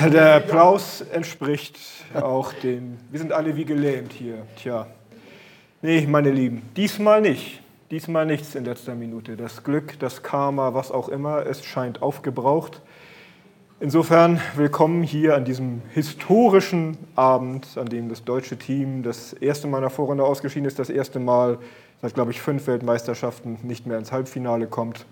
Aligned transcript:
der 0.12 0.36
Applaus 0.36 1.02
entspricht 1.02 1.78
auch 2.14 2.52
den. 2.52 2.98
Wir 3.10 3.20
sind 3.20 3.32
alle 3.32 3.56
wie 3.56 3.64
gelähmt 3.64 4.12
hier. 4.12 4.46
Tja. 4.56 4.86
Nee, 5.82 6.06
meine 6.06 6.30
Lieben, 6.30 6.62
diesmal 6.76 7.20
nicht. 7.20 7.60
Diesmal 7.90 8.24
nichts 8.24 8.54
in 8.54 8.64
letzter 8.64 8.94
Minute. 8.94 9.36
Das 9.36 9.64
Glück, 9.64 9.98
das 9.98 10.22
Karma, 10.22 10.74
was 10.74 10.90
auch 10.90 11.08
immer, 11.08 11.44
es 11.44 11.64
scheint 11.64 12.02
aufgebraucht. 12.02 12.80
Insofern 13.80 14.40
willkommen 14.54 15.02
hier 15.02 15.34
an 15.34 15.44
diesem 15.44 15.82
historischen 15.90 16.96
Abend, 17.16 17.66
an 17.76 17.86
dem 17.86 18.08
das 18.08 18.24
deutsche 18.24 18.56
Team 18.56 19.02
das 19.02 19.32
erste 19.32 19.66
Mal 19.66 19.78
in 19.78 19.82
der 19.82 19.90
Vorrunde 19.90 20.24
ausgeschieden 20.24 20.66
ist, 20.66 20.78
das 20.78 20.90
erste 20.90 21.18
Mal 21.18 21.58
seit, 22.00 22.14
glaube 22.14 22.30
ich, 22.30 22.40
fünf 22.40 22.66
Weltmeisterschaften 22.66 23.58
nicht 23.62 23.86
mehr 23.86 23.98
ins 23.98 24.12
Halbfinale 24.12 24.66
kommt. 24.66 25.04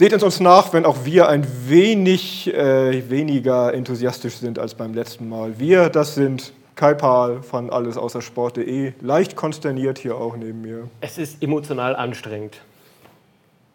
Seht 0.00 0.14
es 0.14 0.22
uns 0.22 0.40
nach, 0.40 0.72
wenn 0.72 0.86
auch 0.86 1.04
wir 1.04 1.28
ein 1.28 1.46
wenig 1.68 2.50
äh, 2.54 3.10
weniger 3.10 3.74
enthusiastisch 3.74 4.36
sind 4.36 4.58
als 4.58 4.74
beim 4.74 4.94
letzten 4.94 5.28
Mal. 5.28 5.58
Wir, 5.58 5.90
das 5.90 6.14
sind 6.14 6.54
Kai 6.74 6.94
Pahl 6.94 7.42
von 7.42 7.68
Alles 7.68 7.98
außer 7.98 8.22
Sport.de, 8.22 8.94
leicht 9.02 9.36
konsterniert 9.36 9.98
hier 9.98 10.16
auch 10.16 10.38
neben 10.38 10.62
mir. 10.62 10.88
Es 11.02 11.18
ist 11.18 11.42
emotional 11.42 11.94
anstrengend. 11.94 12.62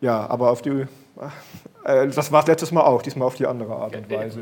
Ja, 0.02 0.25
aber 0.27 0.50
auf 0.50 0.63
die, 0.63 0.88
äh, 1.83 2.08
das 2.08 2.31
war 2.31 2.41
es 2.41 2.47
letztes 2.47 2.72
Mal 2.72 2.81
auch, 2.81 3.03
diesmal 3.03 3.28
auf 3.28 3.35
die 3.35 3.45
andere 3.45 3.75
Art 3.75 3.95
und 3.95 4.09
Weise. 4.09 4.39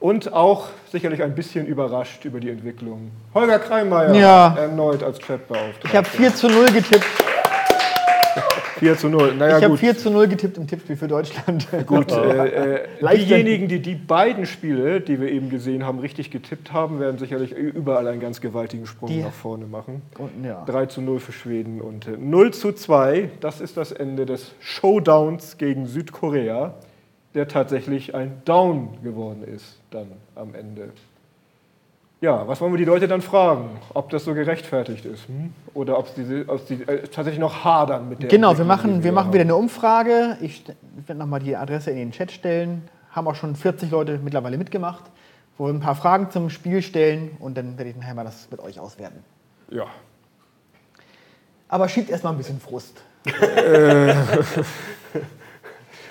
Und 0.00 0.30
auch 0.30 0.66
sicherlich 0.92 1.22
ein 1.22 1.34
bisschen 1.34 1.64
überrascht 1.64 2.22
über 2.26 2.38
die 2.38 2.50
Entwicklung. 2.50 3.10
Holger 3.32 3.60
Kreimeier 3.60 4.14
Ja. 4.14 4.54
erneut 4.58 5.02
als 5.02 5.18
Chatbeauftragter. 5.20 5.88
Ich 5.88 5.96
habe 5.96 6.06
4 6.06 6.34
zu 6.34 6.48
0 6.48 6.66
getippt. 6.66 7.06
4 8.84 8.98
zu 8.98 9.08
0. 9.08 9.34
Naja, 9.36 9.56
ich 9.58 9.64
habe 9.64 9.70
gut. 9.72 9.80
4 9.80 9.96
zu 9.96 10.10
0 10.10 10.28
getippt 10.28 10.58
im 10.58 10.66
Tippspiel 10.66 10.96
für 10.96 11.08
Deutschland. 11.08 11.66
Gut, 11.86 12.12
äh, 12.12 12.82
äh, 12.82 13.16
diejenigen, 13.16 13.66
die 13.66 13.80
die 13.80 13.94
beiden 13.94 14.44
Spiele, 14.44 15.00
die 15.00 15.18
wir 15.20 15.30
eben 15.30 15.48
gesehen 15.48 15.86
haben, 15.86 16.00
richtig 16.00 16.30
getippt 16.30 16.72
haben, 16.72 17.00
werden 17.00 17.18
sicherlich 17.18 17.52
überall 17.52 18.06
einen 18.08 18.20
ganz 18.20 18.42
gewaltigen 18.42 18.86
Sprung 18.86 19.08
Die- 19.08 19.22
nach 19.22 19.32
vorne 19.32 19.64
machen. 19.64 20.02
Und, 20.18 20.44
ja. 20.44 20.62
3 20.66 20.86
zu 20.86 21.00
0 21.00 21.18
für 21.18 21.32
Schweden 21.32 21.80
und 21.80 22.06
äh, 22.06 22.18
0 22.18 22.52
zu 22.52 22.72
2, 22.72 23.30
das 23.40 23.62
ist 23.62 23.78
das 23.78 23.90
Ende 23.90 24.26
des 24.26 24.52
Showdowns 24.60 25.56
gegen 25.56 25.86
Südkorea, 25.86 26.74
der 27.34 27.48
tatsächlich 27.48 28.14
ein 28.14 28.42
Down 28.44 28.98
geworden 29.02 29.44
ist 29.44 29.80
dann 29.90 30.08
am 30.34 30.54
Ende. 30.54 30.90
Ja, 32.24 32.48
was 32.48 32.58
wollen 32.62 32.72
wir 32.72 32.78
die 32.78 32.86
Leute 32.86 33.06
dann 33.06 33.20
fragen? 33.20 33.68
Ob 33.92 34.08
das 34.08 34.24
so 34.24 34.32
gerechtfertigt 34.32 35.04
ist 35.04 35.28
hm? 35.28 35.52
oder 35.74 35.98
ob 35.98 36.08
sie, 36.08 36.44
ob 36.46 36.66
sie 36.66 36.76
äh, 36.84 37.02
tatsächlich 37.02 37.38
noch 37.38 37.64
hadern 37.64 38.08
mit 38.08 38.22
der 38.22 38.30
Genau, 38.30 38.56
wir 38.56 38.64
machen, 38.64 39.04
wir 39.04 39.12
machen 39.12 39.34
wieder 39.34 39.42
eine 39.42 39.54
Umfrage. 39.54 40.38
Ich 40.40 40.64
werde 41.06 41.18
nochmal 41.18 41.40
die 41.40 41.54
Adresse 41.54 41.90
in 41.90 41.98
den 41.98 42.12
Chat 42.12 42.32
stellen. 42.32 42.88
Haben 43.10 43.28
auch 43.28 43.34
schon 43.34 43.54
40 43.54 43.90
Leute 43.90 44.18
mittlerweile 44.24 44.56
mitgemacht. 44.56 45.04
Wo 45.58 45.66
wir 45.66 45.74
ein 45.74 45.80
paar 45.80 45.96
Fragen 45.96 46.30
zum 46.30 46.48
Spiel 46.48 46.80
stellen 46.80 47.36
und 47.40 47.58
dann 47.58 47.76
werde 47.76 47.90
ich 47.90 47.96
nachher 47.96 48.14
mal 48.14 48.24
das 48.24 48.48
mit 48.50 48.58
euch 48.60 48.80
auswerten. 48.80 49.22
Ja. 49.68 49.84
Aber 51.68 51.90
schiebt 51.90 52.08
erstmal 52.08 52.32
ein 52.32 52.38
bisschen 52.38 52.58
Frust. 52.58 53.02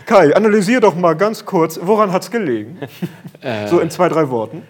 Kai, 0.06 0.36
analysier 0.36 0.80
doch 0.80 0.94
mal 0.94 1.16
ganz 1.16 1.44
kurz, 1.44 1.80
woran 1.82 2.12
hat 2.12 2.22
es 2.22 2.30
gelegen? 2.30 2.78
so 3.66 3.80
in 3.80 3.90
zwei, 3.90 4.10
drei 4.10 4.30
Worten. 4.30 4.62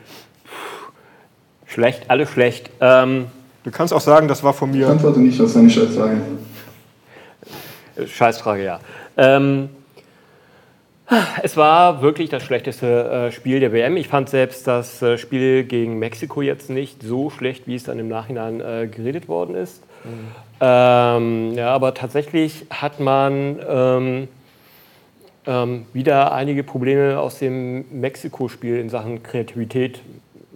Schlecht, 1.74 2.04
alle 2.08 2.28
schlecht. 2.28 2.70
Ähm, 2.80 3.26
Du 3.64 3.72
kannst 3.72 3.94
auch 3.94 4.02
sagen, 4.02 4.28
das 4.28 4.44
war 4.44 4.54
von 4.54 4.70
Ich 4.72 4.78
mir. 4.78 4.90
antworte 4.90 5.20
nicht, 5.20 5.40
ich 5.40 5.76
jetzt 5.76 5.94
sagen? 5.94 6.22
Scheißfrage, 8.06 8.64
ja. 8.64 8.80
Ähm, 9.18 9.70
es 11.42 11.58
war 11.58 12.02
wirklich 12.02 12.30
das 12.30 12.44
schlechteste 12.44 12.88
äh, 13.28 13.32
Spiel 13.32 13.60
der 13.60 13.72
WM. 13.72 13.98
Ich 13.98 14.08
fand 14.08 14.30
selbst 14.30 14.68
das 14.68 15.02
äh, 15.02 15.18
Spiel 15.18 15.64
gegen 15.64 15.98
Mexiko 15.98 16.42
jetzt 16.42 16.70
nicht 16.70 17.02
so 17.02 17.30
schlecht, 17.30 17.66
wie 17.66 17.76
es 17.76 17.84
dann 17.86 17.98
im 18.00 18.08
Nachhinein 18.10 18.62
äh, 18.62 18.88
geredet 18.88 19.28
worden 19.28 19.56
ist. 19.56 19.82
Ähm, 20.60 21.54
ja, 21.56 21.74
aber 21.74 21.94
tatsächlich 21.94 22.66
hat 22.70 23.00
man 23.00 23.60
ähm, 23.68 24.28
ähm, 25.48 25.86
wieder 25.94 26.34
einige 26.34 26.64
Probleme 26.64 27.20
aus 27.20 27.40
dem 27.40 27.86
Mexiko-Spiel 27.92 28.78
in 28.78 28.90
Sachen 28.90 29.24
Kreativität 29.24 30.02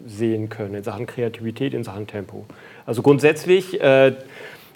sehen 0.07 0.50
können, 0.50 0.75
in 0.75 0.84
Sachen 0.84 1.06
Kreativität, 1.06 1.73
in 1.73 1.84
Sachen 1.84 2.07
Tempo. 2.07 2.45
Also 2.85 3.01
grundsätzlich, 3.01 3.79
äh, 3.81 4.13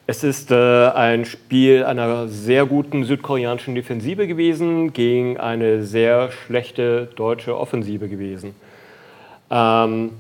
es 0.08 0.24
ist 0.24 0.52
äh, 0.52 0.90
ein 0.90 1.26
Spiel 1.26 1.84
einer 1.84 2.28
sehr 2.28 2.66
guten 2.66 3.04
südkoreanischen 3.04 3.76
Defensive 3.76 4.28
gewesen 4.28 4.94
gegen 4.94 5.38
eine 5.38 5.84
sehr 5.84 6.32
schlechte 6.32 7.08
deutsche 7.16 7.58
Offensive 7.58 8.10
gewesen. 8.10 8.56
Ähm, 9.50 10.12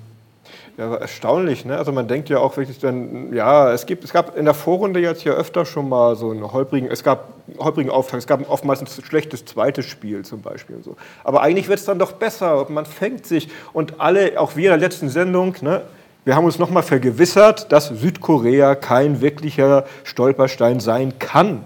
Ja, 0.81 0.87
aber 0.87 0.99
erstaunlich, 0.99 1.63
ne? 1.63 1.77
Also 1.77 1.91
man 1.91 2.07
denkt 2.07 2.27
ja 2.29 2.39
auch 2.39 2.57
wirklich 2.57 2.79
dann, 2.79 3.31
ja, 3.33 3.71
es 3.71 3.85
gibt, 3.85 4.03
es 4.03 4.11
gab 4.11 4.35
in 4.35 4.45
der 4.45 4.55
Vorrunde 4.55 4.99
jetzt 4.99 5.23
ja 5.23 5.33
öfter 5.33 5.63
schon 5.63 5.87
mal 5.87 6.15
so 6.15 6.31
einen 6.31 6.51
holprigen, 6.51 6.89
es 6.89 7.03
gab 7.03 7.33
einen 7.47 7.59
holprigen 7.59 7.91
Auftakt, 7.91 8.23
es 8.23 8.25
gab 8.25 8.49
oftmals 8.49 8.81
ein 8.81 8.87
schlechtes 8.87 9.45
zweites 9.45 9.85
Spiel 9.85 10.25
zum 10.25 10.41
Beispiel 10.41 10.77
so. 10.81 10.95
Aber 11.23 11.43
eigentlich 11.43 11.67
wird 11.67 11.77
es 11.77 11.85
dann 11.85 11.99
doch 11.99 12.13
besser 12.13 12.65
man 12.69 12.87
fängt 12.87 13.27
sich 13.27 13.49
und 13.73 13.99
alle, 13.99 14.39
auch 14.39 14.55
wir 14.55 14.73
in 14.73 14.79
der 14.79 14.89
letzten 14.89 15.09
Sendung, 15.09 15.55
ne? 15.61 15.83
Wir 16.25 16.35
haben 16.35 16.45
uns 16.45 16.57
nochmal 16.57 16.81
vergewissert, 16.81 17.71
dass 17.71 17.89
Südkorea 17.89 18.73
kein 18.73 19.21
wirklicher 19.21 19.85
Stolperstein 20.03 20.79
sein 20.79 21.19
kann. 21.19 21.63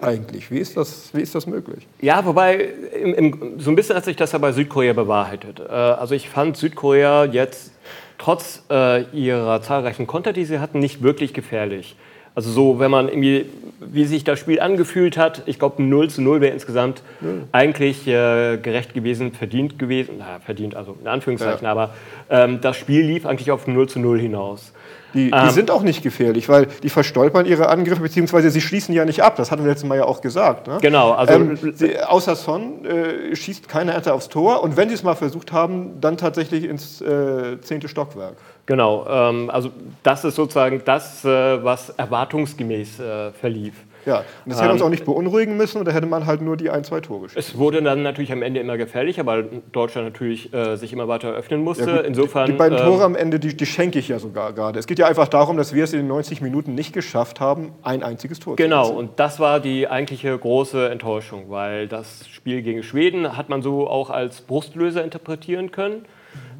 Eigentlich. 0.00 0.50
Wie 0.50 0.58
ist 0.58 0.78
das, 0.78 1.10
wie 1.12 1.20
ist 1.20 1.34
das 1.34 1.46
möglich? 1.46 1.86
Ja, 2.00 2.24
wobei 2.24 2.70
im, 2.98 3.12
im, 3.12 3.60
so 3.60 3.68
ein 3.70 3.76
bisschen 3.76 3.96
hat 3.96 4.06
sich 4.06 4.16
das 4.16 4.32
ja 4.32 4.38
bei 4.38 4.52
Südkorea 4.52 4.94
bewahrheitet. 4.94 5.60
Äh, 5.60 5.72
also 5.72 6.14
ich 6.14 6.30
fand 6.30 6.56
Südkorea 6.56 7.26
jetzt 7.26 7.72
trotz 8.18 8.64
äh, 8.70 9.02
ihrer 9.12 9.62
zahlreichen 9.62 10.06
Konter, 10.06 10.32
die 10.32 10.44
sie 10.44 10.58
hatten, 10.60 10.78
nicht 10.80 11.02
wirklich 11.02 11.32
gefährlich. 11.32 11.96
Also 12.34 12.50
so, 12.50 12.78
wenn 12.78 12.90
man 12.90 13.08
irgendwie, 13.08 13.46
wie 13.80 14.04
sich 14.04 14.22
das 14.22 14.38
Spiel 14.38 14.60
angefühlt 14.60 15.16
hat, 15.16 15.42
ich 15.46 15.58
glaube 15.58 15.82
0 15.82 16.08
zu 16.08 16.22
0 16.22 16.40
wäre 16.40 16.52
insgesamt 16.52 17.02
eigentlich 17.50 18.06
äh, 18.06 18.58
gerecht 18.58 18.94
gewesen, 18.94 19.32
verdient 19.32 19.76
gewesen, 19.78 20.18
naja, 20.18 20.38
verdient, 20.44 20.76
also 20.76 20.96
in 21.00 21.08
Anführungszeichen, 21.08 21.64
Ja. 21.64 21.72
aber 21.72 21.94
ähm, 22.30 22.60
das 22.60 22.76
Spiel 22.76 23.02
lief 23.04 23.26
eigentlich 23.26 23.50
auf 23.50 23.66
0 23.66 23.88
zu 23.88 23.98
0 23.98 24.20
hinaus. 24.20 24.72
Die, 25.14 25.30
die 25.30 25.36
Ähm. 25.36 25.50
sind 25.50 25.70
auch 25.70 25.82
nicht 25.82 26.02
gefährlich, 26.02 26.48
weil 26.48 26.66
die 26.82 26.90
verstolpern 26.90 27.46
ihre 27.46 27.68
Angriffe, 27.68 28.02
beziehungsweise 28.02 28.50
sie 28.50 28.60
schließen 28.60 28.94
ja 28.94 29.04
nicht 29.04 29.22
ab. 29.22 29.36
Das 29.36 29.50
hatten 29.50 29.62
wir 29.62 29.70
letztes 29.70 29.88
Mal 29.88 29.96
ja 29.98 30.04
auch 30.04 30.20
gesagt. 30.20 30.66
Ne? 30.66 30.78
Genau, 30.82 31.12
also- 31.12 31.32
ähm, 31.32 31.58
sie, 31.74 31.98
außer 31.98 32.36
Son 32.36 32.84
äh, 32.84 33.34
schießt 33.34 33.68
keine 33.68 33.94
Ente 33.94 34.12
aufs 34.12 34.28
Tor 34.28 34.62
und 34.62 34.76
wenn 34.76 34.88
sie 34.88 34.94
es 34.94 35.02
mal 35.02 35.14
versucht 35.14 35.52
haben, 35.52 36.00
dann 36.00 36.16
tatsächlich 36.16 36.64
ins 36.64 37.00
äh, 37.00 37.60
zehnte 37.60 37.88
Stockwerk. 37.88 38.34
Genau, 38.66 39.06
ähm, 39.08 39.48
also 39.50 39.70
das 40.02 40.24
ist 40.24 40.34
sozusagen 40.34 40.82
das, 40.84 41.24
äh, 41.24 41.64
was 41.64 41.88
erwartungsgemäß 41.90 43.00
äh, 43.00 43.32
verlief. 43.32 43.74
Ja, 44.08 44.18
und 44.18 44.24
das 44.46 44.56
hätte 44.58 44.66
Ähm. 44.70 44.72
uns 44.72 44.82
auch 44.82 44.88
nicht 44.88 45.04
beunruhigen 45.04 45.56
müssen 45.56 45.78
und 45.78 45.84
da 45.86 45.92
hätte 45.92 46.06
man 46.06 46.26
halt 46.26 46.40
nur 46.40 46.56
die 46.56 46.70
ein, 46.70 46.82
zwei 46.82 47.00
Tore 47.00 47.24
geschossen. 47.24 47.38
Es 47.38 47.58
wurde 47.58 47.82
dann 47.82 48.02
natürlich 48.02 48.32
am 48.32 48.42
Ende 48.42 48.58
immer 48.60 48.76
gefährlicher, 48.76 49.26
weil 49.26 49.48
Deutschland 49.72 50.08
natürlich 50.08 50.52
äh, 50.54 50.76
sich 50.76 50.92
immer 50.92 51.06
weiter 51.08 51.30
öffnen 51.32 51.62
musste. 51.62 51.88
Ja, 51.90 51.96
Insofern. 51.98 52.46
die 52.46 52.52
beiden 52.52 52.78
ähm, 52.78 52.84
Tore 52.84 53.04
am 53.04 53.14
Ende, 53.14 53.38
die, 53.38 53.56
die 53.56 53.66
schenke 53.66 53.98
ich 53.98 54.08
ja 54.08 54.18
sogar 54.18 54.52
gerade. 54.54 54.78
Es 54.78 54.86
geht 54.86 54.98
ja 54.98 55.06
einfach 55.06 55.28
darum, 55.28 55.56
dass 55.56 55.74
wir 55.74 55.84
es 55.84 55.92
in 55.92 55.98
den 56.00 56.08
90 56.08 56.40
Minuten 56.40 56.74
nicht 56.74 56.92
geschafft 56.92 57.38
haben, 57.40 57.72
ein 57.82 58.02
einziges 58.02 58.40
Tor 58.40 58.56
Genau, 58.56 58.82
zu 58.84 58.90
erzielen. 58.92 59.08
und 59.10 59.20
das 59.20 59.38
war 59.38 59.60
die 59.60 59.86
eigentliche 59.88 60.36
große 60.36 60.88
Enttäuschung, 60.88 61.50
weil 61.50 61.86
das 61.86 62.26
Spiel 62.28 62.62
gegen 62.62 62.82
Schweden 62.82 63.36
hat 63.36 63.48
man 63.50 63.60
so 63.62 63.86
auch 63.88 64.10
als 64.10 64.40
Brustlöser 64.40 65.04
interpretieren 65.04 65.70
können. 65.70 66.06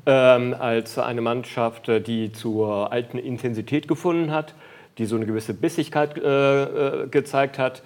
Ähm, 0.06 0.54
als 0.58 0.98
eine 0.98 1.20
Mannschaft, 1.20 1.88
äh, 1.88 2.00
die 2.00 2.32
zur 2.32 2.92
alten 2.92 3.18
Intensität 3.18 3.88
gefunden 3.88 4.32
hat, 4.32 4.54
die 4.98 5.06
so 5.06 5.16
eine 5.16 5.26
gewisse 5.26 5.54
Bissigkeit 5.54 6.18
äh, 6.18 6.62
äh, 7.04 7.08
gezeigt 7.08 7.58
hat, 7.58 7.82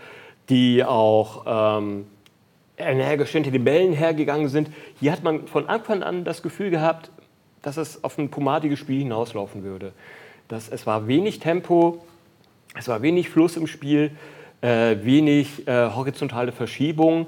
die 0.48 0.84
auch 0.84 1.44
ähm, 1.78 2.06
energisch 2.76 3.30
hinter 3.30 3.50
den 3.50 3.64
Bällen 3.64 3.92
hergegangen 3.92 4.48
sind. 4.48 4.70
Hier 4.98 5.12
hat 5.12 5.22
man 5.22 5.46
von 5.46 5.68
Anfang 5.68 6.02
an 6.02 6.24
das 6.24 6.42
Gefühl 6.42 6.70
gehabt, 6.70 7.10
dass 7.62 7.76
es 7.76 8.02
auf 8.02 8.18
ein 8.18 8.30
pomadiges 8.30 8.78
Spiel 8.78 8.98
hinauslaufen 8.98 9.62
würde. 9.62 9.92
Das, 10.48 10.68
es 10.68 10.86
war 10.86 11.06
wenig 11.06 11.38
Tempo, 11.38 12.04
es 12.76 12.88
war 12.88 13.02
wenig 13.02 13.28
Fluss 13.28 13.56
im 13.56 13.66
Spiel, 13.66 14.10
äh, 14.60 14.96
wenig 15.02 15.66
äh, 15.68 15.90
horizontale 15.90 16.52
Verschiebung. 16.52 17.26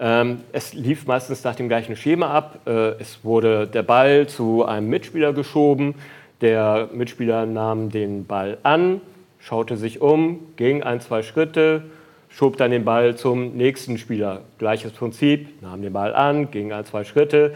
Ähm, 0.00 0.40
es 0.52 0.72
lief 0.72 1.06
meistens 1.06 1.44
nach 1.44 1.54
dem 1.54 1.68
gleichen 1.68 1.96
Schema 1.96 2.30
ab. 2.30 2.60
Äh, 2.66 3.00
es 3.00 3.24
wurde 3.24 3.66
der 3.66 3.82
Ball 3.82 4.26
zu 4.26 4.64
einem 4.64 4.88
Mitspieler 4.88 5.32
geschoben. 5.32 5.94
Der 6.40 6.88
Mitspieler 6.92 7.46
nahm 7.46 7.90
den 7.90 8.26
Ball 8.26 8.58
an, 8.64 9.00
schaute 9.44 9.76
sich 9.76 10.00
um, 10.00 10.40
ging 10.56 10.82
ein, 10.82 11.02
zwei 11.02 11.22
Schritte, 11.22 11.82
schob 12.30 12.56
dann 12.56 12.70
den 12.70 12.84
Ball 12.84 13.14
zum 13.14 13.54
nächsten 13.56 13.98
Spieler. 13.98 14.40
Gleiches 14.58 14.92
Prinzip, 14.92 15.62
nahm 15.62 15.82
den 15.82 15.92
Ball 15.92 16.14
an, 16.14 16.50
ging 16.50 16.72
ein, 16.72 16.86
zwei 16.86 17.04
Schritte. 17.04 17.54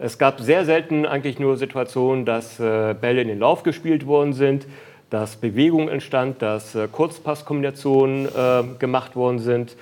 Es 0.00 0.18
gab 0.18 0.40
sehr 0.40 0.64
selten 0.64 1.06
eigentlich 1.06 1.38
nur 1.38 1.56
Situationen, 1.56 2.24
dass 2.24 2.58
äh, 2.58 2.94
Bälle 3.00 3.22
in 3.22 3.28
den 3.28 3.38
Lauf 3.38 3.62
gespielt 3.62 4.04
worden 4.06 4.32
sind, 4.32 4.66
dass 5.10 5.36
Bewegung 5.36 5.88
entstand, 5.88 6.42
dass 6.42 6.74
äh, 6.74 6.88
Kurzpasskombinationen 6.90 8.26
äh, 8.26 8.64
gemacht 8.80 9.14
worden 9.14 9.38
sind. 9.38 9.76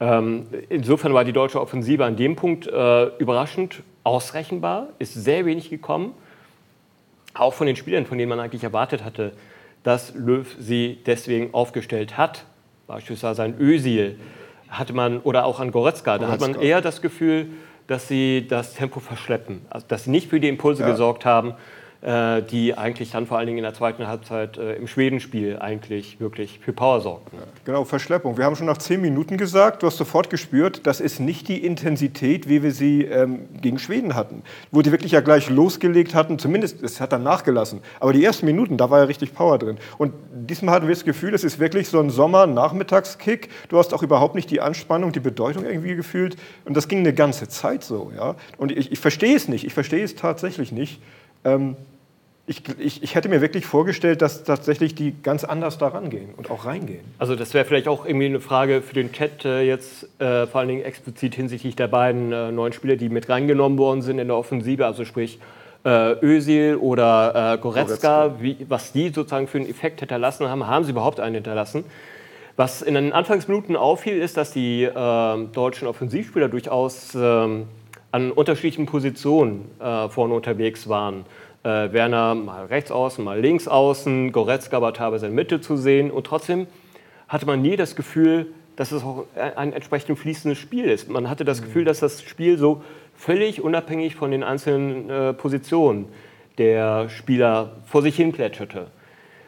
Ähm, 0.00 0.46
insofern 0.68 1.14
war 1.14 1.24
die 1.24 1.32
deutsche 1.32 1.60
Offensive 1.60 2.04
an 2.04 2.16
dem 2.16 2.34
Punkt 2.34 2.66
überraschend 2.66 3.82
ausrechenbar, 4.02 4.88
ist 4.98 5.14
sehr 5.14 5.46
wenig 5.46 5.70
gekommen. 5.70 6.12
Auch 7.34 7.54
von 7.54 7.68
den 7.68 7.76
Spielern, 7.76 8.04
von 8.04 8.18
denen 8.18 8.28
man 8.28 8.40
eigentlich 8.40 8.64
erwartet 8.64 9.04
hatte, 9.04 9.32
dass 9.88 10.12
Löw 10.14 10.46
sie 10.60 10.98
deswegen 11.06 11.54
aufgestellt 11.54 12.18
hat. 12.18 12.44
Beispielsweise 12.88 13.42
ein 13.42 13.58
Ösil 13.58 14.20
hatte 14.68 14.92
man, 14.92 15.20
oder 15.20 15.46
auch 15.46 15.60
an 15.60 15.70
Goretzka, 15.70 16.18
da 16.18 16.28
hat 16.28 16.42
man 16.42 16.56
eher 16.56 16.82
das 16.82 17.00
Gefühl, 17.00 17.46
dass 17.86 18.06
sie 18.06 18.46
das 18.46 18.74
Tempo 18.74 19.00
verschleppen, 19.00 19.62
also 19.70 19.86
dass 19.88 20.04
sie 20.04 20.10
nicht 20.10 20.28
für 20.28 20.40
die 20.40 20.48
Impulse 20.48 20.82
ja. 20.82 20.90
gesorgt 20.90 21.24
haben, 21.24 21.54
die 22.00 22.78
eigentlich 22.78 23.10
dann 23.10 23.26
vor 23.26 23.38
allen 23.38 23.48
Dingen 23.48 23.58
in 23.58 23.64
der 23.64 23.74
zweiten 23.74 24.06
Halbzeit 24.06 24.56
äh, 24.56 24.74
im 24.74 24.86
Schwedenspiel 24.86 25.58
eigentlich 25.58 26.20
wirklich 26.20 26.60
für 26.60 26.72
Power 26.72 27.00
sorgten. 27.00 27.38
Genau, 27.64 27.84
Verschleppung. 27.84 28.36
Wir 28.38 28.44
haben 28.44 28.54
schon 28.54 28.66
nach 28.66 28.78
zehn 28.78 29.00
Minuten 29.00 29.36
gesagt, 29.36 29.82
du 29.82 29.88
hast 29.88 29.96
sofort 29.96 30.30
gespürt, 30.30 30.86
das 30.86 31.00
ist 31.00 31.18
nicht 31.18 31.48
die 31.48 31.64
Intensität, 31.64 32.48
wie 32.48 32.62
wir 32.62 32.70
sie 32.70 33.02
ähm, 33.02 33.48
gegen 33.60 33.80
Schweden 33.80 34.14
hatten, 34.14 34.44
wo 34.70 34.80
die 34.82 34.92
wirklich 34.92 35.10
ja 35.10 35.20
gleich 35.20 35.50
losgelegt 35.50 36.14
hatten, 36.14 36.38
zumindest, 36.38 36.84
es 36.84 37.00
hat 37.00 37.12
dann 37.12 37.24
nachgelassen, 37.24 37.80
aber 37.98 38.12
die 38.12 38.24
ersten 38.24 38.46
Minuten, 38.46 38.76
da 38.76 38.90
war 38.90 39.00
ja 39.00 39.04
richtig 39.04 39.34
Power 39.34 39.58
drin. 39.58 39.78
Und 39.98 40.14
diesmal 40.30 40.76
hatten 40.76 40.86
wir 40.86 40.94
das 40.94 41.04
Gefühl, 41.04 41.34
es 41.34 41.42
ist 41.42 41.58
wirklich 41.58 41.88
so 41.88 41.98
ein 41.98 42.10
Sommer-Nachmittagskick, 42.10 43.48
du 43.70 43.78
hast 43.78 43.92
auch 43.92 44.04
überhaupt 44.04 44.36
nicht 44.36 44.52
die 44.52 44.60
Anspannung, 44.60 45.10
die 45.10 45.20
Bedeutung 45.20 45.64
irgendwie 45.64 45.96
gefühlt 45.96 46.36
und 46.64 46.76
das 46.76 46.86
ging 46.86 47.00
eine 47.00 47.12
ganze 47.12 47.48
Zeit 47.48 47.82
so. 47.82 48.12
Ja? 48.16 48.36
Und 48.56 48.70
ich, 48.70 48.92
ich 48.92 49.00
verstehe 49.00 49.34
es 49.34 49.48
nicht, 49.48 49.64
ich 49.64 49.74
verstehe 49.74 50.04
es 50.04 50.14
tatsächlich 50.14 50.70
nicht. 50.70 51.00
Ähm, 51.44 51.76
ich, 52.48 52.62
ich, 52.78 53.02
ich, 53.02 53.14
hätte 53.14 53.28
mir 53.28 53.42
wirklich 53.42 53.66
vorgestellt, 53.66 54.22
dass 54.22 54.42
tatsächlich 54.42 54.94
die 54.94 55.14
ganz 55.22 55.44
anders 55.44 55.76
da 55.76 55.88
rangehen 55.88 56.30
und 56.34 56.50
auch 56.50 56.64
reingehen. 56.64 57.04
Also 57.18 57.36
das 57.36 57.52
wäre 57.52 57.66
vielleicht 57.66 57.88
auch 57.88 58.06
irgendwie 58.06 58.26
eine 58.26 58.40
Frage 58.40 58.80
für 58.80 58.94
den 58.94 59.12
Chat 59.12 59.44
äh, 59.44 59.60
jetzt, 59.62 60.04
äh, 60.18 60.46
vor 60.46 60.60
allen 60.60 60.68
Dingen 60.68 60.82
explizit 60.82 61.34
hinsichtlich 61.34 61.76
der 61.76 61.88
beiden 61.88 62.32
äh, 62.32 62.50
neuen 62.50 62.72
Spieler, 62.72 62.96
die 62.96 63.10
mit 63.10 63.28
reingenommen 63.28 63.76
worden 63.76 64.00
sind 64.00 64.18
in 64.18 64.28
der 64.28 64.36
Offensive, 64.36 64.86
also 64.86 65.04
sprich 65.04 65.38
äh, 65.84 66.24
Özil 66.24 66.76
oder 66.76 67.54
äh, 67.54 67.58
Goretzka, 67.58 68.36
Wie, 68.40 68.56
was 68.68 68.92
die 68.92 69.10
sozusagen 69.10 69.46
für 69.46 69.58
einen 69.58 69.68
Effekt 69.68 70.00
hinterlassen 70.00 70.48
haben. 70.48 70.66
Haben 70.66 70.84
sie 70.84 70.92
überhaupt 70.92 71.20
einen 71.20 71.34
hinterlassen? 71.34 71.84
Was 72.56 72.82
in 72.82 72.94
den 72.94 73.12
Anfangsminuten 73.12 73.76
auffiel, 73.76 74.18
ist, 74.20 74.36
dass 74.36 74.52
die 74.52 74.82
äh, 74.82 75.46
deutschen 75.52 75.86
Offensivspieler 75.86 76.48
durchaus 76.48 77.14
ähm, 77.14 77.68
an 78.10 78.30
unterschiedlichen 78.32 78.86
Positionen 78.86 79.70
äh, 79.80 80.08
vorne 80.08 80.34
unterwegs 80.34 80.88
waren. 80.88 81.24
Äh, 81.62 81.92
Werner 81.92 82.34
mal 82.34 82.66
rechts 82.66 82.90
außen, 82.90 83.22
mal 83.24 83.40
links 83.40 83.68
außen, 83.68 84.32
Goretzka 84.32 84.80
war 84.80 84.94
teilweise 84.94 85.26
in 85.26 85.34
Mitte 85.34 85.60
zu 85.60 85.76
sehen 85.76 86.10
und 86.10 86.26
trotzdem 86.26 86.66
hatte 87.28 87.46
man 87.46 87.60
nie 87.60 87.76
das 87.76 87.96
Gefühl, 87.96 88.46
dass 88.76 88.92
es 88.92 89.02
auch 89.02 89.24
ein 89.34 89.72
entsprechend 89.72 90.18
fließendes 90.18 90.56
Spiel 90.56 90.84
ist. 90.84 91.10
Man 91.10 91.28
hatte 91.28 91.44
das 91.44 91.62
Gefühl, 91.62 91.84
dass 91.84 91.98
das 91.98 92.22
Spiel 92.22 92.56
so 92.58 92.82
völlig 93.14 93.60
unabhängig 93.60 94.14
von 94.14 94.30
den 94.30 94.44
einzelnen 94.44 95.10
äh, 95.10 95.32
Positionen 95.32 96.06
der 96.58 97.08
Spieler 97.08 97.72
vor 97.86 98.02
sich 98.02 98.16
hin 98.16 98.32
plätscherte. 98.32 98.86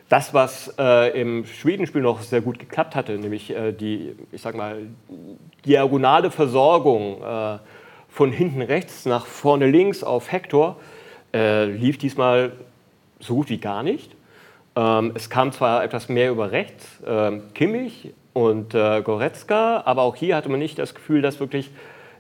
Das, 0.08 0.34
was 0.34 0.74
äh, 0.76 1.20
im 1.20 1.44
Schwedenspiel 1.44 2.02
noch 2.02 2.22
sehr 2.22 2.40
gut 2.40 2.58
geklappt 2.58 2.96
hatte, 2.96 3.16
nämlich 3.16 3.54
äh, 3.54 3.70
die, 3.70 4.16
ich 4.32 4.42
sag 4.42 4.56
mal, 4.56 4.78
diagonale 5.64 6.32
Versorgung 6.32 7.22
äh, 7.22 7.58
von 8.10 8.32
hinten 8.32 8.62
rechts 8.62 9.06
nach 9.06 9.26
vorne 9.26 9.66
links 9.66 10.02
auf 10.02 10.30
Hector 10.32 10.76
äh, 11.32 11.64
lief 11.64 11.98
diesmal 11.98 12.52
so 13.20 13.36
gut 13.36 13.50
wie 13.50 13.58
gar 13.58 13.82
nicht. 13.82 14.14
Ähm, 14.76 15.12
es 15.14 15.30
kam 15.30 15.52
zwar 15.52 15.84
etwas 15.84 16.08
mehr 16.08 16.30
über 16.30 16.52
rechts, 16.52 17.00
äh, 17.02 17.38
Kimmich 17.54 18.12
und 18.32 18.74
äh, 18.74 19.02
Goretzka, 19.02 19.82
aber 19.84 20.02
auch 20.02 20.16
hier 20.16 20.36
hatte 20.36 20.48
man 20.48 20.58
nicht 20.58 20.78
das 20.78 20.94
Gefühl, 20.94 21.22
dass 21.22 21.40
wirklich 21.40 21.70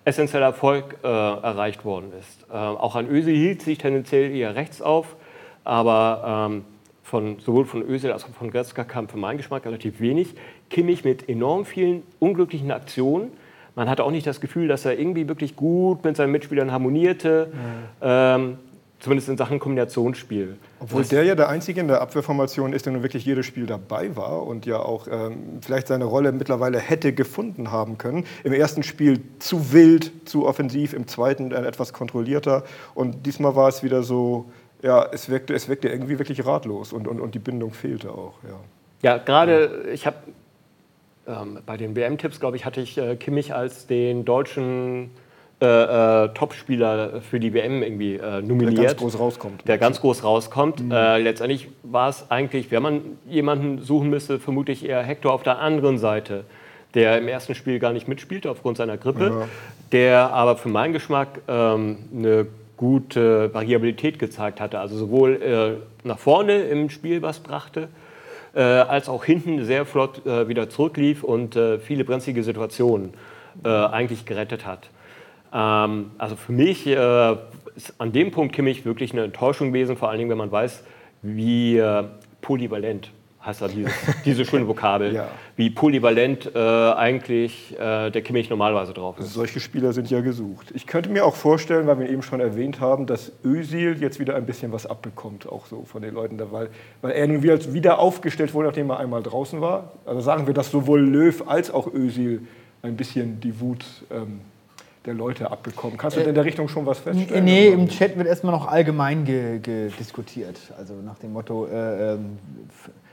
essentieller 0.04 0.46
Erfolg 0.46 0.98
äh, 1.02 1.06
erreicht 1.06 1.84
worden 1.84 2.12
ist. 2.18 2.46
Ähm, 2.52 2.76
auch 2.76 2.96
an 2.96 3.08
Ösel 3.08 3.34
hielt 3.34 3.62
sich 3.62 3.78
tendenziell 3.78 4.34
eher 4.34 4.54
rechts 4.54 4.80
auf, 4.82 5.16
aber 5.64 6.48
ähm, 6.50 6.64
von, 7.02 7.38
sowohl 7.40 7.64
von 7.64 7.82
Ösel 7.82 8.12
als 8.12 8.24
auch 8.24 8.28
von 8.30 8.50
Goretzka 8.50 8.84
kam 8.84 9.08
für 9.08 9.18
meinen 9.18 9.36
Geschmack 9.36 9.66
relativ 9.66 10.00
wenig. 10.00 10.34
Kimmich 10.70 11.04
mit 11.04 11.28
enorm 11.28 11.64
vielen 11.64 12.02
unglücklichen 12.18 12.70
Aktionen, 12.70 13.32
man 13.74 13.88
hatte 13.88 14.04
auch 14.04 14.10
nicht 14.10 14.26
das 14.26 14.40
Gefühl, 14.40 14.68
dass 14.68 14.84
er 14.84 14.98
irgendwie 14.98 15.28
wirklich 15.28 15.56
gut 15.56 16.04
mit 16.04 16.16
seinen 16.16 16.32
Mitspielern 16.32 16.72
harmonierte, 16.72 17.52
mhm. 17.52 17.58
ähm, 18.02 18.58
zumindest 19.00 19.28
in 19.30 19.36
Sachen 19.36 19.58
Kombinationsspiel. 19.58 20.56
Obwohl 20.78 21.04
der 21.04 21.24
ja 21.24 21.34
der 21.34 21.48
Einzige 21.48 21.80
in 21.80 21.88
der 21.88 22.00
Abwehrformation 22.00 22.72
ist, 22.72 22.86
der 22.86 22.92
nun 22.92 23.02
wirklich 23.02 23.24
jedes 23.24 23.46
Spiel 23.46 23.66
dabei 23.66 24.14
war 24.14 24.46
und 24.46 24.66
ja 24.66 24.78
auch 24.78 25.08
ähm, 25.10 25.58
vielleicht 25.62 25.88
seine 25.88 26.04
Rolle 26.04 26.32
mittlerweile 26.32 26.78
hätte 26.78 27.12
gefunden 27.12 27.70
haben 27.70 27.98
können. 27.98 28.26
Im 28.44 28.52
ersten 28.52 28.82
Spiel 28.82 29.20
zu 29.38 29.72
wild, 29.72 30.12
zu 30.28 30.46
offensiv, 30.46 30.92
im 30.92 31.06
zweiten 31.06 31.50
dann 31.50 31.64
etwas 31.64 31.92
kontrollierter 31.92 32.64
und 32.94 33.26
diesmal 33.26 33.56
war 33.56 33.68
es 33.68 33.82
wieder 33.82 34.02
so, 34.02 34.50
ja, 34.82 35.06
es 35.12 35.28
wirkte, 35.28 35.54
es 35.54 35.68
wirkte 35.68 35.88
irgendwie 35.88 36.18
wirklich 36.18 36.44
ratlos 36.44 36.92
und, 36.92 37.08
und, 37.08 37.20
und 37.20 37.34
die 37.34 37.38
Bindung 37.38 37.72
fehlte 37.72 38.10
auch. 38.10 38.34
Ja, 38.42 39.10
ja 39.10 39.18
gerade, 39.18 39.88
ich 39.92 40.06
habe 40.06 40.16
ähm, 41.30 41.58
bei 41.64 41.76
den 41.76 41.94
WM-Tipps, 41.94 42.40
glaube 42.40 42.56
ich, 42.56 42.64
hatte 42.64 42.80
ich 42.80 42.98
äh, 42.98 43.16
Kimmich 43.16 43.54
als 43.54 43.86
den 43.86 44.24
deutschen 44.24 45.10
äh, 45.62 46.24
äh, 46.24 46.28
Topspieler 46.30 47.20
für 47.20 47.38
die 47.38 47.52
WM 47.52 47.82
irgendwie 47.82 48.14
äh, 48.14 48.40
nominiert. 48.40 48.78
Der 48.78 48.86
ganz 48.86 48.96
groß 48.96 49.18
rauskommt. 49.18 49.68
Der 49.68 49.76
ganz 49.76 50.00
groß 50.00 50.24
rauskommt. 50.24 50.80
Mhm. 50.80 50.90
Äh, 50.90 51.18
letztendlich 51.18 51.68
war 51.82 52.08
es 52.08 52.30
eigentlich, 52.30 52.70
wenn 52.70 52.82
man 52.82 53.02
jemanden 53.28 53.82
suchen 53.82 54.08
müsste, 54.08 54.38
vermutlich 54.38 54.88
eher 54.88 55.02
Hector 55.02 55.34
auf 55.34 55.42
der 55.42 55.58
anderen 55.58 55.98
Seite, 55.98 56.44
der 56.94 57.18
im 57.18 57.28
ersten 57.28 57.54
Spiel 57.54 57.78
gar 57.78 57.92
nicht 57.92 58.08
mitspielte 58.08 58.50
aufgrund 58.50 58.78
seiner 58.78 58.96
Grippe, 58.96 59.24
ja. 59.24 59.48
der 59.92 60.32
aber 60.32 60.56
für 60.56 60.70
meinen 60.70 60.94
Geschmack 60.94 61.42
ähm, 61.46 61.98
eine 62.16 62.46
gute 62.78 63.52
Variabilität 63.52 64.18
gezeigt 64.18 64.62
hatte. 64.62 64.78
Also 64.78 64.96
sowohl 64.96 65.42
äh, 65.42 66.06
nach 66.08 66.18
vorne 66.18 66.62
im 66.62 66.88
Spiel 66.88 67.20
was 67.20 67.40
brachte, 67.40 67.88
äh, 68.54 68.60
als 68.62 69.08
auch 69.08 69.24
hinten 69.24 69.64
sehr 69.64 69.84
flott 69.84 70.26
äh, 70.26 70.48
wieder 70.48 70.68
zurücklief 70.68 71.22
und 71.22 71.56
äh, 71.56 71.78
viele 71.78 72.04
brenzlige 72.04 72.42
Situationen 72.42 73.14
eigentlich 73.64 74.26
gerettet 74.26 74.64
hat. 74.64 74.90
Ähm, 75.52 76.12
also 76.18 76.36
für 76.36 76.52
mich 76.52 76.86
ist 76.86 77.94
an 77.98 78.12
dem 78.12 78.30
Punkt 78.30 78.54
Kimmich 78.54 78.84
wirklich 78.84 79.12
eine 79.12 79.24
Enttäuschung 79.24 79.72
gewesen, 79.72 79.96
vor 79.96 80.08
allen 80.08 80.18
Dingen, 80.18 80.30
wenn 80.30 80.38
man 80.38 80.52
weiß, 80.52 80.84
wie 81.22 81.82
polyvalent 82.40 83.10
heißt 83.44 83.62
ja 83.62 83.68
dieses, 83.68 83.92
diese 84.24 84.44
schöne 84.44 84.68
Vokabel, 84.68 85.14
ja. 85.14 85.28
wie 85.56 85.70
polyvalent 85.70 86.54
äh, 86.54 86.58
eigentlich 86.58 87.72
äh, 87.78 88.10
der 88.10 88.22
Kimmich 88.22 88.50
normalerweise 88.50 88.92
drauf 88.92 89.18
ist. 89.18 89.32
Solche 89.32 89.60
Spieler 89.60 89.92
sind 89.92 90.10
ja 90.10 90.20
gesucht. 90.20 90.70
Ich 90.74 90.86
könnte 90.86 91.08
mir 91.08 91.24
auch 91.24 91.34
vorstellen, 91.34 91.86
weil 91.86 91.98
wir 91.98 92.10
eben 92.10 92.22
schon 92.22 92.40
erwähnt 92.40 92.80
haben, 92.80 93.06
dass 93.06 93.32
Özil 93.44 93.96
jetzt 94.00 94.20
wieder 94.20 94.36
ein 94.36 94.44
bisschen 94.44 94.72
was 94.72 94.86
abbekommt, 94.86 95.48
auch 95.48 95.66
so 95.66 95.84
von 95.84 96.02
den 96.02 96.14
Leuten 96.14 96.36
da, 96.36 96.52
weil, 96.52 96.68
weil 97.00 97.12
er 97.12 97.26
nun 97.26 97.42
wieder, 97.42 97.72
wieder 97.72 97.98
aufgestellt 97.98 98.52
wurde, 98.52 98.68
nachdem 98.68 98.90
er 98.90 98.98
einmal 98.98 99.22
draußen 99.22 99.60
war. 99.60 99.92
Also 100.04 100.20
sagen 100.20 100.46
wir, 100.46 100.54
dass 100.54 100.70
sowohl 100.70 101.00
Löw 101.00 101.48
als 101.48 101.70
auch 101.70 101.92
Özil 101.92 102.42
ein 102.82 102.96
bisschen 102.96 103.40
die 103.40 103.58
Wut 103.60 103.84
ähm, 104.10 104.40
der 105.06 105.14
Leute 105.14 105.50
abbekommen. 105.50 105.96
Kannst 105.96 106.18
du 106.18 106.20
äh, 106.20 106.28
in 106.28 106.34
der 106.34 106.44
Richtung 106.44 106.68
schon 106.68 106.84
was 106.84 106.98
feststellen? 106.98 107.44
Nee, 107.44 107.68
im 107.68 107.88
Chat 107.88 108.18
wird 108.18 108.28
erstmal 108.28 108.52
noch 108.52 108.66
allgemein 108.66 109.24
diskutiert. 109.98 110.58
Also 110.76 110.94
nach 110.94 111.18
dem 111.18 111.32
Motto, 111.32 111.66
äh, 111.66 112.14
ähm, 112.14 112.38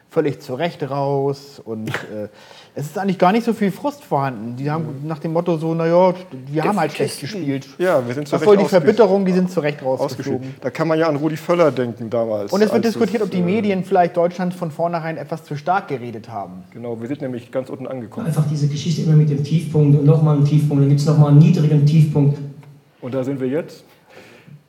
völlig 0.09 0.39
zu 0.39 0.55
Recht 0.55 0.89
raus 0.89 1.61
und 1.63 1.89
äh, 1.89 2.29
es 2.75 2.85
ist 2.85 2.97
eigentlich 2.97 3.17
gar 3.17 3.31
nicht 3.31 3.43
so 3.43 3.53
viel 3.53 3.71
Frust 3.71 4.03
vorhanden. 4.03 4.55
Die 4.55 4.69
haben 4.69 5.01
nach 5.05 5.19
dem 5.19 5.33
Motto 5.33 5.57
so, 5.57 5.73
naja, 5.73 6.13
wir 6.47 6.63
haben 6.63 6.79
halt 6.79 6.93
schlecht 6.93 7.19
gespielt. 7.19 7.67
Ja, 7.77 8.05
wir 8.05 8.13
sind 8.13 8.27
zu 8.27 8.35
Das 8.35 8.43
voll 8.43 8.57
die 8.57 8.65
Verbitterung, 8.65 9.25
die 9.25 9.31
sind 9.31 9.51
zu 9.51 9.59
Recht 9.59 9.83
rausgeflogen. 9.83 10.55
Da 10.61 10.69
kann 10.69 10.87
man 10.87 10.97
ja 10.97 11.07
an 11.07 11.15
Rudi 11.15 11.37
Völler 11.37 11.71
denken 11.71 12.09
damals. 12.09 12.53
Und 12.53 12.61
es 12.61 12.71
wird 12.71 12.85
diskutiert, 12.85 13.21
ob 13.23 13.31
die 13.31 13.39
äh, 13.39 13.43
Medien 13.43 13.83
vielleicht 13.83 14.15
Deutschland 14.15 14.53
von 14.53 14.71
vornherein 14.71 15.17
etwas 15.17 15.43
zu 15.43 15.57
stark 15.57 15.87
geredet 15.87 16.29
haben. 16.29 16.63
Genau, 16.71 16.99
wir 17.01 17.07
sind 17.07 17.21
nämlich 17.21 17.51
ganz 17.51 17.69
unten 17.69 17.87
angekommen. 17.87 18.27
Einfach 18.27 18.47
diese 18.49 18.67
Geschichte 18.67 19.01
immer 19.01 19.15
mit 19.15 19.29
dem 19.29 19.43
Tiefpunkt 19.43 19.99
und 19.99 20.05
nochmal 20.05 20.37
einen 20.37 20.45
Tiefpunkt, 20.45 20.83
dann 20.83 20.89
gibt 20.89 21.01
es 21.01 21.07
nochmal 21.07 21.31
einen 21.31 21.39
niedrigen 21.39 21.85
Tiefpunkt. 21.85 22.37
Und 23.01 23.13
da 23.13 23.23
sind 23.23 23.39
wir 23.39 23.47
jetzt? 23.47 23.83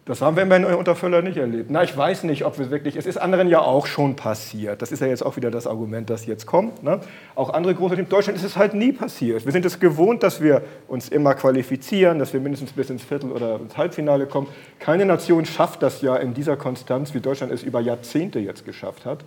Das 0.09 0.23
haben 0.23 0.38
wir 0.38 0.47
bei 0.47 0.75
Untervöller 0.75 1.21
nicht 1.21 1.37
erlebt. 1.37 1.71
Na, 1.71 1.83
ich 1.83 1.95
weiß 1.95 2.25
nicht, 2.25 2.47
ob 2.47 2.59
wir 2.59 2.71
wirklich, 2.71 2.97
es 2.97 3.05
ist 3.05 3.19
anderen 3.19 3.47
ja 3.47 3.61
auch 3.61 3.87
schon 3.87 4.17
passiert. 4.17 4.81
Das 4.81 4.91
ist 4.91 5.00
ja 5.00 5.07
jetzt 5.07 5.23
auch 5.23 5.37
wieder 5.37 5.50
das 5.50 5.67
Argument, 5.67 6.09
das 6.09 6.25
jetzt 6.25 6.47
kommt. 6.47 6.83
Ne? 6.83 7.00
Auch 7.35 7.50
andere 7.50 7.75
große 7.75 7.95
Teams. 7.95 8.09
Deutschland 8.09 8.38
ist 8.38 8.45
es 8.45 8.57
halt 8.57 8.73
nie 8.73 8.93
passiert. 8.93 9.45
Wir 9.45 9.53
sind 9.53 9.67
es 9.67 9.79
gewohnt, 9.79 10.23
dass 10.23 10.41
wir 10.41 10.62
uns 10.88 11.11
immer 11.11 11.35
qualifizieren, 11.35 12.19
dass 12.19 12.33
wir 12.33 12.41
mindestens 12.41 12.73
bis 12.73 12.88
ins 12.88 13.03
Viertel- 13.03 13.31
oder 13.31 13.57
ins 13.57 13.77
Halbfinale 13.77 14.25
kommen. 14.25 14.47
Keine 14.79 15.05
Nation 15.05 15.45
schafft 15.45 15.83
das 15.83 16.00
ja 16.00 16.17
in 16.17 16.33
dieser 16.33 16.57
Konstanz, 16.57 17.12
wie 17.12 17.21
Deutschland 17.21 17.53
es 17.53 17.62
über 17.62 17.83
Jahrzehnte 17.83 18.38
jetzt 18.38 18.65
geschafft 18.65 19.05
hat. 19.05 19.27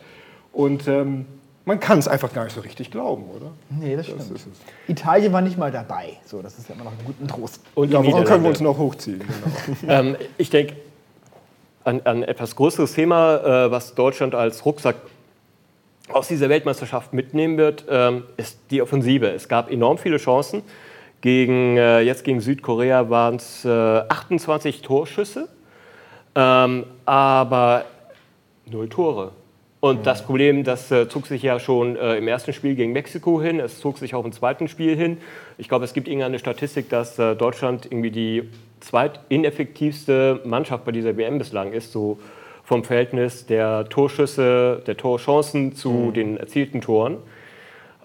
Und 0.52 0.88
ähm, 0.88 1.28
man 1.65 1.80
kann 1.80 2.00
es 2.00 2.08
einfach 2.08 2.34
gar 2.34 2.46
nicht 2.46 2.53
so 2.53 2.62
richtig 2.62 2.91
glauben, 2.91 3.25
oder? 3.36 3.51
Nee, 3.70 3.96
das, 3.96 4.08
das 4.08 4.25
stimmt. 4.25 4.56
Italien 4.88 5.32
war 5.32 5.41
nicht 5.41 5.58
mal 5.58 5.72
dabei. 5.72 6.18
So, 6.25 6.41
das 6.41 6.58
ist 6.58 6.70
ja 6.70 6.75
immer 6.75 6.86
noch 6.86 6.91
ein 6.91 7.06
guter 7.06 7.27
Trost. 7.27 7.62
Und 7.75 7.91
ja, 7.91 8.03
warum 8.03 8.24
können 8.24 8.44
wir 8.44 8.50
uns 8.50 8.62
noch 8.62 8.77
hochziehen? 8.77 9.20
Genau. 9.82 9.94
ähm, 9.94 10.15
ich 10.38 10.50
denke, 10.50 10.75
ein, 11.84 12.06
ein, 12.06 12.24
etwas 12.24 12.56
größeres 12.56 12.94
Thema, 12.94 13.65
äh, 13.65 13.72
was 13.72 13.96
Deutschland 13.96 14.36
als 14.36 14.65
Rucksack 14.65 14.96
aus 16.10 16.27
dieser 16.27 16.50
Weltmeisterschaft 16.50 17.13
mitnehmen 17.13 17.58
wird, 17.58 17.86
ähm, 17.89 18.24
ist 18.38 18.60
die 18.72 18.82
Offensive. 18.82 19.27
Es 19.27 19.48
gab 19.48 19.72
enorm 19.72 19.98
viele 19.98 20.18
Chancen. 20.18 20.63
Gegen, 21.22 21.77
äh, 21.77 22.01
jetzt 22.01 22.24
gegen 22.24 22.41
Südkorea 22.41 23.10
waren 23.12 23.36
es 23.36 23.63
äh, 23.63 23.70
28 23.70 24.82
Torschüsse, 24.82 25.48
ähm, 26.34 26.86
aber 27.06 27.86
null 28.65 28.89
Tore. 28.89 29.32
Und 29.82 30.06
das 30.06 30.24
Problem, 30.24 30.64
das 30.64 30.92
äh, 30.92 31.10
zog 31.10 31.26
sich 31.26 31.42
ja 31.42 31.60
schon 31.60 31.96
äh, 31.96 32.16
im 32.16 32.28
ersten 32.28 32.54
Spiel 32.54 32.76
gegen 32.76 32.94
Mexiko 32.94 33.42
hin, 33.42 33.60
es 33.60 33.80
zog 33.80 33.98
sich 33.98 34.14
auch 34.14 34.24
im 34.24 34.32
zweiten 34.32 34.68
Spiel 34.68 34.96
hin. 34.96 35.18
Ich 35.58 35.68
glaube, 35.68 35.86
es 35.86 35.94
gibt 35.94 36.08
irgendeine 36.08 36.38
Statistik, 36.38 36.88
dass 36.90 37.18
äh, 37.18 37.36
Deutschland 37.36 37.88
irgendwie 37.88 38.12
die 38.12 38.44
zweitineffektivste 38.80 40.42
Mannschaft 40.46 40.86
bei 40.86 40.92
dieser 40.92 41.18
WM 41.18 41.40
bislang 41.40 41.74
ist, 41.74 41.92
so 41.92 42.20
vom 42.64 42.84
Verhältnis 42.84 43.48
der 43.48 43.90
Torschüsse, 43.90 44.84
der 44.86 44.98
Torchancen 44.98 45.74
zu 45.76 45.90
Mhm. 45.90 46.14
den 46.14 46.38
erzielten 46.38 46.82
Toren. 46.82 47.18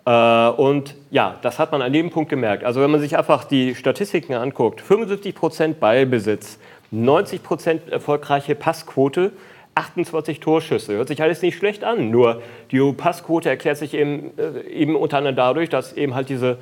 Äh, 0.06 0.48
und 0.56 0.94
ja, 1.10 1.36
das 1.42 1.58
hat 1.58 1.72
man 1.72 1.82
an 1.82 1.92
dem 1.92 2.08
Punkt 2.08 2.30
gemerkt. 2.30 2.64
Also 2.64 2.80
wenn 2.80 2.90
man 2.90 3.00
sich 3.00 3.18
einfach 3.18 3.44
die 3.44 3.74
Statistiken 3.74 4.32
anguckt, 4.32 4.80
75% 4.80 5.74
Ballbesitz, 5.74 6.58
90% 6.90 7.90
erfolgreiche 7.90 8.54
Passquote, 8.54 9.32
28 9.76 10.40
Torschüsse. 10.40 10.94
Hört 10.94 11.08
sich 11.08 11.22
alles 11.22 11.42
nicht 11.42 11.56
schlecht 11.56 11.84
an, 11.84 12.10
nur 12.10 12.42
die 12.70 12.80
Passquote 12.92 13.48
erklärt 13.48 13.76
sich 13.76 13.94
eben, 13.94 14.32
äh, 14.38 14.68
eben 14.68 14.96
unter 14.96 15.18
anderem 15.18 15.36
dadurch, 15.36 15.68
dass 15.68 15.92
eben 15.92 16.14
halt 16.14 16.28
diese 16.28 16.58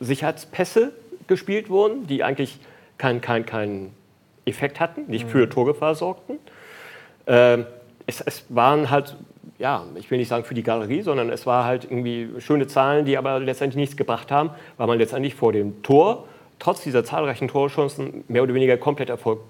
Sicherheitspässe 0.00 0.92
gespielt 1.28 1.70
wurden, 1.70 2.06
die 2.06 2.24
eigentlich 2.24 2.58
keinen 2.98 3.20
kein, 3.20 3.46
kein 3.46 3.92
Effekt 4.44 4.80
hatten, 4.80 5.04
nicht 5.06 5.28
für 5.28 5.48
Torgefahr 5.48 5.94
sorgten. 5.94 6.38
Ähm, 7.26 7.66
es, 8.06 8.20
es 8.20 8.44
waren 8.48 8.90
halt, 8.90 9.16
ja, 9.58 9.84
ich 9.94 10.10
will 10.10 10.18
nicht 10.18 10.28
sagen 10.28 10.44
für 10.44 10.54
die 10.54 10.62
Galerie, 10.62 11.02
sondern 11.02 11.30
es 11.30 11.46
war 11.46 11.64
halt 11.64 11.84
irgendwie 11.84 12.28
schöne 12.40 12.66
Zahlen, 12.66 13.04
die 13.04 13.16
aber 13.16 13.38
letztendlich 13.38 13.76
nichts 13.76 13.96
gebracht 13.96 14.32
haben, 14.32 14.50
weil 14.78 14.86
man 14.88 14.98
letztendlich 14.98 15.34
vor 15.34 15.52
dem 15.52 15.82
Tor, 15.82 16.26
trotz 16.58 16.82
dieser 16.82 17.04
zahlreichen 17.04 17.46
Torchancen, 17.46 18.24
mehr 18.26 18.42
oder 18.42 18.54
weniger 18.54 18.76
komplett 18.78 19.10
Erfolg 19.10 19.40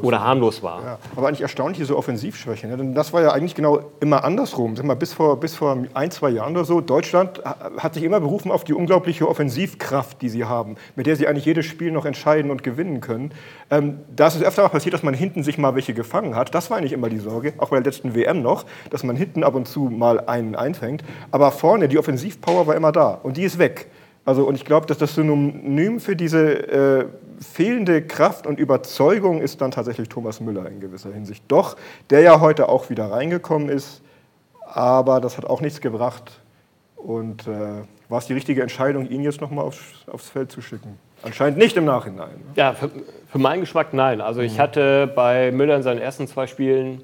oder 0.00 0.24
harmlos 0.24 0.62
war. 0.62 0.82
Ja, 0.82 0.98
aber 1.16 1.28
eigentlich 1.28 1.42
erstaunlich 1.42 1.76
diese 1.78 1.94
Offensivschwäche. 1.96 2.66
Ne? 2.66 2.78
Denn 2.78 2.94
das 2.94 3.12
war 3.12 3.20
ja 3.20 3.32
eigentlich 3.32 3.54
genau 3.54 3.80
immer 4.00 4.24
andersrum. 4.24 4.74
Sag 4.74 4.86
mal, 4.86 4.96
bis, 4.96 5.12
vor, 5.12 5.38
bis 5.38 5.54
vor 5.54 5.76
ein, 5.92 6.10
zwei 6.10 6.30
Jahren 6.30 6.52
oder 6.52 6.64
so, 6.64 6.80
Deutschland 6.80 7.42
ha- 7.44 7.70
hat 7.76 7.92
sich 7.92 8.02
immer 8.02 8.20
berufen 8.20 8.50
auf 8.50 8.64
die 8.64 8.72
unglaubliche 8.72 9.28
Offensivkraft, 9.28 10.22
die 10.22 10.30
sie 10.30 10.46
haben, 10.46 10.76
mit 10.96 11.06
der 11.06 11.16
sie 11.16 11.26
eigentlich 11.28 11.44
jedes 11.44 11.66
Spiel 11.66 11.90
noch 11.92 12.06
entscheiden 12.06 12.50
und 12.50 12.62
gewinnen 12.62 13.02
können. 13.02 13.32
Ähm, 13.70 14.00
da 14.16 14.28
ist 14.28 14.36
es 14.36 14.42
öfter 14.42 14.62
mal 14.62 14.70
passiert, 14.70 14.94
dass 14.94 15.02
man 15.02 15.12
hinten 15.12 15.42
sich 15.42 15.58
mal 15.58 15.74
welche 15.74 15.92
gefangen 15.92 16.36
hat. 16.36 16.54
Das 16.54 16.70
war 16.70 16.78
eigentlich 16.78 16.92
immer 16.92 17.10
die 17.10 17.18
Sorge, 17.18 17.52
auch 17.58 17.68
bei 17.68 17.76
der 17.76 17.84
letzten 17.84 18.14
WM 18.14 18.40
noch, 18.40 18.64
dass 18.88 19.04
man 19.04 19.14
hinten 19.14 19.44
ab 19.44 19.54
und 19.54 19.68
zu 19.68 19.82
mal 19.90 20.20
einen 20.20 20.56
einfängt. 20.56 21.04
Aber 21.32 21.50
vorne, 21.52 21.88
die 21.88 21.98
Offensivpower 21.98 22.66
war 22.66 22.76
immer 22.76 22.92
da 22.92 23.10
und 23.22 23.36
die 23.36 23.42
ist 23.42 23.58
weg. 23.58 23.90
Also, 24.24 24.44
und 24.44 24.54
ich 24.54 24.64
glaube, 24.64 24.86
dass 24.86 24.98
das 24.98 25.14
Synonym 25.14 25.98
für 25.98 26.14
diese 26.14 26.68
äh, 26.68 27.06
fehlende 27.40 28.06
Kraft 28.06 28.46
und 28.46 28.58
Überzeugung 28.58 29.40
ist 29.40 29.60
dann 29.60 29.70
tatsächlich 29.70 30.08
Thomas 30.08 30.40
Müller 30.40 30.66
in 30.66 30.80
gewisser 30.80 31.12
Hinsicht. 31.12 31.44
Doch, 31.48 31.76
der 32.10 32.20
ja 32.20 32.40
heute 32.40 32.68
auch 32.68 32.90
wieder 32.90 33.10
reingekommen 33.10 33.68
ist, 33.68 34.02
aber 34.66 35.20
das 35.20 35.36
hat 35.38 35.46
auch 35.46 35.60
nichts 35.60 35.80
gebracht. 35.80 36.40
Und 36.96 37.46
äh, 37.48 37.82
war 38.10 38.18
es 38.18 38.26
die 38.26 38.34
richtige 38.34 38.60
Entscheidung, 38.60 39.08
ihn 39.08 39.22
jetzt 39.22 39.40
nochmal 39.40 39.64
aufs, 39.64 39.80
aufs 40.06 40.28
Feld 40.28 40.52
zu 40.52 40.60
schicken? 40.60 40.98
Anscheinend 41.22 41.58
nicht 41.58 41.76
im 41.76 41.84
Nachhinein. 41.84 42.30
Ne? 42.30 42.44
Ja, 42.56 42.74
für, 42.74 42.90
für 43.30 43.38
meinen 43.38 43.60
Geschmack 43.60 43.94
nein. 43.94 44.20
Also 44.20 44.40
ich 44.40 44.58
hatte 44.58 45.06
bei 45.06 45.50
Müller 45.52 45.76
in 45.76 45.82
seinen 45.82 46.00
ersten 46.00 46.26
zwei 46.26 46.46
Spielen 46.46 47.02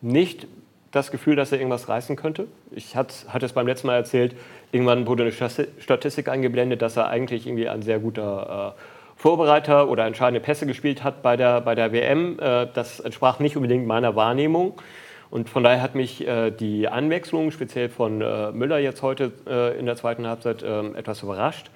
nicht 0.00 0.46
das 0.90 1.10
Gefühl, 1.10 1.36
dass 1.36 1.52
er 1.52 1.58
irgendwas 1.58 1.88
reißen 1.88 2.16
könnte. 2.16 2.48
Ich 2.70 2.96
hatte 2.96 3.14
hat 3.28 3.42
es 3.42 3.52
beim 3.52 3.66
letzten 3.66 3.86
Mal 3.86 3.96
erzählt, 3.96 4.34
irgendwann 4.72 5.06
wurde 5.06 5.24
eine 5.24 5.32
Stati- 5.32 5.68
Statistik 5.78 6.28
eingeblendet, 6.28 6.82
dass 6.82 6.96
er 6.96 7.08
eigentlich 7.08 7.46
irgendwie 7.46 7.68
ein 7.68 7.82
sehr 7.82 7.98
guter 7.98 8.74
äh, 8.76 8.80
Vorbereiter 9.16 9.88
oder 9.88 10.06
entscheidende 10.06 10.40
Pässe 10.40 10.66
gespielt 10.66 11.04
hat 11.04 11.22
bei 11.22 11.36
der, 11.36 11.60
bei 11.60 11.74
der 11.74 11.92
WM. 11.92 12.38
Äh, 12.38 12.68
das 12.72 13.00
entsprach 13.00 13.38
nicht 13.38 13.56
unbedingt 13.56 13.86
meiner 13.86 14.16
Wahrnehmung. 14.16 14.80
Und 15.30 15.48
von 15.48 15.62
daher 15.62 15.82
hat 15.82 15.94
mich 15.94 16.26
äh, 16.26 16.50
die 16.50 16.88
Anwechslung, 16.88 17.50
speziell 17.50 17.88
von 17.88 18.18
Müller 18.18 18.78
jetzt 18.78 19.02
heute 19.02 19.32
in 19.78 19.86
der 19.86 19.94
zweiten 19.94 20.26
Halbzeit, 20.26 20.64
ähm, 20.66 20.96
etwas 20.96 21.22
überrascht. 21.22 21.70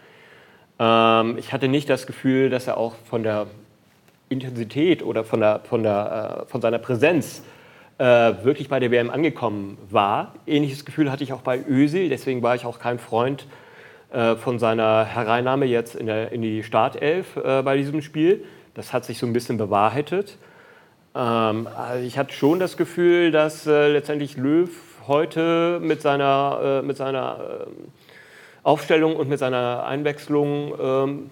Ähm, 0.78 1.38
ich 1.38 1.52
hatte 1.52 1.68
nicht 1.68 1.88
das 1.88 2.06
Gefühl, 2.06 2.50
dass 2.50 2.66
er 2.66 2.78
auch 2.78 2.96
von 3.08 3.22
der 3.22 3.46
Intensität 4.28 5.02
oder 5.04 5.22
von, 5.22 5.40
der, 5.40 5.60
von, 5.60 5.82
der, 5.82 6.46
von 6.48 6.60
seiner 6.60 6.78
Präsenz 6.78 7.44
wirklich 8.04 8.68
bei 8.68 8.80
der 8.80 8.90
WM 8.90 9.08
angekommen 9.08 9.78
war. 9.88 10.34
Ähnliches 10.46 10.84
Gefühl 10.84 11.11
hatte 11.11 11.25
ich 11.25 11.32
auch 11.32 11.40
bei 11.40 11.58
Özil, 11.66 12.08
deswegen 12.08 12.42
war 12.42 12.54
ich 12.54 12.66
auch 12.66 12.78
kein 12.78 12.99
Freund 12.99 13.46
äh, 14.14 14.37
von 14.37 14.61
seiner 14.61 15.04
Hereinnahme 15.04 15.66
jetzt 15.66 15.96
in, 15.96 16.06
der, 16.06 16.30
in 16.30 16.40
die 16.40 16.62
Startelf 16.62 17.37
äh, 17.37 17.62
bei 17.62 17.76
diesem 17.76 18.00
Spiel. 18.00 18.44
Das 18.75 18.92
hat 18.92 19.04
sich 19.04 19.18
so 19.18 19.26
ein 19.26 19.32
bisschen 19.32 19.58
bewahrheitet. 19.58 20.38
Ähm, 21.16 21.66
also 21.76 22.04
ich 22.04 22.16
hatte 22.16 22.32
schon 22.32 22.61
das 22.61 22.76
Gefühl, 22.76 23.32
dass 23.32 23.66
äh, 23.66 23.88
letztendlich 23.88 24.37
Löw 24.37 24.70
heute 25.08 25.80
mit 25.82 26.00
seiner, 26.00 26.80
äh, 26.80 26.87
mit 26.87 26.96
seiner 26.96 27.66
ähm, 27.66 27.92
Aufstellung 28.62 29.16
und 29.16 29.28
mit 29.28 29.40
seiner 29.40 29.84
Einwechslung 29.84 30.75
ähm, 30.80 31.30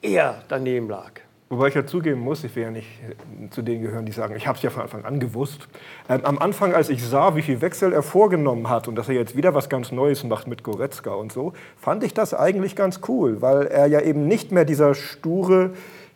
eher 0.00 0.42
daneben 0.48 0.88
lag. 0.88 1.12
Wobei 1.52 1.66
ich 1.66 1.74
ja 1.74 1.84
zugeben 1.84 2.20
muss, 2.20 2.44
ich 2.44 2.54
will 2.54 2.62
ja 2.62 2.70
nicht 2.70 2.86
äh, 3.02 3.50
zu 3.50 3.62
denen 3.62 3.82
gehören, 3.82 4.06
die 4.06 4.12
sagen, 4.12 4.36
ich 4.36 4.46
habe 4.46 4.56
es 4.56 4.62
ja 4.62 4.70
von 4.70 4.82
Anfang 4.82 5.04
an 5.04 5.18
gewusst. 5.18 5.66
Ähm, 6.08 6.20
am 6.24 6.38
Anfang, 6.38 6.74
als 6.74 6.88
ich 6.90 7.04
sah, 7.04 7.34
wie 7.34 7.42
viel 7.42 7.60
Wechsel 7.60 7.92
er 7.92 8.04
vorgenommen 8.04 8.70
hat 8.70 8.86
und 8.86 8.94
dass 8.94 9.08
er 9.08 9.16
jetzt 9.16 9.36
wieder 9.36 9.52
was 9.52 9.68
ganz 9.68 9.90
Neues 9.90 10.22
macht 10.22 10.46
mit 10.46 10.62
Goretzka 10.62 11.10
und 11.10 11.32
so, 11.32 11.52
fand 11.76 12.04
ich 12.04 12.14
das 12.14 12.34
eigentlich 12.34 12.76
ganz 12.76 13.00
cool, 13.08 13.42
weil 13.42 13.66
er 13.66 13.88
ja 13.88 14.00
eben 14.00 14.28
nicht 14.28 14.52
mehr 14.52 14.64
dieser 14.64 14.94
sture 14.94 15.72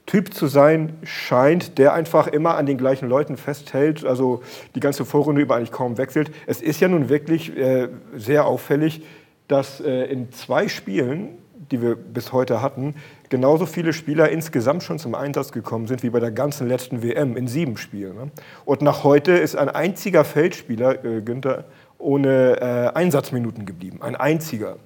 Typ 0.06 0.32
zu 0.32 0.46
sein 0.46 0.98
scheint, 1.02 1.78
der 1.78 1.94
einfach 1.94 2.28
immer 2.28 2.56
an 2.56 2.66
den 2.66 2.78
gleichen 2.78 3.08
Leuten 3.08 3.36
festhält, 3.36 4.04
also 4.04 4.40
die 4.76 4.80
ganze 4.80 5.04
Vorrunde 5.04 5.42
über 5.42 5.56
eigentlich 5.56 5.72
kaum 5.72 5.98
wechselt. 5.98 6.30
Es 6.46 6.62
ist 6.62 6.78
ja 6.78 6.86
nun 6.86 7.08
wirklich 7.08 7.56
äh, 7.56 7.88
sehr 8.14 8.46
auffällig, 8.46 9.04
dass 9.48 9.80
äh, 9.80 10.04
in 10.04 10.30
zwei 10.30 10.68
Spielen, 10.68 11.30
die 11.72 11.82
wir 11.82 11.96
bis 11.96 12.32
heute 12.32 12.62
hatten, 12.62 12.94
genauso 13.30 13.66
viele 13.66 13.92
Spieler 13.92 14.28
insgesamt 14.28 14.82
schon 14.82 14.98
zum 14.98 15.14
Einsatz 15.14 15.52
gekommen 15.52 15.86
sind 15.86 16.02
wie 16.02 16.10
bei 16.10 16.20
der 16.20 16.30
ganzen 16.30 16.68
letzten 16.68 17.02
WM 17.02 17.36
in 17.36 17.48
sieben 17.48 17.76
Spielen. 17.76 18.16
Ne? 18.16 18.30
Und 18.64 18.82
nach 18.82 19.04
heute 19.04 19.32
ist 19.32 19.56
ein 19.56 19.68
einziger 19.68 20.24
Feldspieler, 20.24 21.04
äh, 21.04 21.22
Günther, 21.22 21.64
ohne 21.98 22.60
äh, 22.60 22.96
Einsatzminuten 22.96 23.66
geblieben. 23.66 24.02
Ein 24.02 24.16
einziger. 24.16 24.76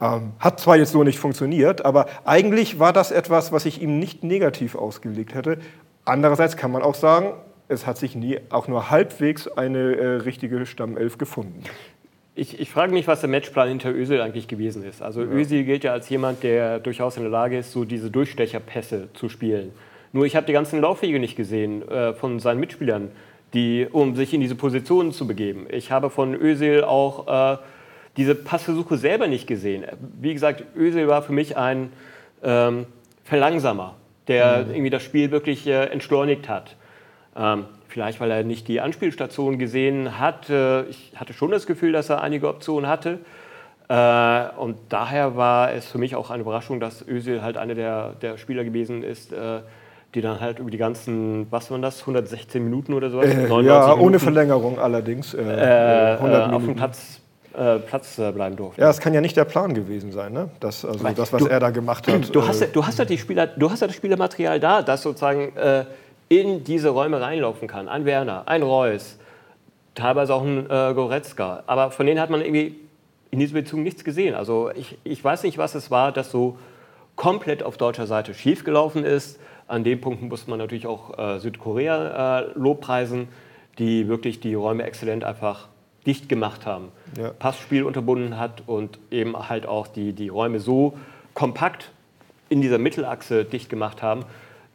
Ähm, 0.00 0.32
hat 0.38 0.60
zwar 0.60 0.76
jetzt 0.76 0.92
so 0.92 1.02
nicht 1.02 1.18
funktioniert, 1.18 1.84
aber 1.84 2.06
eigentlich 2.24 2.78
war 2.78 2.92
das 2.92 3.10
etwas, 3.10 3.50
was 3.50 3.64
ich 3.64 3.82
ihm 3.82 3.98
nicht 3.98 4.22
negativ 4.22 4.76
ausgelegt 4.76 5.34
hätte. 5.34 5.58
Andererseits 6.04 6.56
kann 6.56 6.70
man 6.70 6.82
auch 6.82 6.94
sagen, 6.94 7.32
es 7.68 7.86
hat 7.86 7.98
sich 7.98 8.14
nie 8.14 8.40
auch 8.50 8.68
nur 8.68 8.90
halbwegs 8.90 9.48
eine 9.48 9.96
äh, 9.96 10.06
richtige 10.16 10.64
Stammelf 10.66 11.18
gefunden. 11.18 11.62
Ich, 12.38 12.60
ich 12.60 12.70
frage 12.70 12.92
mich, 12.92 13.08
was 13.08 13.20
der 13.20 13.28
Matchplan 13.28 13.68
hinter 13.68 13.92
Özil 13.92 14.20
eigentlich 14.20 14.46
gewesen 14.46 14.84
ist. 14.84 15.02
Also 15.02 15.22
Özil 15.22 15.64
gilt 15.64 15.82
ja 15.82 15.92
als 15.92 16.08
jemand, 16.08 16.44
der 16.44 16.78
durchaus 16.78 17.16
in 17.16 17.24
der 17.24 17.32
Lage 17.32 17.58
ist, 17.58 17.72
so 17.72 17.84
diese 17.84 18.12
Durchstecherpässe 18.12 19.08
zu 19.12 19.28
spielen. 19.28 19.72
Nur 20.12 20.24
ich 20.24 20.36
habe 20.36 20.46
die 20.46 20.52
ganzen 20.52 20.80
Laufwege 20.80 21.18
nicht 21.18 21.34
gesehen 21.34 21.86
äh, 21.88 22.14
von 22.14 22.38
seinen 22.38 22.60
Mitspielern, 22.60 23.10
die, 23.54 23.88
um 23.90 24.14
sich 24.14 24.32
in 24.32 24.40
diese 24.40 24.54
Positionen 24.54 25.10
zu 25.10 25.26
begeben. 25.26 25.66
Ich 25.68 25.90
habe 25.90 26.10
von 26.10 26.32
Özil 26.32 26.84
auch 26.84 27.56
äh, 27.56 27.58
diese 28.16 28.36
Passversuche 28.36 28.98
selber 28.98 29.26
nicht 29.26 29.48
gesehen. 29.48 29.84
Wie 30.20 30.32
gesagt, 30.32 30.62
Özil 30.76 31.08
war 31.08 31.22
für 31.22 31.32
mich 31.32 31.56
ein 31.56 31.90
ähm, 32.44 32.86
Verlangsamer, 33.24 33.96
der 34.28 34.68
irgendwie 34.68 34.90
das 34.90 35.02
Spiel 35.02 35.32
wirklich 35.32 35.66
äh, 35.66 35.86
entschleunigt 35.86 36.48
hat. 36.48 36.76
Ähm, 37.36 37.64
vielleicht, 37.88 38.20
weil 38.20 38.30
er 38.30 38.44
nicht 38.44 38.68
die 38.68 38.80
Anspielstation 38.80 39.58
gesehen 39.58 40.18
hat. 40.18 40.50
Ich 40.90 41.12
hatte 41.16 41.32
schon 41.32 41.50
das 41.50 41.66
Gefühl, 41.66 41.92
dass 41.92 42.08
er 42.10 42.22
einige 42.22 42.48
Optionen 42.48 42.88
hatte. 42.88 43.18
Äh, 43.88 44.48
und 44.58 44.76
daher 44.90 45.36
war 45.36 45.72
es 45.72 45.86
für 45.86 45.96
mich 45.98 46.14
auch 46.14 46.30
eine 46.30 46.42
Überraschung, 46.42 46.78
dass 46.78 47.02
Özil 47.08 47.42
halt 47.42 47.56
einer 47.56 47.74
der, 47.74 48.12
der 48.20 48.36
Spieler 48.36 48.62
gewesen 48.64 49.02
ist, 49.02 49.32
äh, 49.32 49.60
die 50.14 50.20
dann 50.20 50.40
halt 50.40 50.58
über 50.58 50.70
die 50.70 50.76
ganzen, 50.76 51.46
was 51.50 51.70
waren 51.70 51.80
das, 51.80 52.00
116 52.02 52.62
Minuten 52.62 52.92
oder 52.92 53.08
sowas? 53.08 53.26
Äh, 53.26 53.48
99 53.48 53.66
ja, 53.66 53.92
ohne 53.92 53.96
Minuten, 54.00 54.18
Verlängerung 54.20 54.78
allerdings. 54.78 55.32
Äh, 55.32 55.40
äh, 55.40 56.16
100 56.16 56.50
äh, 56.50 56.54
auf 56.54 56.64
dem. 56.64 56.76
Platz, 56.76 57.20
Platz 57.86 58.14
bleiben 58.16 58.54
durfte. 58.56 58.80
Ja, 58.80 58.88
es 58.90 59.00
kann 59.00 59.14
ja 59.14 59.20
nicht 59.20 59.36
der 59.36 59.44
Plan 59.46 59.74
gewesen 59.74 60.12
sein, 60.12 60.32
ne? 60.32 60.48
das, 60.60 60.84
also 60.84 61.02
Weil 61.02 61.14
das, 61.14 61.32
was 61.32 61.42
du- 61.42 61.48
er 61.48 61.58
da 61.58 61.70
gemacht 61.70 62.06
hat. 62.12 62.32
Du 62.32 62.46
hast, 62.46 62.60
ja, 62.60 62.66
du 62.72 62.86
hast 62.86 62.98
ja 63.00 63.04
die 63.04 63.18
Spieler, 63.18 63.48
du 63.48 63.68
hast 63.70 63.80
ja 63.80 63.86
das 63.88 63.96
Spielermaterial 63.96 64.60
da, 64.60 64.82
das 64.82 65.02
sozusagen 65.02 65.52
in 66.28 66.64
diese 66.64 66.90
Räume 66.90 67.20
reinlaufen 67.20 67.68
kann. 67.68 67.88
Ein 67.88 68.04
Werner, 68.04 68.42
ein 68.46 68.62
Reus, 68.62 69.18
teilweise 69.94 70.34
auch 70.34 70.42
ein 70.42 70.66
äh, 70.66 70.94
Goretzka. 70.94 71.62
Aber 71.66 71.90
von 71.90 72.06
denen 72.06 72.20
hat 72.20 72.30
man 72.30 72.40
irgendwie 72.40 72.76
in 73.30 73.38
dieser 73.38 73.54
Beziehung 73.54 73.82
nichts 73.82 74.04
gesehen. 74.04 74.34
Also 74.34 74.70
ich, 74.74 74.98
ich 75.04 75.22
weiß 75.22 75.42
nicht, 75.42 75.58
was 75.58 75.74
es 75.74 75.90
war, 75.90 76.12
das 76.12 76.30
so 76.30 76.58
komplett 77.16 77.62
auf 77.62 77.76
deutscher 77.76 78.06
Seite 78.06 78.34
schiefgelaufen 78.34 79.04
ist. 79.04 79.40
An 79.66 79.84
dem 79.84 80.00
Punkt 80.00 80.22
muss 80.22 80.46
man 80.46 80.58
natürlich 80.58 80.86
auch 80.86 81.18
äh, 81.18 81.38
Südkorea 81.40 82.40
äh, 82.40 82.46
lobpreisen, 82.54 83.28
die 83.78 84.08
wirklich 84.08 84.40
die 84.40 84.54
Räume 84.54 84.84
exzellent 84.84 85.24
einfach 85.24 85.68
dicht 86.06 86.28
gemacht 86.28 86.64
haben. 86.64 86.88
Ja. 87.18 87.30
Passspiel 87.30 87.84
unterbunden 87.84 88.38
hat 88.38 88.62
und 88.66 88.98
eben 89.10 89.36
halt 89.48 89.66
auch 89.66 89.86
die, 89.88 90.12
die 90.12 90.28
Räume 90.28 90.60
so 90.60 90.96
kompakt 91.34 91.90
in 92.48 92.62
dieser 92.62 92.78
Mittelachse 92.78 93.44
dicht 93.44 93.68
gemacht 93.68 94.02
haben, 94.02 94.24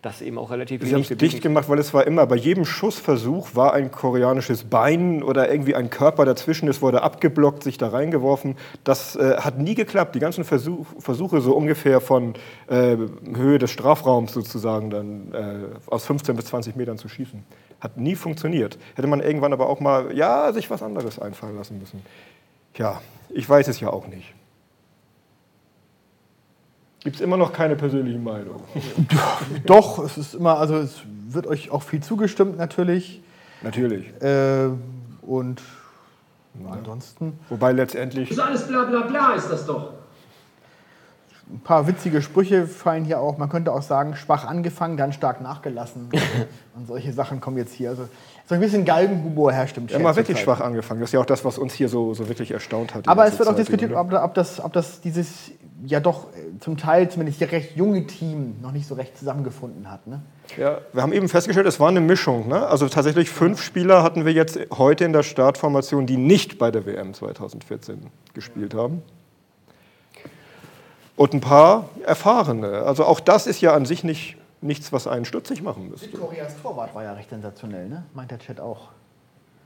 dass 0.04 0.22
eben 0.22 0.38
auch 0.38 0.52
relativ 0.52 0.82
Sie 0.82 0.88
haben 0.88 0.96
wenig 0.96 1.12
es 1.12 1.18
dicht 1.18 1.42
gemacht, 1.42 1.70
weil 1.70 1.80
es 1.80 1.94
war 1.94 2.06
immer, 2.06 2.28
bei 2.28 2.36
jedem 2.36 2.66
Schussversuch 2.66 3.56
war 3.56 3.74
ein 3.74 3.90
koreanisches 3.90 4.66
Bein 4.66 5.24
oder 5.24 5.50
irgendwie 5.50 5.76
ein 5.76 5.90
Körper 5.90 6.26
dazwischen, 6.26 6.68
es 6.68 6.82
wurde 6.82 7.02
abgeblockt, 7.02 7.64
sich 7.64 7.78
da 7.78 7.88
reingeworfen. 7.88 8.58
Das 8.84 9.16
äh, 9.16 9.38
hat 9.38 9.60
nie 9.60 9.76
geklappt. 9.76 10.14
Die 10.14 10.20
ganzen 10.20 10.44
Versuch, 10.44 10.86
Versuche 11.00 11.40
so 11.40 11.56
ungefähr 11.56 12.02
von 12.02 12.34
äh, 12.68 12.98
Höhe 13.34 13.60
des 13.60 13.72
Strafraums 13.72 14.34
sozusagen 14.34 14.90
dann 14.90 15.34
äh, 15.34 15.90
aus 15.90 16.06
15 16.06 16.36
bis 16.36 16.46
20 16.46 16.76
Metern 16.76 16.98
zu 16.98 17.08
schießen. 17.08 17.42
Hat 17.80 17.96
nie 17.96 18.16
funktioniert. 18.16 18.78
Hätte 18.96 19.08
man 19.08 19.22
irgendwann 19.22 19.54
aber 19.54 19.70
auch 19.70 19.80
mal, 19.80 20.14
ja, 20.14 20.52
sich 20.52 20.70
was 20.70 20.84
anderes 20.84 21.18
einfallen 21.18 21.56
lassen 21.56 21.80
müssen. 21.80 22.02
Ja, 22.76 23.02
ich 23.30 23.48
weiß 23.48 23.70
es 23.70 23.80
ja 23.80 23.90
auch 23.90 24.08
nicht. 24.08 24.34
Gibt 27.04 27.18
es 27.18 27.22
immer 27.22 27.36
noch 27.36 27.52
keine 27.52 27.76
persönliche 27.76 28.18
Meinung? 28.20 28.64
Doch, 29.66 30.00
es 30.00 30.18
ist 30.18 30.36
immer, 30.36 30.58
also 30.58 30.78
es 30.78 31.02
wird 31.28 31.48
euch 31.48 31.70
auch 31.70 31.84
viel 31.84 32.02
zugestimmt 32.02 32.58
natürlich. 32.58 33.22
Natürlich. 33.62 34.06
Äh, 34.22 34.70
und 35.22 35.62
ansonsten 36.70 37.40
Wobei 37.50 37.72
letztendlich, 37.74 38.32
Ist 38.32 38.40
alles 38.40 38.68
bla 38.68 38.84
bla 38.86 39.02
bla, 39.02 39.34
ist 39.34 39.50
das 39.50 39.66
doch. 39.66 39.94
ein 41.52 41.60
paar 41.60 41.88
witzige 41.88 42.22
Sprüche 42.22 42.68
fallen 42.68 43.04
hier 43.04 43.20
auch. 43.20 43.38
Man 43.38 43.50
könnte 43.50 43.74
auch 43.74 43.82
sagen, 43.82 44.16
schwach 44.16 44.46
angefangen, 44.46 44.96
ganz 44.96 45.16
stark 45.16 45.42
nachgelassen. 45.42 46.10
und 46.76 46.88
solche 46.88 47.12
Sachen 47.12 47.42
kommen 47.42 47.58
jetzt 47.58 47.74
hier. 47.74 47.90
Also 47.90 48.08
so 48.46 48.56
ein 48.56 48.62
bisschen 48.62 48.84
Galgenhumor 48.84 49.54
herrscht 49.54 49.78
im 49.78 49.84
ja, 49.84 49.94
Chat. 49.94 50.02
mal 50.02 50.16
wirklich 50.16 50.40
schwach 50.40 50.60
angefangen. 50.60 51.00
Das 51.00 51.10
ist 51.10 51.14
ja 51.14 51.20
auch 51.22 51.26
das, 51.26 51.46
was 51.46 51.58
uns 51.58 51.74
hier 51.74 51.88
so, 51.88 52.14
so 52.14 52.28
wirklich 52.28 52.52
erstaunt 52.52 52.94
hat. 52.94 53.08
Aber 53.08 53.26
es 53.26 53.40
wird 53.40 53.48
auch 53.48 53.54
Zeit 53.54 53.60
diskutiert, 53.60 53.94
ob, 53.94 54.12
ob, 54.12 54.34
das, 54.34 54.64
ob 54.64 54.74
das 54.74 55.00
dieses 55.02 55.52
ja 55.86 56.00
doch 56.00 56.28
äh, 56.34 56.60
zum 56.60 56.78
Teil 56.78 57.10
zumindest 57.10 57.42
recht 57.42 57.76
junge 57.76 58.06
Team 58.08 58.56
noch 58.62 58.72
nicht 58.72 58.88
so 58.88 58.96
recht 58.96 59.18
zusammengefunden 59.18 59.90
hat. 59.90 60.08
Ne? 60.08 60.22
Ja, 60.58 60.80
wir 60.92 61.02
haben 61.02 61.14
eben 61.14 61.30
festgestellt, 61.30 61.68
es 61.68 61.80
war 61.80 61.90
eine 61.90 62.02
Mischung. 62.02 62.48
Ne? 62.48 62.66
Also 62.68 62.88
tatsächlich 62.88 63.30
fünf 63.30 63.62
Spieler 63.62 64.04
hatten 64.04 64.26
wir 64.26 64.34
jetzt 64.34 64.60
heute 64.78 65.06
in 65.06 65.14
der 65.14 65.24
Startformation, 65.24 66.06
die 66.06 66.18
nicht 66.18 66.58
bei 66.58 66.72
der 66.72 66.86
WM 66.86 67.14
2014 67.14 68.08
gespielt 68.34 68.74
haben. 68.74 69.02
Und 71.16 71.34
ein 71.34 71.42
paar 71.42 71.90
erfahrene. 72.06 72.84
Also 72.84 73.06
auch 73.06 73.20
das 73.20 73.46
ist 73.46 73.62
ja 73.62 73.74
an 73.74 73.86
sich 73.86 74.04
nicht, 74.04 74.36
nichts, 74.64 74.92
was 74.94 75.08
einen 75.08 75.26
stutzig 75.26 75.62
machen 75.62 75.90
müsste. 75.90 76.08
Südkoreas 76.10 76.56
Torwart 76.62 76.94
war 76.96 77.04
ja 77.04 77.14
recht 77.14 77.30
sensationell, 77.30 77.88
ne? 77.90 78.04
meint 78.14 78.32
der 78.32 78.40
Chat 78.40 78.60
auch. 78.60 78.90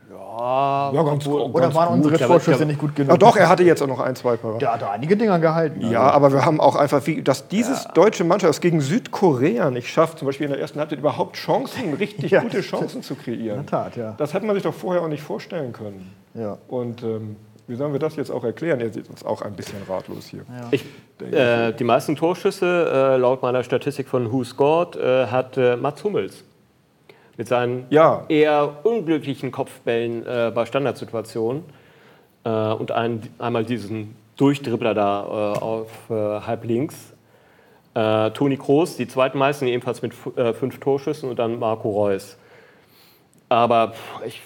Ja, 0.10 0.92
Ja, 0.94 1.04
ganz, 1.04 1.28
Oder 1.28 1.60
ganz 1.62 1.76
waren 1.76 1.96
unsere 1.96 2.18
gut, 2.18 2.26
Torschüsse 2.28 2.56
aber- 2.56 2.66
nicht 2.66 2.80
gut 2.80 2.96
genug? 2.96 3.12
Ja, 3.12 3.18
doch, 3.18 3.36
er 3.36 3.50
hatte 3.50 3.64
jetzt 3.64 3.82
auch 3.84 3.88
noch 3.88 4.00
ein, 4.00 4.16
zwei 4.16 4.38
Paar. 4.38 4.58
Der 4.58 4.74
hat 4.74 4.82
da 4.82 4.92
einige 4.92 5.18
Dinger 5.18 5.38
gehalten. 5.40 5.82
Ja, 5.92 6.10
aber 6.12 6.32
wir 6.32 6.46
haben 6.46 6.62
auch 6.62 6.78
einfach, 6.78 7.06
wie, 7.08 7.22
dass 7.22 7.50
dieses 7.50 7.84
deutsche 7.94 8.24
Mannschaft 8.24 8.54
es 8.54 8.62
gegen 8.62 8.80
Südkorea 8.80 9.70
nicht 9.70 9.90
schafft, 9.90 10.20
zum 10.20 10.28
Beispiel 10.28 10.46
in 10.46 10.54
der 10.54 10.62
ersten 10.62 10.80
Halbzeit 10.80 11.00
überhaupt 11.00 11.36
Chancen, 11.36 11.94
richtig 12.00 12.32
Ja. 12.32 12.42
gute 12.42 12.62
Chancen 12.62 13.04
zu 13.04 13.16
kreieren. 13.16 13.60
In 13.60 13.66
der 13.66 13.70
Tat, 13.84 13.98
ja. 13.98 14.14
Das 14.18 14.34
hätte 14.34 14.46
man 14.46 14.56
sich 14.56 14.64
doch 14.64 14.74
vorher 14.74 15.02
auch 15.04 15.10
nicht 15.10 15.24
vorstellen 15.24 15.74
können. 15.74 16.14
ja. 16.36 16.58
Und 16.70 17.04
ähm, 17.04 17.36
wie 17.68 17.76
sollen 17.76 17.92
wir 17.92 18.00
das 18.00 18.16
jetzt 18.16 18.32
auch 18.32 18.44
erklären? 18.44 18.80
Ihr 18.80 18.92
seht 18.92 19.10
uns 19.10 19.26
auch 19.26 19.42
ein 19.42 19.54
bisschen 19.54 19.80
ratlos 19.88 20.28
hier. 20.28 20.46
Ich, 20.72 20.86
äh, 21.32 21.74
die 21.74 21.84
meisten 21.84 22.16
Torschüsse, 22.16 23.14
äh, 23.16 23.18
laut 23.18 23.42
meiner 23.42 23.64
Statistik 23.64 24.08
von 24.08 24.32
Who 24.32 24.44
Scored, 24.44 24.96
äh, 24.96 25.28
hat 25.28 25.58
äh, 25.58 25.76
Mats 25.76 26.04
Hummels. 26.04 26.44
Mit 27.36 27.48
seinen 27.48 27.86
Ja. 27.90 28.26
eher 28.30 28.78
unglücklichen 28.84 29.52
Kopfbällen 29.52 30.26
äh, 30.26 30.52
bei 30.56 30.66
Standardsituationen. 30.66 31.64
Äh, 32.44 32.50
und 32.50 32.92
ein, 32.92 33.22
einmal 33.38 33.64
diesen 33.66 34.16
Durchdribbler 34.38 34.94
da 34.94 35.24
äh, 35.56 35.60
auf 35.60 35.90
äh, 36.10 36.14
halb 36.14 36.64
links. 36.64 37.14
Äh, 37.94 38.32
Toni 38.32 38.58
Kroos, 38.58 38.96
die 38.96 39.08
zweitmeisten 39.08 39.68
ebenfalls 39.68 40.02
mit 40.02 40.14
äh, 40.36 40.54
fünf 40.54 40.80
Torschüssen 40.80 41.30
und 41.30 41.38
dann 41.40 41.60
Marco 41.60 41.90
Reus. 41.90 42.38
Aber 43.50 43.90
pff, 43.94 44.26
ich, 44.26 44.42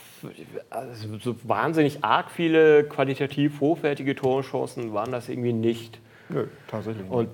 also 0.69 1.17
so 1.19 1.36
wahnsinnig 1.43 2.03
arg 2.03 2.31
viele 2.31 2.84
qualitativ 2.84 3.60
hochwertige 3.60 4.15
Torchancen 4.15 4.93
waren 4.93 5.12
das 5.12 5.29
irgendwie 5.29 5.53
nicht. 5.53 5.99
Nö, 6.29 6.47
tatsächlich. 6.67 7.03
nicht. 7.03 7.12
Und 7.12 7.29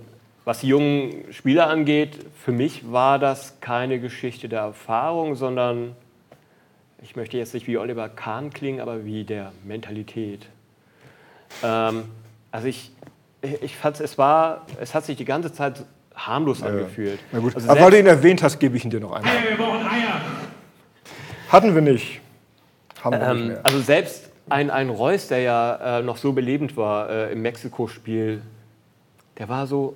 was 0.45 0.61
die 0.61 0.67
jungen 0.67 1.25
Spieler 1.31 1.67
angeht, 1.67 2.19
für 2.43 2.51
mich 2.51 2.91
war 2.91 3.19
das 3.19 3.59
keine 3.59 3.99
Geschichte 3.99 4.47
der 4.47 4.61
Erfahrung, 4.61 5.35
sondern 5.35 5.95
ich 7.03 7.15
möchte 7.15 7.37
jetzt 7.37 7.53
nicht 7.53 7.67
wie 7.67 7.77
Oliver 7.77 8.09
Kahn 8.09 8.49
klingen, 8.51 8.79
aber 8.79 9.05
wie 9.05 9.23
der 9.23 9.51
Mentalität. 9.65 10.47
Ähm, 11.63 12.05
also 12.51 12.67
ich, 12.67 12.91
ich 13.61 13.75
fand 13.75 13.99
es 13.99 14.17
war, 14.17 14.65
es 14.79 14.95
hat 14.95 15.05
sich 15.05 15.17
die 15.17 15.25
ganze 15.25 15.51
Zeit 15.51 15.83
harmlos 16.15 16.63
angefühlt. 16.63 17.19
Na 17.31 17.39
gut. 17.39 17.55
Also 17.55 17.69
Aber 17.69 17.81
weil 17.81 17.91
du 17.91 17.99
ihn 17.99 18.07
erwähnt 18.07 18.41
hast, 18.41 18.59
gebe 18.59 18.77
ich 18.77 18.83
ihn 18.83 18.89
dir 18.89 18.99
noch 18.99 19.11
einmal. 19.11 19.33
Wir 19.47 19.57
brauchen 19.57 19.85
Eier. 19.85 20.21
Hatten 21.49 21.75
wir 21.75 21.81
nicht. 21.81 22.21
Ähm, 23.05 23.57
also 23.63 23.79
selbst 23.79 24.29
ein, 24.49 24.69
ein 24.69 24.89
Reus, 24.89 25.27
der 25.27 25.41
ja 25.41 25.99
äh, 25.99 26.01
noch 26.01 26.17
so 26.17 26.33
belebend 26.33 26.77
war 26.77 27.09
äh, 27.09 27.31
im 27.31 27.41
Mexiko-Spiel, 27.41 28.41
der 29.37 29.49
war 29.49 29.67
so, 29.67 29.95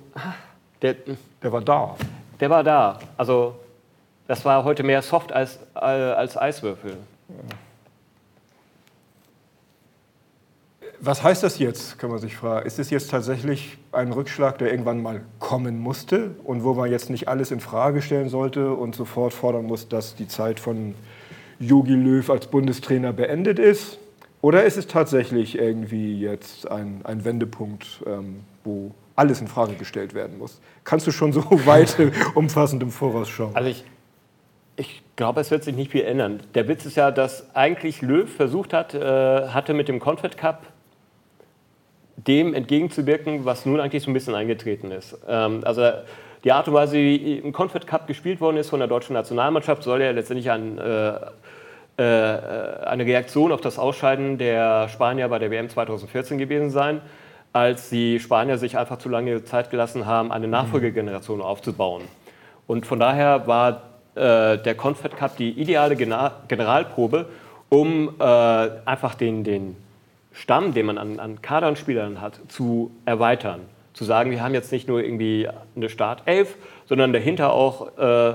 der, 0.80 0.94
Der 1.42 1.52
war 1.52 1.60
da. 1.60 1.96
der 2.38 2.50
war 2.50 2.62
da. 2.62 2.98
Also 3.16 3.56
das 4.28 4.44
war 4.44 4.64
heute 4.64 4.82
mehr 4.82 5.02
Soft 5.02 5.32
als, 5.32 5.58
äh, 5.74 5.80
als 5.80 6.36
Eiswürfel. 6.36 6.96
Was 11.00 11.24
heißt 11.24 11.42
das 11.42 11.58
jetzt, 11.58 11.98
kann 11.98 12.10
man 12.10 12.20
sich 12.20 12.36
fragen. 12.36 12.64
Ist 12.64 12.78
es 12.78 12.90
jetzt 12.90 13.10
tatsächlich 13.10 13.78
ein 13.90 14.12
Rückschlag, 14.12 14.58
der 14.58 14.70
irgendwann 14.70 15.02
mal 15.02 15.22
kommen 15.40 15.80
musste 15.80 16.36
und 16.44 16.62
wo 16.62 16.74
man 16.74 16.88
jetzt 16.92 17.10
nicht 17.10 17.26
alles 17.26 17.50
in 17.50 17.58
Frage 17.58 18.02
stellen 18.02 18.28
sollte 18.28 18.72
und 18.72 18.94
sofort 18.94 19.34
fordern 19.34 19.64
muss, 19.64 19.88
dass 19.88 20.14
die 20.14 20.28
Zeit 20.28 20.60
von 20.60 20.94
Jogi 21.62 21.94
Löw 21.94 22.28
als 22.28 22.46
Bundestrainer 22.48 23.12
beendet 23.12 23.58
ist? 23.58 23.98
Oder 24.40 24.64
ist 24.64 24.76
es 24.76 24.88
tatsächlich 24.88 25.56
irgendwie 25.56 26.20
jetzt 26.20 26.68
ein, 26.68 27.02
ein 27.04 27.24
Wendepunkt, 27.24 28.02
ähm, 28.06 28.40
wo 28.64 28.90
alles 29.14 29.40
in 29.40 29.46
Frage 29.46 29.74
gestellt 29.74 30.14
werden 30.14 30.38
muss? 30.38 30.60
Kannst 30.82 31.06
du 31.06 31.12
schon 31.12 31.32
so 31.32 31.44
weit 31.66 31.96
umfassend 32.34 32.82
im 32.82 32.90
Voraus 32.90 33.28
schauen? 33.28 33.54
Also 33.54 33.68
ich, 33.68 33.84
ich 34.76 35.02
glaube, 35.14 35.40
es 35.40 35.52
wird 35.52 35.62
sich 35.62 35.76
nicht 35.76 35.92
viel 35.92 36.02
ändern. 36.02 36.40
Der 36.54 36.66
Witz 36.66 36.84
ist 36.84 36.96
ja, 36.96 37.12
dass 37.12 37.54
eigentlich 37.54 38.02
Löw 38.02 38.28
versucht 38.28 38.72
hat, 38.72 38.94
äh, 38.94 39.48
hatte 39.48 39.74
mit 39.74 39.86
dem 39.86 40.00
Confed 40.00 40.36
Cup 40.36 40.66
dem 42.16 42.54
entgegenzuwirken, 42.54 43.44
was 43.44 43.64
nun 43.66 43.80
eigentlich 43.80 44.02
so 44.02 44.10
ein 44.10 44.14
bisschen 44.14 44.34
eingetreten 44.34 44.90
ist. 44.90 45.16
Ähm, 45.28 45.60
also 45.64 45.82
die 46.44 46.52
Art 46.52 46.66
und 46.66 46.74
Weise, 46.74 46.94
wie 46.94 47.38
im 47.38 47.52
Confed 47.52 47.86
Cup 47.86 48.06
gespielt 48.06 48.40
worden 48.40 48.56
ist 48.56 48.70
von 48.70 48.80
der 48.80 48.88
deutschen 48.88 49.14
Nationalmannschaft, 49.14 49.82
soll 49.82 50.02
ja 50.02 50.10
letztendlich 50.10 50.50
ein, 50.50 50.78
äh, 50.78 51.10
äh, 51.10 51.20
eine 52.02 53.04
Reaktion 53.04 53.52
auf 53.52 53.60
das 53.60 53.78
Ausscheiden 53.78 54.38
der 54.38 54.88
Spanier 54.88 55.28
bei 55.28 55.38
der 55.38 55.50
WM 55.50 55.68
2014 55.68 56.38
gewesen 56.38 56.70
sein, 56.70 57.00
als 57.52 57.90
die 57.90 58.18
Spanier 58.18 58.58
sich 58.58 58.78
einfach 58.78 58.98
zu 58.98 59.08
lange 59.08 59.44
Zeit 59.44 59.70
gelassen 59.70 60.06
haben, 60.06 60.32
eine 60.32 60.48
Nachfolgegeneration 60.48 61.40
aufzubauen. 61.40 62.02
Und 62.66 62.86
von 62.86 62.98
daher 62.98 63.46
war 63.46 63.82
äh, 64.14 64.58
der 64.58 64.74
Confed 64.74 65.16
Cup 65.16 65.36
die 65.36 65.50
ideale 65.50 65.96
Gena 65.96 66.32
Generalprobe, 66.48 67.26
um 67.68 68.14
äh, 68.18 68.22
einfach 68.22 69.14
den, 69.14 69.44
den 69.44 69.76
Stamm, 70.32 70.74
den 70.74 70.86
man 70.86 70.98
an, 70.98 71.20
an 71.20 71.42
Kadernspielern 71.42 72.20
hat, 72.20 72.40
zu 72.48 72.90
erweitern. 73.04 73.60
Zu 73.92 74.04
sagen, 74.04 74.30
wir 74.30 74.42
haben 74.42 74.54
jetzt 74.54 74.72
nicht 74.72 74.88
nur 74.88 75.02
irgendwie 75.02 75.48
eine 75.76 75.88
Startelf, 75.88 76.56
sondern 76.86 77.12
dahinter 77.12 77.52
auch 77.52 77.98
äh, 77.98 78.34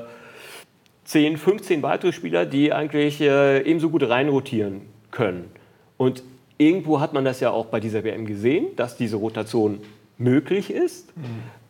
10, 1.07 1.37
15 1.37 1.83
weitere 1.83 2.11
Spieler, 2.11 2.45
die 2.45 2.73
eigentlich 2.73 3.21
äh, 3.21 3.61
ebenso 3.61 3.89
gut 3.89 4.07
reinrotieren 4.07 4.81
können. 5.09 5.49
Und 5.95 6.21
irgendwo 6.57 6.99
hat 6.99 7.13
man 7.13 7.23
das 7.23 7.39
ja 7.39 7.49
auch 7.49 7.67
bei 7.67 7.79
dieser 7.79 8.03
WM 8.03 8.25
gesehen, 8.25 8.67
dass 8.75 8.97
diese 8.97 9.15
Rotation 9.15 9.79
möglich 10.17 10.69
ist. 10.69 11.13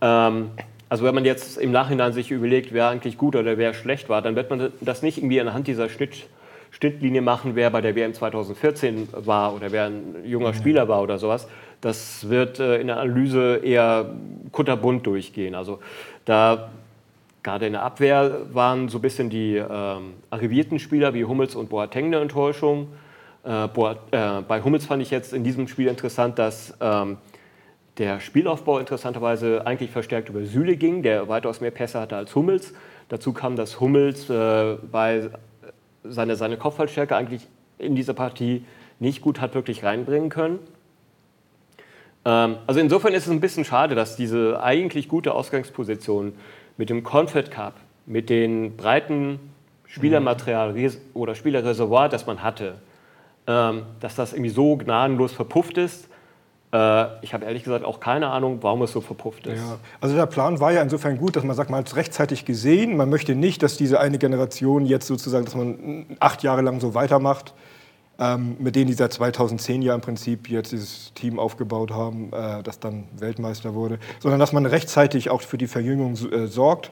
Ähm, 0.01 0.49
also 0.89 1.05
wenn 1.05 1.13
man 1.13 1.23
jetzt 1.23 1.59
im 1.59 1.71
Nachhinein 1.71 2.13
sich 2.13 2.31
überlegt, 2.31 2.73
wer 2.73 2.89
eigentlich 2.89 3.19
gut 3.19 3.35
oder 3.35 3.59
wer 3.59 3.75
schlecht 3.75 4.09
war, 4.09 4.23
dann 4.23 4.35
wird 4.35 4.49
man 4.49 4.71
das 4.81 5.03
nicht 5.03 5.19
irgendwie 5.19 5.39
anhand 5.39 5.67
dieser 5.67 5.89
Schnitt, 5.89 6.27
Schnittlinie 6.71 7.21
machen, 7.21 7.55
wer 7.55 7.69
bei 7.69 7.81
der 7.81 7.95
WM 7.95 8.15
2014 8.15 9.09
war 9.11 9.53
oder 9.53 9.71
wer 9.71 9.85
ein 9.85 10.15
junger 10.25 10.55
Spieler 10.55 10.87
war 10.87 11.03
oder 11.03 11.19
sowas. 11.19 11.47
Das 11.79 12.27
wird 12.27 12.59
äh, 12.59 12.81
in 12.81 12.87
der 12.87 12.99
Analyse 12.99 13.57
eher 13.63 14.15
kunterbunt 14.51 15.05
durchgehen. 15.05 15.53
Also 15.53 15.77
da 16.25 16.71
gerade 17.43 17.67
in 17.67 17.73
der 17.73 17.83
Abwehr 17.83 18.41
waren 18.53 18.89
so 18.89 18.97
ein 18.97 19.01
bisschen 19.01 19.29
die 19.29 19.55
ähm, 19.55 20.15
arrivierten 20.29 20.79
Spieler 20.79 21.13
wie 21.13 21.25
Hummels 21.25 21.55
und 21.55 21.69
Boateng 21.69 22.07
eine 22.07 22.19
Enttäuschung. 22.19 22.89
Äh, 23.43 23.67
Boat, 23.67 23.97
äh, 24.11 24.41
bei 24.41 24.61
Hummels 24.61 24.85
fand 24.85 25.01
ich 25.01 25.11
jetzt 25.11 25.33
in 25.33 25.43
diesem 25.43 25.67
Spiel 25.67 25.87
interessant, 25.87 26.37
dass 26.39 26.75
ähm, 26.81 27.17
der 27.97 28.19
Spielaufbau 28.19 28.79
interessanterweise 28.79 29.65
eigentlich 29.65 29.91
verstärkt 29.91 30.29
über 30.29 30.43
Süle 30.43 30.75
ging, 30.75 31.01
der 31.01 31.27
weitaus 31.29 31.61
mehr 31.61 31.71
Pässe 31.71 31.99
hatte 31.99 32.15
als 32.15 32.35
Hummels. 32.35 32.73
Dazu 33.09 33.33
kam, 33.33 33.55
dass 33.55 33.79
Hummels 33.79 34.29
äh, 34.29 34.75
bei 34.91 35.29
seine, 36.03 36.35
seine 36.35 36.57
Kopfballstärke 36.57 37.15
eigentlich 37.15 37.47
in 37.77 37.95
dieser 37.95 38.13
Partie 38.13 38.65
nicht 38.99 39.21
gut 39.21 39.39
hat 39.39 39.55
wirklich 39.55 39.83
reinbringen 39.83 40.29
können. 40.29 40.59
Ähm, 42.25 42.57
also 42.67 42.79
insofern 42.79 43.13
ist 43.13 43.25
es 43.25 43.31
ein 43.31 43.39
bisschen 43.39 43.65
schade, 43.65 43.95
dass 43.95 44.15
diese 44.15 44.61
eigentlich 44.61 45.07
gute 45.07 45.33
Ausgangsposition 45.33 46.33
mit 46.77 46.89
dem 46.89 47.03
Confed 47.03 47.51
Cup, 47.51 47.73
mit 48.05 48.29
den 48.29 48.77
breiten 48.77 49.39
Spielermaterial 49.85 50.75
oder 51.13 51.35
Spielerreservoir, 51.35 52.09
das 52.09 52.25
man 52.25 52.43
hatte, 52.43 52.75
ähm, 53.47 53.83
dass 53.99 54.15
das 54.15 54.33
irgendwie 54.33 54.51
so 54.51 54.77
gnadenlos 54.77 55.33
verpufft 55.33 55.77
ist. 55.77 56.07
Äh, 56.73 57.05
ich 57.23 57.33
habe 57.33 57.45
ehrlich 57.45 57.63
gesagt 57.63 57.85
auch 57.85 57.99
keine 57.99 58.27
Ahnung, 58.27 58.59
warum 58.61 58.81
es 58.81 58.91
so 58.91 59.01
verpufft 59.01 59.47
ist. 59.47 59.59
Ja, 59.59 59.77
also 60.01 60.15
der 60.15 60.25
Plan 60.25 60.59
war 60.59 60.71
ja 60.71 60.81
insofern 60.81 61.17
gut, 61.17 61.35
dass 61.35 61.43
man 61.43 61.55
sagt, 61.55 61.69
man 61.69 61.79
hat 61.79 61.87
es 61.87 61.95
rechtzeitig 61.95 62.45
gesehen. 62.45 62.97
Man 62.97 63.09
möchte 63.09 63.35
nicht, 63.35 63.63
dass 63.63 63.77
diese 63.77 63.99
eine 63.99 64.17
Generation 64.17 64.85
jetzt 64.85 65.07
sozusagen, 65.07 65.45
dass 65.45 65.55
man 65.55 66.05
acht 66.19 66.43
Jahre 66.43 66.61
lang 66.61 66.79
so 66.81 66.93
weitermacht, 66.93 67.53
ähm, 68.19 68.57
mit 68.59 68.75
denen 68.75 68.87
die 68.87 68.93
seit 68.93 69.13
2010 69.13 69.81
ja 69.81 69.93
im 69.95 70.01
Prinzip 70.01 70.49
jetzt 70.49 70.71
dieses 70.71 71.13
Team 71.13 71.39
aufgebaut 71.39 71.91
haben, 71.91 72.31
äh, 72.33 72.63
das 72.63 72.79
dann 72.79 73.05
Weltmeister 73.17 73.73
wurde, 73.73 73.99
sondern 74.19 74.39
dass 74.39 74.53
man 74.53 74.65
rechtzeitig 74.65 75.29
auch 75.29 75.41
für 75.41 75.57
die 75.57 75.67
Verjüngung 75.67 76.13
äh, 76.13 76.47
sorgt. 76.47 76.91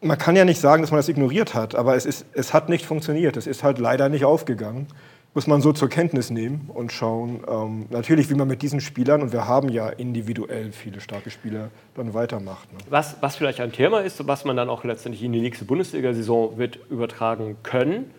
Man 0.00 0.16
kann 0.16 0.34
ja 0.34 0.44
nicht 0.44 0.60
sagen, 0.60 0.82
dass 0.82 0.90
man 0.90 0.98
das 0.98 1.08
ignoriert 1.08 1.54
hat, 1.54 1.74
aber 1.74 1.94
es, 1.94 2.06
ist, 2.06 2.24
es 2.32 2.54
hat 2.54 2.70
nicht 2.70 2.86
funktioniert. 2.86 3.36
Es 3.36 3.46
ist 3.46 3.62
halt 3.62 3.78
leider 3.78 4.08
nicht 4.08 4.24
aufgegangen 4.24 4.86
muss 5.34 5.46
man 5.46 5.60
so 5.60 5.72
zur 5.72 5.88
Kenntnis 5.88 6.30
nehmen 6.30 6.70
und 6.74 6.92
schauen, 6.92 7.44
ähm, 7.48 7.86
natürlich, 7.90 8.30
wie 8.30 8.34
man 8.34 8.48
mit 8.48 8.62
diesen 8.62 8.80
Spielern, 8.80 9.22
und 9.22 9.32
wir 9.32 9.46
haben 9.46 9.68
ja 9.68 9.88
individuell 9.88 10.72
viele 10.72 11.00
starke 11.00 11.30
Spieler, 11.30 11.70
dann 11.94 12.14
weitermacht. 12.14 12.72
Ne? 12.72 12.78
Was, 12.88 13.16
was 13.20 13.36
vielleicht 13.36 13.60
ein 13.60 13.72
Thema 13.72 14.00
ist, 14.00 14.26
was 14.26 14.44
man 14.44 14.56
dann 14.56 14.68
auch 14.68 14.82
letztendlich 14.82 15.22
in 15.22 15.32
die 15.32 15.40
nächste 15.40 15.64
Bundesliga-Saison 15.64 16.58
wird 16.58 16.80
übertragen 16.90 17.56
können, 17.62 18.10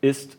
ist 0.00 0.38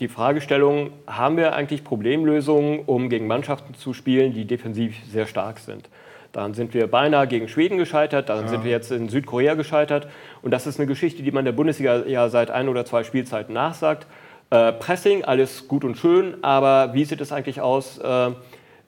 die 0.00 0.08
Fragestellung, 0.08 0.90
haben 1.06 1.36
wir 1.36 1.54
eigentlich 1.54 1.84
Problemlösungen, 1.84 2.80
um 2.86 3.08
gegen 3.08 3.26
Mannschaften 3.26 3.74
zu 3.74 3.94
spielen, 3.94 4.32
die 4.32 4.44
defensiv 4.44 4.96
sehr 5.10 5.26
stark 5.26 5.58
sind? 5.58 5.88
Daran 6.32 6.54
sind 6.54 6.74
wir 6.74 6.86
beinahe 6.88 7.26
gegen 7.26 7.48
Schweden 7.48 7.78
gescheitert, 7.78 8.28
daran 8.28 8.44
ja. 8.44 8.50
sind 8.50 8.64
wir 8.64 8.70
jetzt 8.70 8.92
in 8.92 9.08
Südkorea 9.08 9.54
gescheitert. 9.54 10.08
Und 10.42 10.50
das 10.50 10.66
ist 10.66 10.78
eine 10.78 10.86
Geschichte, 10.86 11.22
die 11.22 11.32
man 11.32 11.44
der 11.44 11.52
Bundesliga 11.52 12.04
ja 12.06 12.28
seit 12.28 12.50
ein 12.50 12.68
oder 12.68 12.84
zwei 12.84 13.02
Spielzeiten 13.02 13.54
nachsagt. 13.54 14.06
Äh, 14.50 14.72
Pressing, 14.72 15.24
alles 15.24 15.68
gut 15.68 15.84
und 15.84 15.96
schön, 15.96 16.42
aber 16.42 16.94
wie 16.94 17.04
sieht 17.04 17.20
es 17.20 17.32
eigentlich 17.32 17.60
aus, 17.60 17.98
äh, 17.98 18.30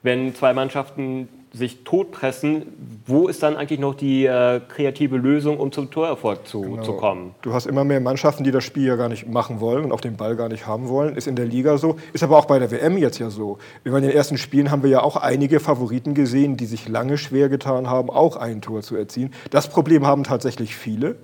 wenn 0.01 0.33
zwei 0.33 0.53
Mannschaften 0.53 1.27
sich 1.51 1.83
totpressen, 1.83 2.90
wo 3.05 3.27
ist 3.27 3.41
dann 3.41 3.55
eigentlich 3.55 3.79
noch 3.79 3.95
die 3.95 4.25
äh, 4.25 4.59
kreative 4.67 5.17
Lösung, 5.17 5.57
um 5.59 5.71
zum 5.71 5.89
Torerfolg 5.89 6.47
zu, 6.47 6.61
genau. 6.61 6.83
zu 6.83 6.93
kommen? 6.93 7.35
Du 7.41 7.53
hast 7.53 7.65
immer 7.65 7.83
mehr 7.83 7.99
Mannschaften, 7.99 8.43
die 8.43 8.51
das 8.51 8.63
Spiel 8.63 8.85
ja 8.85 8.95
gar 8.95 9.09
nicht 9.09 9.27
machen 9.27 9.59
wollen 9.59 9.85
und 9.85 9.91
auch 9.91 10.01
den 10.01 10.17
Ball 10.17 10.35
gar 10.35 10.49
nicht 10.49 10.67
haben 10.67 10.87
wollen. 10.87 11.15
Ist 11.15 11.27
in 11.27 11.35
der 11.35 11.45
Liga 11.45 11.77
so, 11.77 11.95
ist 12.13 12.23
aber 12.23 12.37
auch 12.37 12.45
bei 12.45 12.59
der 12.59 12.69
WM 12.69 12.97
jetzt 12.97 13.17
ja 13.19 13.29
so. 13.29 13.57
In 13.83 13.93
den 13.93 14.11
ersten 14.11 14.37
Spielen 14.37 14.71
haben 14.71 14.83
wir 14.83 14.89
ja 14.89 15.01
auch 15.01 15.15
einige 15.15 15.59
Favoriten 15.59 16.13
gesehen, 16.13 16.57
die 16.57 16.65
sich 16.65 16.87
lange 16.87 17.17
schwer 17.17 17.49
getan 17.49 17.89
haben, 17.89 18.09
auch 18.09 18.35
ein 18.35 18.61
Tor 18.61 18.81
zu 18.81 18.95
erzielen. 18.95 19.33
Das 19.49 19.69
Problem 19.69 20.05
haben 20.05 20.23
tatsächlich 20.23 20.75
viele. 20.75 21.15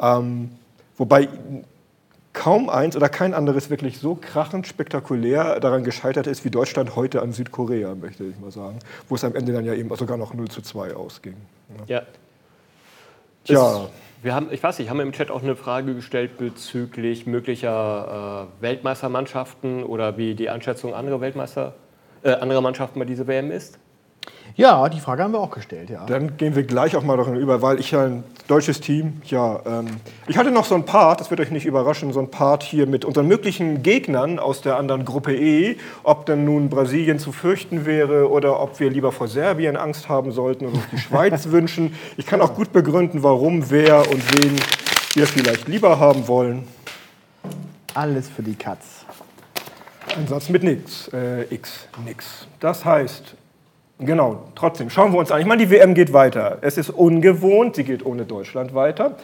Ähm, 0.00 0.50
wobei 0.96 1.28
kaum 2.38 2.68
eins 2.68 2.96
oder 2.96 3.08
kein 3.08 3.34
anderes 3.34 3.68
wirklich 3.68 3.98
so 3.98 4.14
krachend 4.14 4.68
spektakulär 4.68 5.58
daran 5.58 5.82
gescheitert 5.82 6.28
ist 6.28 6.44
wie 6.44 6.50
Deutschland 6.50 6.94
heute 6.94 7.20
an 7.20 7.32
Südkorea, 7.32 7.96
möchte 7.96 8.22
ich 8.22 8.38
mal 8.38 8.52
sagen. 8.52 8.78
Wo 9.08 9.16
es 9.16 9.24
am 9.24 9.34
Ende 9.34 9.52
dann 9.52 9.64
ja 9.64 9.74
eben 9.74 9.94
sogar 9.96 10.16
noch 10.16 10.34
0 10.34 10.46
zu 10.48 10.62
2 10.62 10.94
ausging. 10.94 11.34
Ja. 11.88 12.02
Tja. 13.42 13.88
wir 14.22 14.34
haben, 14.36 14.52
ich 14.52 14.62
weiß 14.62 14.78
nicht, 14.78 14.88
haben 14.88 14.98
wir 14.98 15.02
im 15.02 15.10
Chat 15.10 15.32
auch 15.32 15.42
eine 15.42 15.56
Frage 15.56 15.96
gestellt 15.96 16.38
bezüglich 16.38 17.26
möglicher 17.26 18.46
äh, 18.60 18.62
Weltmeistermannschaften 18.62 19.82
oder 19.82 20.16
wie 20.16 20.36
die 20.36 20.48
Einschätzung 20.48 20.94
anderer 20.94 21.20
Weltmeister, 21.20 21.74
äh, 22.22 22.34
anderer 22.34 22.60
Mannschaften 22.60 23.00
bei 23.00 23.04
dieser 23.04 23.26
WM 23.26 23.50
ist? 23.50 23.80
Ja, 24.58 24.88
die 24.88 24.98
Frage 24.98 25.22
haben 25.22 25.32
wir 25.32 25.38
auch 25.38 25.52
gestellt, 25.52 25.88
ja. 25.88 26.04
Dann 26.06 26.36
gehen 26.36 26.56
wir 26.56 26.64
gleich 26.64 26.96
auch 26.96 27.04
mal 27.04 27.16
darin 27.16 27.36
über, 27.36 27.62
weil 27.62 27.78
ich 27.78 27.92
ja 27.92 28.06
ein 28.06 28.24
deutsches 28.48 28.80
Team, 28.80 29.22
ja, 29.26 29.60
ähm, 29.64 29.86
ich 30.26 30.36
hatte 30.36 30.50
noch 30.50 30.64
so 30.64 30.74
ein 30.74 30.84
Part, 30.84 31.20
das 31.20 31.30
wird 31.30 31.38
euch 31.38 31.52
nicht 31.52 31.64
überraschen, 31.64 32.12
so 32.12 32.18
ein 32.18 32.28
Part 32.28 32.64
hier 32.64 32.88
mit 32.88 33.04
unseren 33.04 33.28
möglichen 33.28 33.84
Gegnern 33.84 34.40
aus 34.40 34.60
der 34.60 34.76
anderen 34.76 35.04
Gruppe 35.04 35.32
E, 35.32 35.76
ob 36.02 36.26
denn 36.26 36.44
nun 36.44 36.70
Brasilien 36.70 37.20
zu 37.20 37.30
fürchten 37.30 37.86
wäre 37.86 38.28
oder 38.28 38.60
ob 38.60 38.80
wir 38.80 38.90
lieber 38.90 39.12
vor 39.12 39.28
Serbien 39.28 39.76
Angst 39.76 40.08
haben 40.08 40.32
sollten 40.32 40.66
oder 40.66 40.74
uns 40.74 40.90
die 40.90 40.98
Schweiz 40.98 41.48
wünschen. 41.50 41.94
Ich 42.16 42.26
kann 42.26 42.40
auch 42.40 42.54
gut 42.54 42.72
begründen, 42.72 43.22
warum, 43.22 43.70
wer 43.70 44.10
und 44.10 44.42
wen 44.42 44.56
wir 45.14 45.28
vielleicht 45.28 45.68
lieber 45.68 46.00
haben 46.00 46.26
wollen. 46.26 46.66
Alles 47.94 48.28
für 48.28 48.42
die 48.42 48.56
Katz. 48.56 49.04
Ein 50.16 50.26
Satz 50.26 50.48
mit 50.48 50.64
nix, 50.64 51.08
äh, 51.12 51.42
X, 51.54 51.86
nix. 52.04 52.48
Das 52.58 52.84
heißt, 52.84 53.36
Genau, 54.00 54.44
trotzdem, 54.54 54.90
schauen 54.90 55.12
wir 55.12 55.18
uns 55.18 55.32
an. 55.32 55.40
Ich 55.40 55.46
meine, 55.46 55.64
die 55.64 55.70
WM 55.70 55.94
geht 55.94 56.12
weiter. 56.12 56.58
Es 56.60 56.78
ist 56.78 56.90
ungewohnt, 56.90 57.74
sie 57.74 57.84
geht 57.84 58.06
ohne 58.06 58.24
Deutschland 58.24 58.74
weiter. 58.74 59.16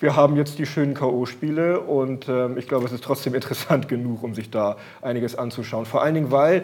Wir 0.00 0.16
haben 0.16 0.36
jetzt 0.36 0.58
die 0.58 0.66
schönen 0.66 0.94
K.O.-Spiele 0.94 1.76
und 1.76 2.28
ähm, 2.28 2.58
ich 2.58 2.66
glaube, 2.66 2.86
es 2.86 2.92
ist 2.92 3.04
trotzdem 3.04 3.34
interessant 3.36 3.88
genug, 3.88 4.22
um 4.22 4.34
sich 4.34 4.50
da 4.50 4.76
einiges 5.00 5.38
anzuschauen. 5.38 5.86
Vor 5.86 6.02
allen 6.02 6.14
Dingen, 6.14 6.30
weil, 6.32 6.62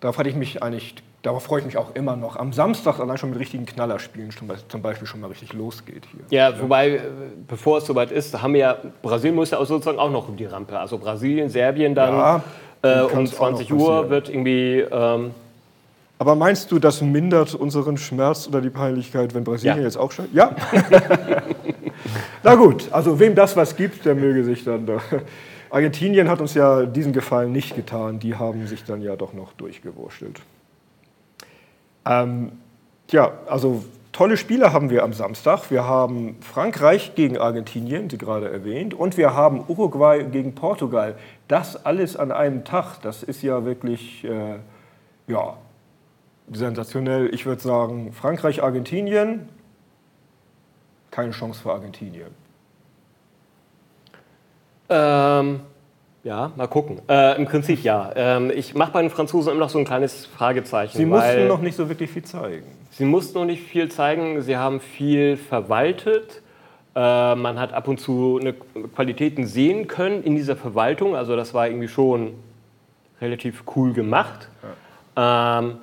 darauf 0.00 0.16
hatte 0.16 0.28
ich 0.28 0.36
mich 0.36 0.62
eigentlich, 0.62 0.94
darauf 1.22 1.42
freue 1.42 1.58
ich 1.58 1.66
mich 1.66 1.76
auch 1.76 1.94
immer 1.96 2.14
noch, 2.14 2.36
am 2.36 2.52
Samstag 2.52 3.00
allein 3.00 3.18
schon 3.18 3.30
mit 3.30 3.40
richtigen 3.40 3.66
Knallerspielen 3.66 4.30
zum 4.68 4.82
Beispiel 4.82 5.06
schon 5.08 5.20
mal 5.20 5.26
richtig 5.26 5.52
losgeht 5.54 6.06
hier. 6.12 6.20
Ja, 6.30 6.60
wobei, 6.60 6.90
äh, 6.90 7.00
bevor 7.48 7.78
es 7.78 7.86
soweit 7.86 8.12
ist, 8.12 8.40
haben 8.40 8.54
wir 8.54 8.60
ja, 8.60 8.76
Brasilien 9.02 9.34
muss 9.34 9.50
ja 9.50 9.58
auch 9.58 9.66
sozusagen 9.66 9.98
auch 9.98 10.10
noch 10.10 10.28
um 10.28 10.36
die 10.36 10.46
Rampe. 10.46 10.78
Also 10.78 10.98
Brasilien, 10.98 11.48
Serbien 11.48 11.96
dann 11.96 12.14
ja, 12.14 12.42
äh, 12.82 13.02
um 13.02 13.26
20 13.26 13.72
Uhr 13.72 14.08
wird 14.08 14.28
irgendwie... 14.28 14.84
Ähm, 14.88 15.32
aber 16.22 16.36
meinst 16.36 16.70
du, 16.70 16.78
das 16.78 17.02
mindert 17.02 17.52
unseren 17.52 17.96
Schmerz 17.96 18.46
oder 18.46 18.60
die 18.60 18.70
Peinlichkeit, 18.70 19.34
wenn 19.34 19.42
Brasilien 19.42 19.78
ja. 19.78 19.82
jetzt 19.82 19.96
auch 19.96 20.12
schon? 20.12 20.28
Ja? 20.32 20.54
Na 22.44 22.54
gut, 22.54 22.86
also 22.92 23.18
wem 23.18 23.34
das 23.34 23.56
was 23.56 23.74
gibt, 23.74 24.04
der 24.04 24.14
möge 24.14 24.44
sich 24.44 24.62
dann 24.62 24.86
da. 24.86 24.98
Argentinien 25.70 26.30
hat 26.30 26.40
uns 26.40 26.54
ja 26.54 26.86
diesen 26.86 27.12
Gefallen 27.12 27.50
nicht 27.50 27.74
getan, 27.74 28.20
die 28.20 28.36
haben 28.36 28.68
sich 28.68 28.84
dann 28.84 29.02
ja 29.02 29.16
doch 29.16 29.32
noch 29.32 29.52
durchgewurschtelt. 29.54 30.40
Ähm, 32.06 32.52
ja, 33.10 33.32
also 33.48 33.82
tolle 34.12 34.36
Spiele 34.36 34.72
haben 34.72 34.90
wir 34.90 35.02
am 35.02 35.14
Samstag. 35.14 35.72
Wir 35.72 35.88
haben 35.88 36.36
Frankreich 36.40 37.16
gegen 37.16 37.36
Argentinien, 37.36 38.08
Sie 38.08 38.18
gerade 38.18 38.48
erwähnt, 38.48 38.94
und 38.94 39.16
wir 39.16 39.34
haben 39.34 39.64
Uruguay 39.66 40.22
gegen 40.22 40.54
Portugal. 40.54 41.16
Das 41.48 41.84
alles 41.84 42.14
an 42.14 42.30
einem 42.30 42.62
Tag, 42.62 43.00
das 43.02 43.24
ist 43.24 43.42
ja 43.42 43.64
wirklich, 43.64 44.22
äh, 44.22 44.60
ja, 45.26 45.56
sensationell. 46.52 47.32
Ich 47.34 47.46
würde 47.46 47.62
sagen, 47.62 48.12
Frankreich, 48.12 48.62
Argentinien, 48.62 49.48
keine 51.10 51.32
Chance 51.32 51.62
für 51.62 51.72
Argentinien. 51.72 52.28
Ähm, 54.88 55.60
ja, 56.24 56.52
mal 56.56 56.68
gucken. 56.68 57.00
Äh, 57.08 57.36
Im 57.36 57.46
Prinzip 57.46 57.82
ja. 57.82 58.12
Ähm, 58.14 58.52
ich 58.54 58.74
mache 58.74 58.92
bei 58.92 59.02
den 59.02 59.10
Franzosen 59.10 59.52
immer 59.52 59.60
noch 59.60 59.70
so 59.70 59.78
ein 59.78 59.84
kleines 59.84 60.26
Fragezeichen. 60.26 60.96
Sie 60.96 61.06
mussten 61.06 61.48
noch 61.48 61.60
nicht 61.60 61.76
so 61.76 61.88
wirklich 61.88 62.10
viel 62.10 62.24
zeigen. 62.24 62.66
Sie 62.90 63.04
mussten 63.04 63.38
noch 63.38 63.44
nicht 63.44 63.62
viel 63.62 63.90
zeigen. 63.90 64.40
Sie 64.42 64.56
haben 64.56 64.80
viel 64.80 65.36
verwaltet. 65.36 66.42
Äh, 66.94 67.34
man 67.34 67.58
hat 67.58 67.72
ab 67.72 67.88
und 67.88 67.98
zu 67.98 68.38
eine 68.40 68.52
Qualitäten 68.52 69.46
sehen 69.46 69.88
können 69.88 70.22
in 70.22 70.36
dieser 70.36 70.56
Verwaltung. 70.56 71.16
Also 71.16 71.34
das 71.34 71.54
war 71.54 71.66
irgendwie 71.66 71.88
schon 71.88 72.34
relativ 73.20 73.64
cool 73.74 73.92
gemacht. 73.92 74.48
Ja. 75.16 75.58
Ähm, 75.58 75.78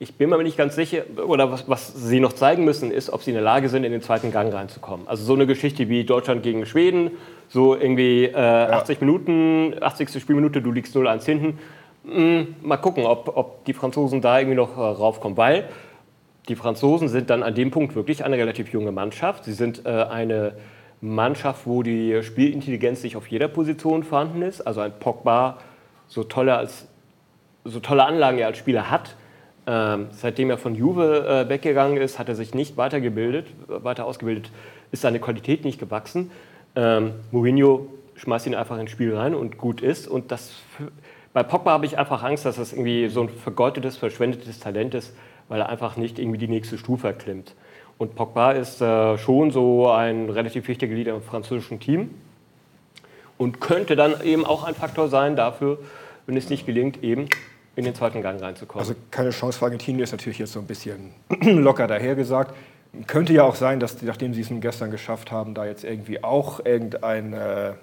ich 0.00 0.14
bin 0.14 0.30
mir 0.30 0.40
nicht 0.42 0.56
ganz 0.56 0.76
sicher, 0.76 1.02
oder 1.26 1.50
was, 1.50 1.68
was, 1.68 1.92
sie 1.94 2.20
noch 2.20 2.32
zeigen 2.32 2.64
müssen, 2.64 2.92
ist, 2.92 3.10
ob 3.10 3.22
sie 3.22 3.30
in 3.30 3.34
der 3.34 3.42
Lage 3.42 3.68
sind, 3.68 3.82
in 3.84 3.90
den 3.90 4.02
zweiten 4.02 4.30
Gang 4.30 4.52
reinzukommen. 4.52 5.08
Also 5.08 5.24
so 5.24 5.34
eine 5.34 5.46
Geschichte 5.46 5.88
wie 5.88 6.04
Deutschland 6.04 6.42
gegen 6.42 6.66
Schweden, 6.66 7.10
so 7.48 7.74
irgendwie 7.74 8.26
äh, 8.26 8.30
ja. 8.32 8.70
80 8.70 9.00
Minuten, 9.00 9.74
80. 9.80 10.20
Spielminute, 10.20 10.62
du 10.62 10.70
liegst 10.70 10.94
0-1 10.94 11.24
hinten. 11.24 11.58
Hm, 12.04 12.54
mal 12.62 12.76
gucken, 12.76 13.06
ob, 13.06 13.36
ob, 13.36 13.64
die 13.64 13.74
Franzosen 13.74 14.20
da 14.20 14.38
irgendwie 14.38 14.56
noch 14.56 14.76
äh, 14.76 14.80
raufkommen, 14.80 15.36
weil 15.36 15.68
die 16.48 16.54
Franzosen 16.54 17.08
sind 17.08 17.28
dann 17.28 17.42
an 17.42 17.54
dem 17.54 17.70
Punkt 17.70 17.96
wirklich 17.96 18.24
eine 18.24 18.36
relativ 18.36 18.72
junge 18.72 18.92
Mannschaft. 18.92 19.44
Sie 19.44 19.52
sind 19.52 19.84
äh, 19.84 19.88
eine 19.88 20.54
Mannschaft, 21.00 21.66
wo 21.66 21.82
die 21.82 22.22
Spielintelligenz 22.22 23.02
nicht 23.02 23.16
auf 23.16 23.26
jeder 23.26 23.48
Position 23.48 24.04
vorhanden 24.04 24.42
ist. 24.42 24.60
Also 24.60 24.80
ein 24.80 24.92
Pogba, 24.98 25.58
so 26.06 26.22
tolle, 26.22 26.56
als, 26.56 26.86
so 27.64 27.80
tolle 27.80 28.04
Anlagen 28.04 28.38
er 28.38 28.46
als 28.46 28.58
Spieler 28.58 28.90
hat, 28.90 29.16
ähm, 29.70 30.06
seitdem 30.12 30.48
er 30.48 30.56
von 30.56 30.74
Juve 30.74 31.26
äh, 31.28 31.48
weggegangen 31.50 31.98
ist, 31.98 32.18
hat 32.18 32.30
er 32.30 32.34
sich 32.34 32.54
nicht 32.54 32.78
weitergebildet, 32.78 33.48
weiter 33.66 34.06
ausgebildet, 34.06 34.50
ist 34.92 35.02
seine 35.02 35.20
Qualität 35.20 35.62
nicht 35.66 35.78
gewachsen. 35.78 36.30
Ähm, 36.74 37.12
Mourinho 37.32 37.86
schmeißt 38.16 38.46
ihn 38.46 38.54
einfach 38.54 38.78
ins 38.78 38.90
Spiel 38.90 39.14
rein 39.14 39.34
und 39.34 39.58
gut 39.58 39.82
ist. 39.82 40.08
Und 40.08 40.32
das, 40.32 40.52
bei 41.34 41.42
Pogba 41.42 41.72
habe 41.72 41.84
ich 41.84 41.98
einfach 41.98 42.22
Angst, 42.22 42.46
dass 42.46 42.56
das 42.56 42.72
irgendwie 42.72 43.08
so 43.08 43.20
ein 43.20 43.28
vergeudetes, 43.28 43.98
verschwendetes 43.98 44.58
Talent 44.58 44.94
ist, 44.94 45.14
weil 45.48 45.60
er 45.60 45.68
einfach 45.68 45.98
nicht 45.98 46.18
irgendwie 46.18 46.38
die 46.38 46.48
nächste 46.48 46.78
Stufe 46.78 47.08
erklimmt. 47.08 47.54
Und 47.98 48.14
Pogba 48.14 48.52
ist 48.52 48.80
äh, 48.80 49.18
schon 49.18 49.50
so 49.50 49.90
ein 49.90 50.30
relativ 50.30 50.66
wichtiger 50.66 50.94
Leader 50.94 51.14
im 51.14 51.22
französischen 51.22 51.78
Team 51.78 52.14
und 53.36 53.60
könnte 53.60 53.96
dann 53.96 54.22
eben 54.22 54.46
auch 54.46 54.64
ein 54.64 54.74
Faktor 54.74 55.08
sein 55.08 55.36
dafür, 55.36 55.78
wenn 56.24 56.38
es 56.38 56.48
nicht 56.48 56.64
gelingt, 56.64 57.04
eben 57.04 57.28
in 57.78 57.84
den 57.84 57.94
zweiten 57.94 58.22
Gang 58.22 58.42
reinzukommen. 58.42 58.80
Also 58.80 58.98
keine 59.12 59.30
Chance 59.30 59.60
für 59.60 59.66
Argentinien 59.66 60.02
ist 60.02 60.10
natürlich 60.10 60.38
jetzt 60.40 60.52
so 60.52 60.58
ein 60.58 60.66
bisschen 60.66 61.12
locker 61.40 61.86
dahergesagt. 61.86 62.52
Könnte 63.06 63.32
ja 63.32 63.44
auch 63.44 63.54
sein, 63.54 63.78
dass 63.78 64.02
nachdem 64.02 64.34
sie 64.34 64.40
es 64.40 64.48
gestern 64.60 64.90
geschafft 64.90 65.30
haben, 65.30 65.54
da 65.54 65.64
jetzt 65.64 65.84
irgendwie 65.84 66.24
auch 66.24 66.64
irgendein, 66.64 67.32
äh, 67.34 67.74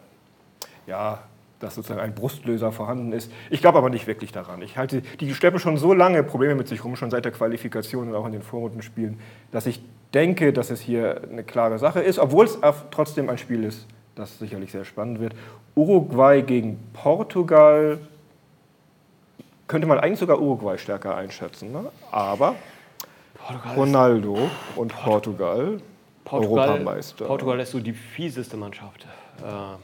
ja, 0.85 1.19
dass 1.61 1.75
sozusagen 1.75 2.01
ein 2.01 2.13
Brustlöser 2.13 2.73
vorhanden 2.73 3.13
ist. 3.13 3.31
Ich 3.49 3.61
glaube 3.61 3.77
aber 3.77 3.89
nicht 3.89 4.05
wirklich 4.05 4.33
daran. 4.33 4.61
Ich 4.61 4.77
halte, 4.77 5.01
die 5.21 5.33
schleppen 5.33 5.59
schon 5.59 5.77
so 5.77 5.93
lange 5.93 6.23
Probleme 6.23 6.55
mit 6.55 6.67
sich 6.67 6.83
rum, 6.83 6.97
schon 6.97 7.09
seit 7.09 7.23
der 7.23 7.31
Qualifikation 7.31 8.09
und 8.09 8.15
auch 8.15 8.25
in 8.25 8.33
den 8.33 8.41
Vorrundenspielen, 8.41 9.17
dass 9.51 9.65
ich 9.65 9.81
denke, 10.13 10.51
dass 10.51 10.71
es 10.71 10.81
hier 10.81 11.21
eine 11.31 11.45
klare 11.45 11.79
Sache 11.79 12.01
ist, 12.01 12.19
obwohl 12.19 12.43
es 12.43 12.59
trotzdem 12.91 13.29
ein 13.29 13.37
Spiel 13.37 13.63
ist, 13.63 13.87
das 14.15 14.39
sicherlich 14.39 14.73
sehr 14.73 14.83
spannend 14.83 15.21
wird. 15.21 15.35
Uruguay 15.73 16.41
gegen 16.41 16.79
Portugal 16.91 17.99
könnte 19.67 19.87
man 19.87 19.99
eigentlich 19.99 20.19
sogar 20.19 20.39
Uruguay 20.39 20.77
stärker 20.77 21.15
einschätzen. 21.15 21.71
Ne? 21.71 21.91
Aber 22.11 22.55
Portugal 23.35 23.75
Ronaldo 23.75 24.49
und 24.75 24.93
Portugal, 24.93 25.79
Portugal, 26.23 26.69
Europameister. 26.69 27.25
Portugal 27.25 27.59
ist 27.59 27.71
so 27.71 27.79
die 27.79 27.93
fieseste 27.93 28.57
Mannschaft 28.57 29.05
äh, 29.39 29.77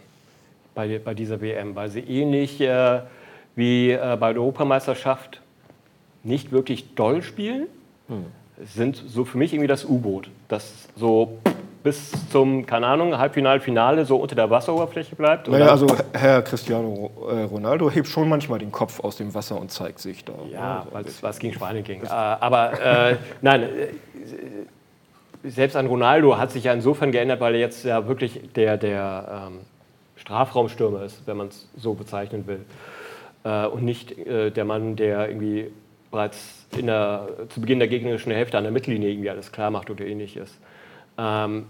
bei, 0.74 1.00
bei 1.00 1.14
dieser 1.14 1.42
WM, 1.42 1.76
weil 1.76 1.90
sie 1.90 2.00
ähnlich 2.00 2.60
äh, 2.62 3.02
wie 3.56 3.92
äh, 3.92 4.18
bei 4.20 4.34
der 4.34 4.42
Europameisterschaft 4.42 5.42
nicht 6.24 6.52
wirklich 6.52 6.96
doll 6.96 7.22
spielen. 7.22 7.68
Hm. 8.08 8.26
Sind 8.64 9.04
so 9.08 9.26
für 9.26 9.38
mich 9.38 9.54
irgendwie 9.54 9.68
das 9.68 9.86
U-Boot, 9.86 10.30
das 10.48 10.88
so 10.96 11.40
bis 11.84 12.12
zum, 12.30 12.66
keine 12.66 12.88
Ahnung, 12.88 13.18
Halbfinale, 13.18 13.60
Finale 13.60 14.06
so 14.06 14.18
unter 14.18 14.36
der 14.36 14.50
Wasseroberfläche 14.50 15.16
bleibt? 15.16 15.48
Naja, 15.48 15.68
also 15.68 15.88
Herr 16.14 16.42
Cristiano 16.42 17.12
äh, 17.30 17.44
Ronaldo 17.44 17.90
hebt 17.90 18.08
schon 18.08 18.30
manchmal 18.30 18.60
den 18.60 18.72
Kopf 18.72 19.00
aus 19.00 19.18
dem 19.18 19.34
Wasser 19.34 19.60
und 19.60 19.72
zeigt 19.72 20.00
sich 20.00 20.24
da. 20.24 20.34
Ja, 20.52 20.86
weil 20.92 21.06
es 21.06 21.40
gegen 21.40 21.54
Spanien 21.54 21.84
ging. 21.84 22.04
Äh, 22.04 22.08
aber 22.08 22.80
äh, 22.82 23.16
nein, 23.42 23.64
äh, 23.64 23.68
selbst 25.50 25.76
an 25.76 25.88
Ronaldo 25.88 26.38
hat 26.38 26.52
sich 26.52 26.66
ja 26.66 26.74
insofern 26.74 27.12
geändert, 27.12 27.40
weil 27.40 27.56
er 27.56 27.60
jetzt 27.60 27.84
ja 27.84 28.08
wirklich 28.08 28.42
der, 28.56 28.78
der 28.78 29.48
ähm, 29.48 29.60
Strafraumstürmer 30.16 31.04
ist, 31.04 31.26
wenn 31.26 31.38
man 31.38 31.48
es 31.48 31.68
so 31.76 31.94
bezeichnen 31.96 32.46
will. 32.46 32.66
Äh, 33.44 33.66
und 33.66 33.84
nicht 33.84 34.18
äh, 34.20 34.52
der 34.52 34.66
Mann, 34.66 34.96
der 34.96 35.30
irgendwie 35.30 35.72
bereits 36.12 36.68
der, 36.78 37.28
zu 37.50 37.62
Beginn 37.62 37.80
der 37.80 37.88
gegnerischen 37.88 38.32
Hälfte 38.32 38.58
an 38.58 38.64
der 38.64 38.72
Mittellinie 38.72 39.10
irgendwie 39.10 39.30
alles 39.30 39.52
klar 39.52 39.72
macht 39.72 39.90
oder 39.90 40.06
ähnliches. 40.06 40.58
Ähm, 41.22 41.66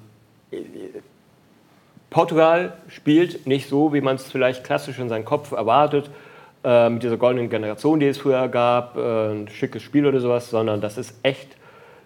Portugal 2.09 2.73
spielt 2.87 3.47
nicht 3.47 3.67
so, 3.67 3.93
wie 3.93 4.01
man 4.01 4.15
es 4.15 4.31
vielleicht 4.31 4.63
klassisch 4.63 4.99
in 4.99 5.09
seinem 5.09 5.25
Kopf 5.25 5.51
erwartet, 5.51 6.09
äh, 6.63 6.89
mit 6.89 7.03
dieser 7.03 7.17
goldenen 7.17 7.49
Generation, 7.49 7.99
die 7.99 8.07
es 8.07 8.17
früher 8.17 8.47
gab, 8.47 8.97
äh, 8.97 9.31
ein 9.31 9.47
schickes 9.47 9.81
Spiel 9.81 10.05
oder 10.05 10.19
sowas, 10.19 10.49
sondern 10.49 10.79
das 10.79 10.97
ist 10.97 11.15
echt 11.23 11.57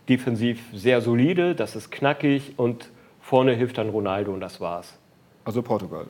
defensiv 0.10 0.62
sehr 0.73 1.01
solide, 1.01 1.55
das 1.55 1.75
ist 1.75 1.91
knackig 1.91 2.53
und 2.58 2.89
vorne 3.21 3.53
hilft 3.53 3.77
dann 3.77 3.89
Ronaldo 3.89 4.34
und 4.34 4.39
das 4.39 4.62
war's. 4.62 4.97
Also 5.43 5.62
Portugal, 5.62 6.05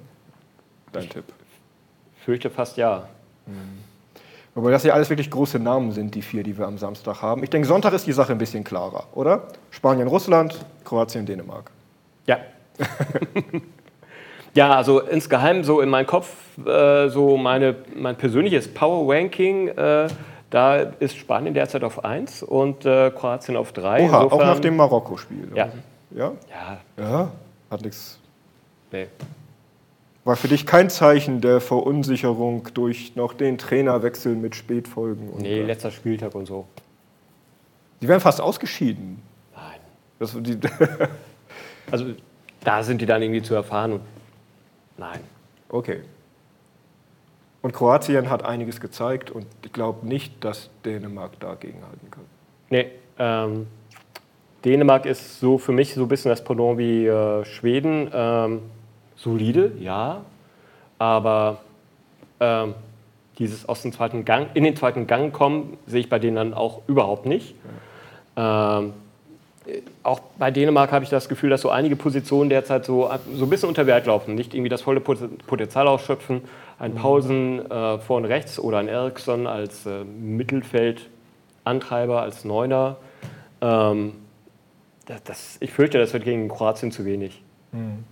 dein 0.92 1.04
ich 1.04 1.10
Tipp? 1.10 1.26
Fürchte 2.24 2.50
fast 2.50 2.78
ja. 2.78 3.08
Mhm. 3.46 3.95
Wobei 4.56 4.72
das 4.72 4.84
ja 4.86 4.94
alles 4.94 5.10
wirklich 5.10 5.30
große 5.30 5.60
Namen 5.60 5.92
sind, 5.92 6.16
die 6.16 6.22
vier, 6.22 6.42
die 6.42 6.58
wir 6.58 6.66
am 6.66 6.78
Samstag 6.78 7.22
haben. 7.22 7.44
Ich 7.44 7.50
denke, 7.50 7.68
Sonntag 7.68 7.92
ist 7.94 8.08
die 8.08 8.14
Sache 8.14 8.32
ein 8.32 8.38
bisschen 8.38 8.64
klarer, 8.64 9.04
oder? 9.14 9.50
Spanien, 9.70 10.08
Russland, 10.08 10.66
Kroatien, 10.86 11.26
Dänemark. 11.26 11.70
Ja. 12.26 12.38
ja, 14.54 14.74
also 14.74 15.02
insgeheim 15.02 15.66
so 15.66 15.82
in 15.82 15.90
meinem 15.90 16.08
Kopf, 16.08 16.30
äh, 16.66 17.10
so 17.10 17.36
meine, 17.36 17.76
mein 17.96 18.16
persönliches 18.16 18.74
Power-Ranking, 18.74 19.68
äh, 19.68 20.08
da 20.50 20.78
ist 20.78 21.18
Spanien 21.18 21.54
derzeit 21.54 21.84
auf 21.84 22.06
1 22.06 22.42
und 22.42 22.86
äh, 22.86 23.12
Kroatien 23.12 23.58
auf 23.58 23.74
3. 23.74 23.84
Oha, 23.84 24.24
Insofern, 24.24 24.32
auch 24.32 24.46
nach 24.46 24.60
dem 24.60 24.78
Marokko-Spiel. 24.78 25.52
Ja. 25.54 25.66
ja. 25.66 25.72
Ja? 26.16 26.78
Ja, 26.98 27.32
hat 27.70 27.82
nichts. 27.82 28.20
Nee. 28.90 29.08
War 30.26 30.36
für 30.36 30.48
dich 30.48 30.66
kein 30.66 30.90
Zeichen 30.90 31.40
der 31.40 31.62
Verunsicherung 31.62 32.68
durch 32.74 33.16
noch 33.16 33.34
den 33.34 33.60
Trainerwechsel 33.60 34.36
mit 34.36 34.56
Spätfolgen? 34.56 35.30
Und 35.30 35.44
nee, 35.44 35.62
letzter 35.62 35.92
Spieltag 35.92 36.34
und 36.34 36.48
so. 36.48 36.66
Die 38.02 38.08
wären 38.08 38.20
fast 38.20 38.42
ausgeschieden. 38.42 39.22
Nein. 39.56 39.80
Das, 40.18 40.36
die 40.36 40.58
also 41.92 42.08
da 42.64 42.82
sind 42.82 43.02
die 43.02 43.06
dann 43.06 43.22
irgendwie 43.22 43.44
zu 43.44 43.54
erfahren 43.54 43.94
und 43.94 44.02
nein. 44.98 45.20
Okay. 45.70 46.02
Und 47.62 47.74
Kroatien 47.74 48.32
hat 48.32 48.44
einiges 48.44 48.80
gezeigt 48.80 49.30
und 49.30 49.46
ich 49.64 49.74
glaube 49.74 50.08
nicht, 50.08 50.44
dass 50.44 50.72
Dänemark 50.84 51.40
dagegenhalten 51.40 52.10
kann. 52.10 52.24
Nee, 52.72 52.88
ähm, 53.20 53.68
Dänemark 54.64 55.06
ist 55.06 55.40
so 55.40 55.60
für 55.60 55.72
mich 55.72 55.94
so 55.94 56.02
ein 56.02 56.08
bisschen 56.08 56.30
das 56.30 56.44
Pendant 56.44 56.80
wie 56.80 57.06
äh, 57.06 57.46
Schweden. 57.46 58.10
Ähm, 58.12 58.62
solide, 59.16 59.72
ja, 59.80 60.22
aber 61.00 61.62
ähm, 62.40 62.76
dieses 63.40 63.68
aus 63.68 63.82
dem 63.82 63.92
zweiten 63.92 64.26
Gang, 64.26 64.50
in 64.54 64.64
den 64.64 64.76
zweiten 64.76 65.08
Gang 65.08 65.34
kommen, 65.34 65.80
sehe 65.88 66.02
ich 66.02 66.10
bei 66.10 66.20
denen 66.20 66.36
dann 66.36 66.54
auch 66.54 66.82
überhaupt 66.88 67.26
nicht. 67.26 67.56
Ähm, 68.38 68.94
auch 70.04 70.20
bei 70.38 70.52
Dänemark 70.52 70.92
habe 70.92 71.04
ich 71.04 71.10
das 71.10 71.28
Gefühl, 71.28 71.50
dass 71.50 71.62
so 71.62 71.70
einige 71.70 71.96
Positionen 71.96 72.52
derzeit 72.52 72.86
so, 72.86 73.10
so 73.34 73.46
ein 73.46 73.50
bisschen 73.50 73.68
unter 73.68 73.88
Wert 73.88 74.06
laufen. 74.06 74.36
Nicht 74.36 74.54
irgendwie 74.54 74.70
das 74.70 74.84
volle 74.84 75.00
Potenzial 75.00 75.88
ausschöpfen. 75.88 76.44
Ein 76.78 76.92
mhm. 76.92 76.98
Pausen 76.98 77.72
äh, 77.72 77.98
vorne 77.98 78.30
rechts 78.30 78.60
oder 78.60 78.78
ein 78.78 78.88
Eriksson 78.88 79.48
als 79.48 79.88
äh, 79.88 80.04
Mittelfeldantreiber, 80.04 82.22
als 82.22 82.46
Neuner. 82.46 82.98
Ähm, 83.62 84.12
das, 85.08 85.24
das, 85.24 85.58
ich 85.62 85.72
fürchte, 85.72 85.98
das 85.98 86.14
wird 86.14 86.26
gegen 86.26 86.48
Kroatien 86.48 86.92
zu 86.92 87.06
wenig. 87.06 87.42
Mhm 87.72 88.04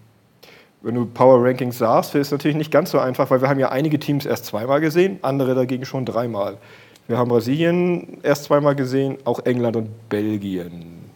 wenn 0.83 0.95
du 0.95 1.05
Power 1.05 1.43
Rankings 1.43 1.77
sagst, 1.77 2.13
ist 2.13 2.27
es 2.27 2.31
natürlich 2.31 2.57
nicht 2.57 2.69
ganz 2.69 2.91
so 2.91 2.99
einfach, 2.99 3.29
weil 3.31 3.41
wir 3.41 3.49
haben 3.49 3.59
ja 3.59 3.69
einige 3.69 3.97
Teams 3.97 4.25
erst 4.25 4.45
zweimal 4.45 4.81
gesehen, 4.81 5.17
andere 5.21 5.55
dagegen 5.55 5.85
schon 5.85 6.05
dreimal. 6.05 6.57
Wir 7.07 7.17
haben 7.17 7.29
Brasilien 7.29 8.19
erst 8.21 8.45
zweimal 8.45 8.75
gesehen, 8.75 9.17
auch 9.23 9.39
England 9.45 9.77
und 9.77 10.09
Belgien. 10.09 11.09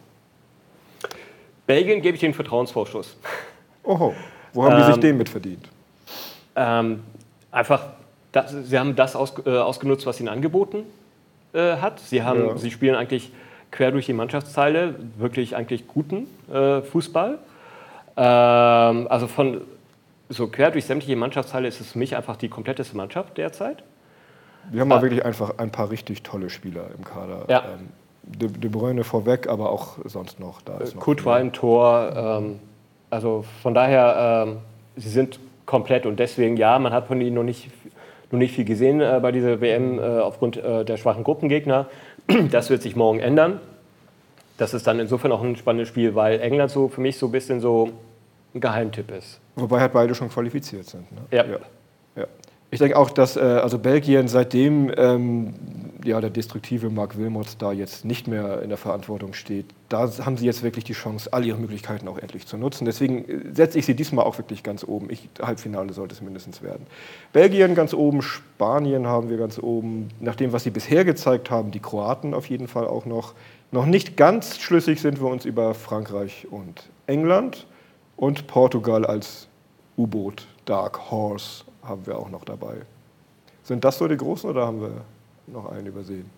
Belgien 1.66 2.00
gebe 2.00 2.14
ich 2.14 2.20
den 2.20 2.32
Vertrauensvorschuss. 2.32 3.16
Oho, 3.84 4.14
wo 4.54 4.64
haben 4.64 4.72
ähm, 4.72 4.78
die 4.78 4.84
sich 4.86 4.94
ähm, 4.94 5.00
den 5.02 5.18
mit 5.18 5.28
verdient? 5.28 5.68
Ähm, 6.56 7.02
einfach, 7.50 7.84
das, 8.32 8.50
sie 8.50 8.78
haben 8.78 8.96
das 8.96 9.14
aus, 9.16 9.34
äh, 9.44 9.50
ausgenutzt, 9.50 10.06
was 10.06 10.18
ihnen 10.18 10.30
angeboten 10.30 10.84
äh, 11.52 11.76
hat. 11.76 12.00
Sie, 12.00 12.22
haben, 12.22 12.46
ja. 12.46 12.56
sie 12.56 12.70
spielen 12.70 12.94
eigentlich 12.94 13.30
quer 13.70 13.90
durch 13.90 14.06
die 14.06 14.14
Mannschaftsteile 14.14 14.94
wirklich 15.18 15.56
eigentlich 15.56 15.86
guten 15.86 16.26
äh, 16.50 16.80
Fußball. 16.80 17.38
Ähm, 18.18 19.06
also 19.08 19.28
von 19.28 19.60
so 20.28 20.48
quer 20.48 20.72
durch 20.72 20.84
sämtliche 20.84 21.16
Mannschaftsteile 21.16 21.68
ist 21.68 21.80
es 21.80 21.92
für 21.92 21.98
mich 21.98 22.16
einfach 22.16 22.36
die 22.36 22.48
kompletteste 22.48 22.96
Mannschaft 22.96 23.38
derzeit. 23.38 23.84
Wir 24.70 24.80
haben 24.80 24.88
mal 24.88 24.98
ah. 24.98 25.02
wirklich 25.02 25.24
einfach 25.24 25.58
ein 25.58 25.70
paar 25.70 25.90
richtig 25.90 26.22
tolle 26.24 26.50
Spieler 26.50 26.86
im 26.96 27.04
Kader. 27.04 27.44
Ja. 27.48 27.64
Ähm, 27.74 27.88
De, 28.24 28.46
De 28.46 28.68
Bruyne 28.68 29.04
vorweg, 29.04 29.48
aber 29.48 29.70
auch 29.70 29.96
sonst 30.04 30.38
noch. 30.38 30.60
Da 30.60 30.76
ist 30.78 30.94
noch 30.94 31.02
Courtois 31.02 31.40
im 31.40 31.52
Tor. 31.54 32.12
Ähm, 32.14 32.58
also 33.08 33.44
von 33.62 33.72
daher, 33.72 34.44
ähm, 34.46 34.56
sie 34.96 35.08
sind 35.08 35.40
komplett 35.64 36.04
und 36.04 36.18
deswegen, 36.18 36.58
ja, 36.58 36.78
man 36.78 36.92
hat 36.92 37.06
von 37.06 37.22
ihnen 37.22 37.36
noch 37.36 37.42
nicht, 37.42 37.70
noch 38.30 38.38
nicht 38.38 38.54
viel 38.54 38.66
gesehen 38.66 39.00
äh, 39.00 39.18
bei 39.22 39.32
dieser 39.32 39.62
WM 39.62 39.98
äh, 39.98 40.02
aufgrund 40.02 40.58
äh, 40.58 40.84
der 40.84 40.98
schwachen 40.98 41.24
Gruppengegner. 41.24 41.86
Das 42.50 42.68
wird 42.68 42.82
sich 42.82 42.96
morgen 42.96 43.20
ändern. 43.20 43.60
Das 44.58 44.74
ist 44.74 44.86
dann 44.86 44.98
insofern 45.00 45.32
auch 45.32 45.42
ein 45.42 45.56
spannendes 45.56 45.88
Spiel, 45.88 46.14
weil 46.14 46.40
England 46.40 46.70
so 46.70 46.88
für 46.88 47.00
mich 47.00 47.16
so 47.16 47.26
ein 47.26 47.32
bisschen 47.32 47.60
so 47.60 47.92
ein 48.58 48.60
Geheimtipp 48.60 49.10
ist. 49.10 49.40
Wobei 49.56 49.80
halt 49.80 49.92
beide 49.92 50.14
schon 50.14 50.28
qualifiziert 50.28 50.86
sind. 50.86 51.10
Ne? 51.12 51.20
Ja. 51.30 51.44
ja. 51.44 51.58
ja. 52.16 52.26
Ich 52.70 52.80
denke 52.80 52.98
auch, 52.98 53.10
dass 53.10 53.36
äh, 53.36 53.40
also 53.40 53.78
Belgien 53.78 54.28
seitdem 54.28 54.92
ähm, 54.94 55.54
ja, 56.04 56.20
der 56.20 56.28
destruktive 56.28 56.90
Mark 56.90 57.16
Wilmots 57.16 57.56
da 57.56 57.72
jetzt 57.72 58.04
nicht 58.04 58.28
mehr 58.28 58.60
in 58.62 58.68
der 58.68 58.76
Verantwortung 58.76 59.32
steht, 59.32 59.66
da 59.88 60.10
haben 60.24 60.36
sie 60.36 60.44
jetzt 60.44 60.62
wirklich 60.62 60.84
die 60.84 60.92
Chance, 60.92 61.32
all 61.32 61.46
ihre 61.46 61.56
Möglichkeiten 61.58 62.06
auch 62.08 62.18
endlich 62.18 62.46
zu 62.46 62.58
nutzen. 62.58 62.84
Deswegen 62.84 63.24
äh, 63.24 63.54
setze 63.54 63.78
ich 63.78 63.86
sie 63.86 63.94
diesmal 63.94 64.26
auch 64.26 64.36
wirklich 64.36 64.62
ganz 64.62 64.84
oben. 64.84 65.08
Ich, 65.10 65.30
Halbfinale 65.40 65.94
sollte 65.94 66.14
es 66.14 66.20
mindestens 66.20 66.62
werden. 66.62 66.86
Belgien 67.32 67.74
ganz 67.74 67.94
oben, 67.94 68.20
Spanien 68.20 69.06
haben 69.06 69.30
wir 69.30 69.38
ganz 69.38 69.58
oben. 69.58 70.08
Nach 70.20 70.34
dem, 70.34 70.52
was 70.52 70.64
sie 70.64 70.70
bisher 70.70 71.06
gezeigt 71.06 71.50
haben, 71.50 71.70
die 71.70 71.80
Kroaten 71.80 72.34
auf 72.34 72.50
jeden 72.50 72.68
Fall 72.68 72.86
auch 72.86 73.06
noch. 73.06 73.34
Noch 73.70 73.86
nicht 73.86 74.16
ganz 74.16 74.58
schlüssig 74.58 75.00
sind 75.00 75.20
wir 75.20 75.28
uns 75.28 75.44
über 75.44 75.74
Frankreich 75.74 76.46
und 76.50 76.88
England. 77.06 77.66
Und 78.18 78.46
Portugal 78.48 79.06
als 79.06 79.46
U-Boot, 79.96 80.46
Dark 80.64 81.08
Horse, 81.10 81.62
haben 81.84 82.04
wir 82.04 82.18
auch 82.18 82.30
noch 82.30 82.44
dabei. 82.44 82.78
Sind 83.62 83.84
das 83.84 83.98
so 83.98 84.08
die 84.08 84.16
großen 84.16 84.50
oder 84.50 84.66
haben 84.66 84.80
wir 84.80 84.90
noch 85.46 85.70
einen 85.70 85.86
übersehen? 85.86 86.28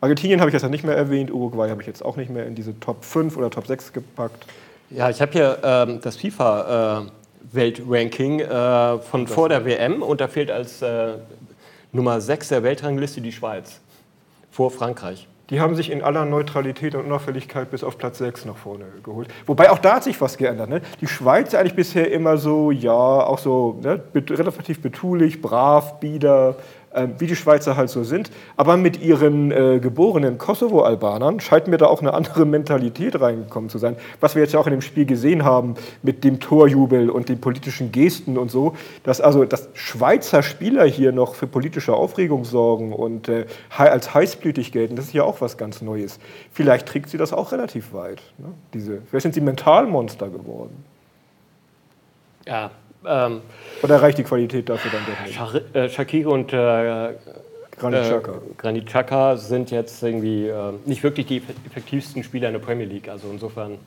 Argentinien 0.00 0.38
habe 0.38 0.50
ich 0.50 0.54
jetzt 0.54 0.70
nicht 0.70 0.84
mehr 0.84 0.96
erwähnt, 0.96 1.32
Uruguay 1.32 1.70
habe 1.70 1.80
ich 1.80 1.88
jetzt 1.88 2.04
auch 2.04 2.16
nicht 2.16 2.30
mehr 2.30 2.46
in 2.46 2.54
diese 2.54 2.78
Top 2.78 3.04
5 3.04 3.36
oder 3.36 3.50
Top 3.50 3.66
6 3.66 3.92
gepackt. 3.92 4.46
Ja, 4.90 5.10
ich 5.10 5.20
habe 5.20 5.32
hier 5.32 5.58
ähm, 5.64 5.98
das 6.00 6.16
FIFA-Weltranking 6.18 8.38
äh, 8.38 8.44
äh, 8.44 9.00
von 9.00 9.26
vor 9.26 9.48
der 9.48 9.64
WM 9.64 10.02
und 10.02 10.20
da 10.20 10.28
fehlt 10.28 10.52
als 10.52 10.82
äh, 10.82 11.14
Nummer 11.90 12.20
6 12.20 12.50
der 12.50 12.62
Weltrangliste 12.62 13.20
die 13.20 13.32
Schweiz. 13.32 13.80
Vor 14.52 14.70
Frankreich. 14.70 15.26
Die 15.50 15.60
haben 15.60 15.74
sich 15.74 15.90
in 15.90 16.02
aller 16.02 16.24
Neutralität 16.24 16.94
und 16.94 17.04
Unauffälligkeit 17.04 17.70
bis 17.70 17.84
auf 17.84 17.98
Platz 17.98 18.18
6 18.18 18.46
nach 18.46 18.56
vorne 18.56 18.86
geholt. 19.02 19.28
Wobei 19.44 19.70
auch 19.70 19.78
da 19.78 19.96
hat 19.96 20.04
sich 20.04 20.18
was 20.20 20.38
geändert. 20.38 20.70
Ne? 20.70 20.80
Die 21.02 21.06
Schweiz 21.06 21.54
eigentlich 21.54 21.74
bisher 21.74 22.10
immer 22.10 22.38
so, 22.38 22.70
ja, 22.70 22.92
auch 22.92 23.38
so 23.38 23.78
ne, 23.82 24.02
relativ 24.14 24.80
betulich, 24.80 25.42
brav, 25.42 26.00
bieder, 26.00 26.56
wie 27.18 27.26
die 27.26 27.36
Schweizer 27.36 27.76
halt 27.76 27.90
so 27.90 28.04
sind. 28.04 28.30
Aber 28.56 28.76
mit 28.76 29.02
ihren 29.02 29.50
äh, 29.50 29.80
geborenen 29.80 30.38
Kosovo-Albanern 30.38 31.40
scheint 31.40 31.66
mir 31.66 31.78
da 31.78 31.86
auch 31.86 32.00
eine 32.00 32.14
andere 32.14 32.46
Mentalität 32.46 33.20
reingekommen 33.20 33.70
zu 33.70 33.78
sein. 33.78 33.96
Was 34.20 34.34
wir 34.34 34.42
jetzt 34.42 34.52
ja 34.52 34.60
auch 34.60 34.66
in 34.66 34.72
dem 34.72 34.82
Spiel 34.82 35.06
gesehen 35.06 35.44
haben 35.44 35.74
mit 36.02 36.24
dem 36.24 36.40
Torjubel 36.40 37.10
und 37.10 37.28
den 37.28 37.40
politischen 37.40 37.92
Gesten 37.92 38.38
und 38.38 38.50
so, 38.50 38.74
dass 39.02 39.20
also 39.20 39.44
dass 39.44 39.68
Schweizer 39.74 40.42
Spieler 40.42 40.84
hier 40.84 41.12
noch 41.12 41.34
für 41.34 41.46
politische 41.46 41.94
Aufregung 41.94 42.44
sorgen 42.44 42.92
und 42.92 43.28
äh, 43.28 43.46
als 43.76 44.14
heißblütig 44.14 44.72
gelten, 44.72 44.96
das 44.96 45.06
ist 45.06 45.14
ja 45.14 45.24
auch 45.24 45.40
was 45.40 45.56
ganz 45.56 45.82
Neues. 45.82 46.18
Vielleicht 46.52 46.86
trägt 46.86 47.10
sie 47.10 47.18
das 47.18 47.32
auch 47.32 47.52
relativ 47.52 47.92
weit. 47.92 48.22
Ne? 48.38 48.48
Diese, 48.72 49.02
vielleicht 49.02 49.22
sind 49.22 49.34
sie 49.34 49.40
Mentalmonster 49.40 50.28
geworden. 50.28 50.84
Ja, 52.46 52.70
ähm, 53.06 53.40
Oder 53.82 54.02
reicht 54.02 54.18
die 54.18 54.24
Qualität 54.24 54.68
dafür 54.68 54.90
dann 54.90 55.02
doch 55.06 55.26
nicht? 55.26 55.38
Shari- 55.38 55.74
äh, 55.76 55.88
Shaqiri 55.88 56.26
und 56.26 56.52
äh, 56.52 57.14
Granit 57.78 58.02
Xhaka. 58.04 58.32
Äh, 58.32 58.54
Granit 58.56 58.86
Xhaka 58.86 59.36
sind 59.36 59.70
jetzt 59.70 60.02
irgendwie 60.02 60.46
äh, 60.48 60.72
nicht 60.86 61.02
wirklich 61.02 61.26
die 61.26 61.42
effektivsten 61.66 62.22
Spieler 62.22 62.48
in 62.48 62.54
der 62.54 62.60
Premier 62.60 62.86
League. 62.86 63.08
Also 63.08 63.28
insofern 63.30 63.78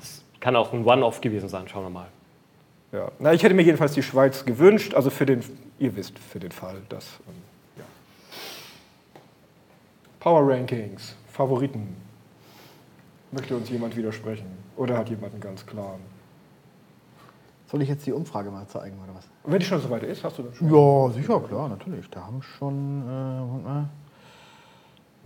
es 0.00 0.22
kann 0.40 0.56
auch 0.56 0.72
ein 0.72 0.84
One-Off 0.84 1.20
gewesen 1.20 1.48
sein. 1.48 1.68
Schauen 1.68 1.84
wir 1.84 1.90
mal. 1.90 2.06
Ja. 2.92 3.10
Na, 3.18 3.32
ich 3.34 3.42
hätte 3.42 3.54
mir 3.54 3.62
jedenfalls 3.62 3.92
die 3.92 4.02
Schweiz 4.02 4.44
gewünscht, 4.44 4.94
also 4.94 5.10
für 5.10 5.26
den, 5.26 5.42
ihr 5.78 5.94
wisst, 5.94 6.18
für 6.18 6.40
den 6.40 6.52
Fall, 6.52 6.76
dass. 6.88 7.04
ähm, 7.28 7.34
ja. 7.76 7.84
Power 10.20 10.50
Rankings, 10.50 11.14
Favoriten. 11.32 11.94
Möchte 13.30 13.54
uns 13.54 13.68
jemand 13.68 13.94
widersprechen? 13.94 14.46
Oder 14.78 14.96
hat 14.96 15.10
jemand 15.10 15.34
einen 15.34 15.42
ganz 15.42 15.66
klaren? 15.66 16.00
Soll 17.70 17.82
ich 17.82 17.88
jetzt 17.88 18.06
die 18.06 18.12
Umfrage 18.12 18.50
mal 18.50 18.66
zeigen 18.66 18.96
oder 19.04 19.14
was? 19.14 19.28
Wenn 19.44 19.58
die 19.58 19.66
schon 19.66 19.80
soweit 19.80 20.02
ist, 20.02 20.24
hast 20.24 20.38
du 20.38 20.42
das 20.42 20.56
schon? 20.56 20.74
Ja, 20.74 21.12
sicher, 21.12 21.40
klar, 21.40 21.68
natürlich. 21.68 22.08
Da 22.08 22.24
haben 22.24 22.40
schon, 22.42 23.02
äh, 23.66 23.82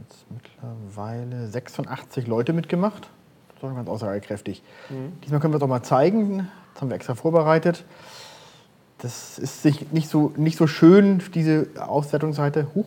jetzt 0.03 0.27
mittlerweile 0.31 1.47
86 1.47 2.27
Leute 2.27 2.53
mitgemacht. 2.53 3.09
Das 3.49 3.57
ist 3.57 3.61
schon 3.61 3.77
ganz 3.77 3.89
aussagekräftig. 3.89 4.63
Diesmal 5.23 5.41
können 5.41 5.53
wir 5.53 5.59
es 5.59 5.63
auch 5.63 5.69
mal 5.69 5.85
zeigen. 5.85 6.49
Das 6.75 6.83
haben 6.83 6.89
wir 6.89 6.97
extra 6.97 7.15
vorbereitet. 7.15 7.85
Das 8.99 9.39
ist 9.39 9.63
sich 9.63 9.93
nicht 9.93 10.09
so, 10.09 10.33
nicht 10.37 10.57
so 10.57 10.67
schön, 10.67 11.23
diese 11.35 11.69
Auswertungsseite. 11.79 12.69
Huch. 12.75 12.87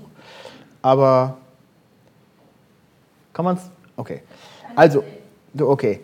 Aber 0.82 1.38
kann 3.32 3.46
man 3.46 3.56
es? 3.56 3.70
Okay. 3.96 4.22
Also, 4.76 5.04
okay. 5.60 6.02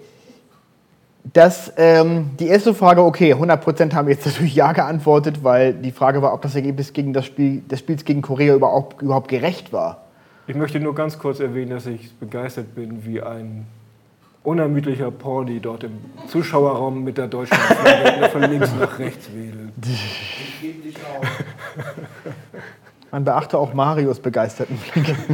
Das, 1.23 1.71
ähm, 1.77 2.31
die 2.39 2.47
erste 2.47 2.73
Frage, 2.73 3.03
okay, 3.03 3.33
100% 3.33 3.93
haben 3.93 4.09
jetzt 4.09 4.25
natürlich 4.25 4.55
Ja 4.55 4.73
geantwortet, 4.73 5.43
weil 5.43 5.73
die 5.73 5.91
Frage 5.91 6.21
war, 6.21 6.33
ob 6.33 6.41
das 6.41 6.55
Ergebnis 6.55 6.93
gegen 6.93 7.13
das 7.13 7.25
Spiel, 7.25 7.61
des 7.61 7.79
Spiels 7.79 8.05
gegen 8.05 8.21
Korea 8.21 8.55
überhaupt, 8.55 9.01
überhaupt 9.01 9.27
gerecht 9.27 9.71
war. 9.71 10.05
Ich 10.47 10.55
möchte 10.55 10.79
nur 10.79 10.95
ganz 10.95 11.19
kurz 11.19 11.39
erwähnen, 11.39 11.71
dass 11.71 11.85
ich 11.85 12.13
begeistert 12.15 12.73
bin, 12.75 13.05
wie 13.05 13.21
ein 13.21 13.67
unermüdlicher 14.43 15.11
Porni 15.11 15.59
dort 15.59 15.83
im 15.83 15.99
Zuschauerraum 16.27 17.03
mit 17.03 17.17
der 17.17 17.27
deutschen 17.27 17.57
Flagge 17.57 18.29
von 18.29 18.41
links 18.41 18.71
nach 18.79 18.97
rechts 18.97 19.29
wedelt. 19.33 19.71
Man 23.11 23.23
beachte 23.23 23.57
auch 23.57 23.73
Marios 23.73 24.19
begeisterten 24.19 24.77
Blick. 24.77 25.15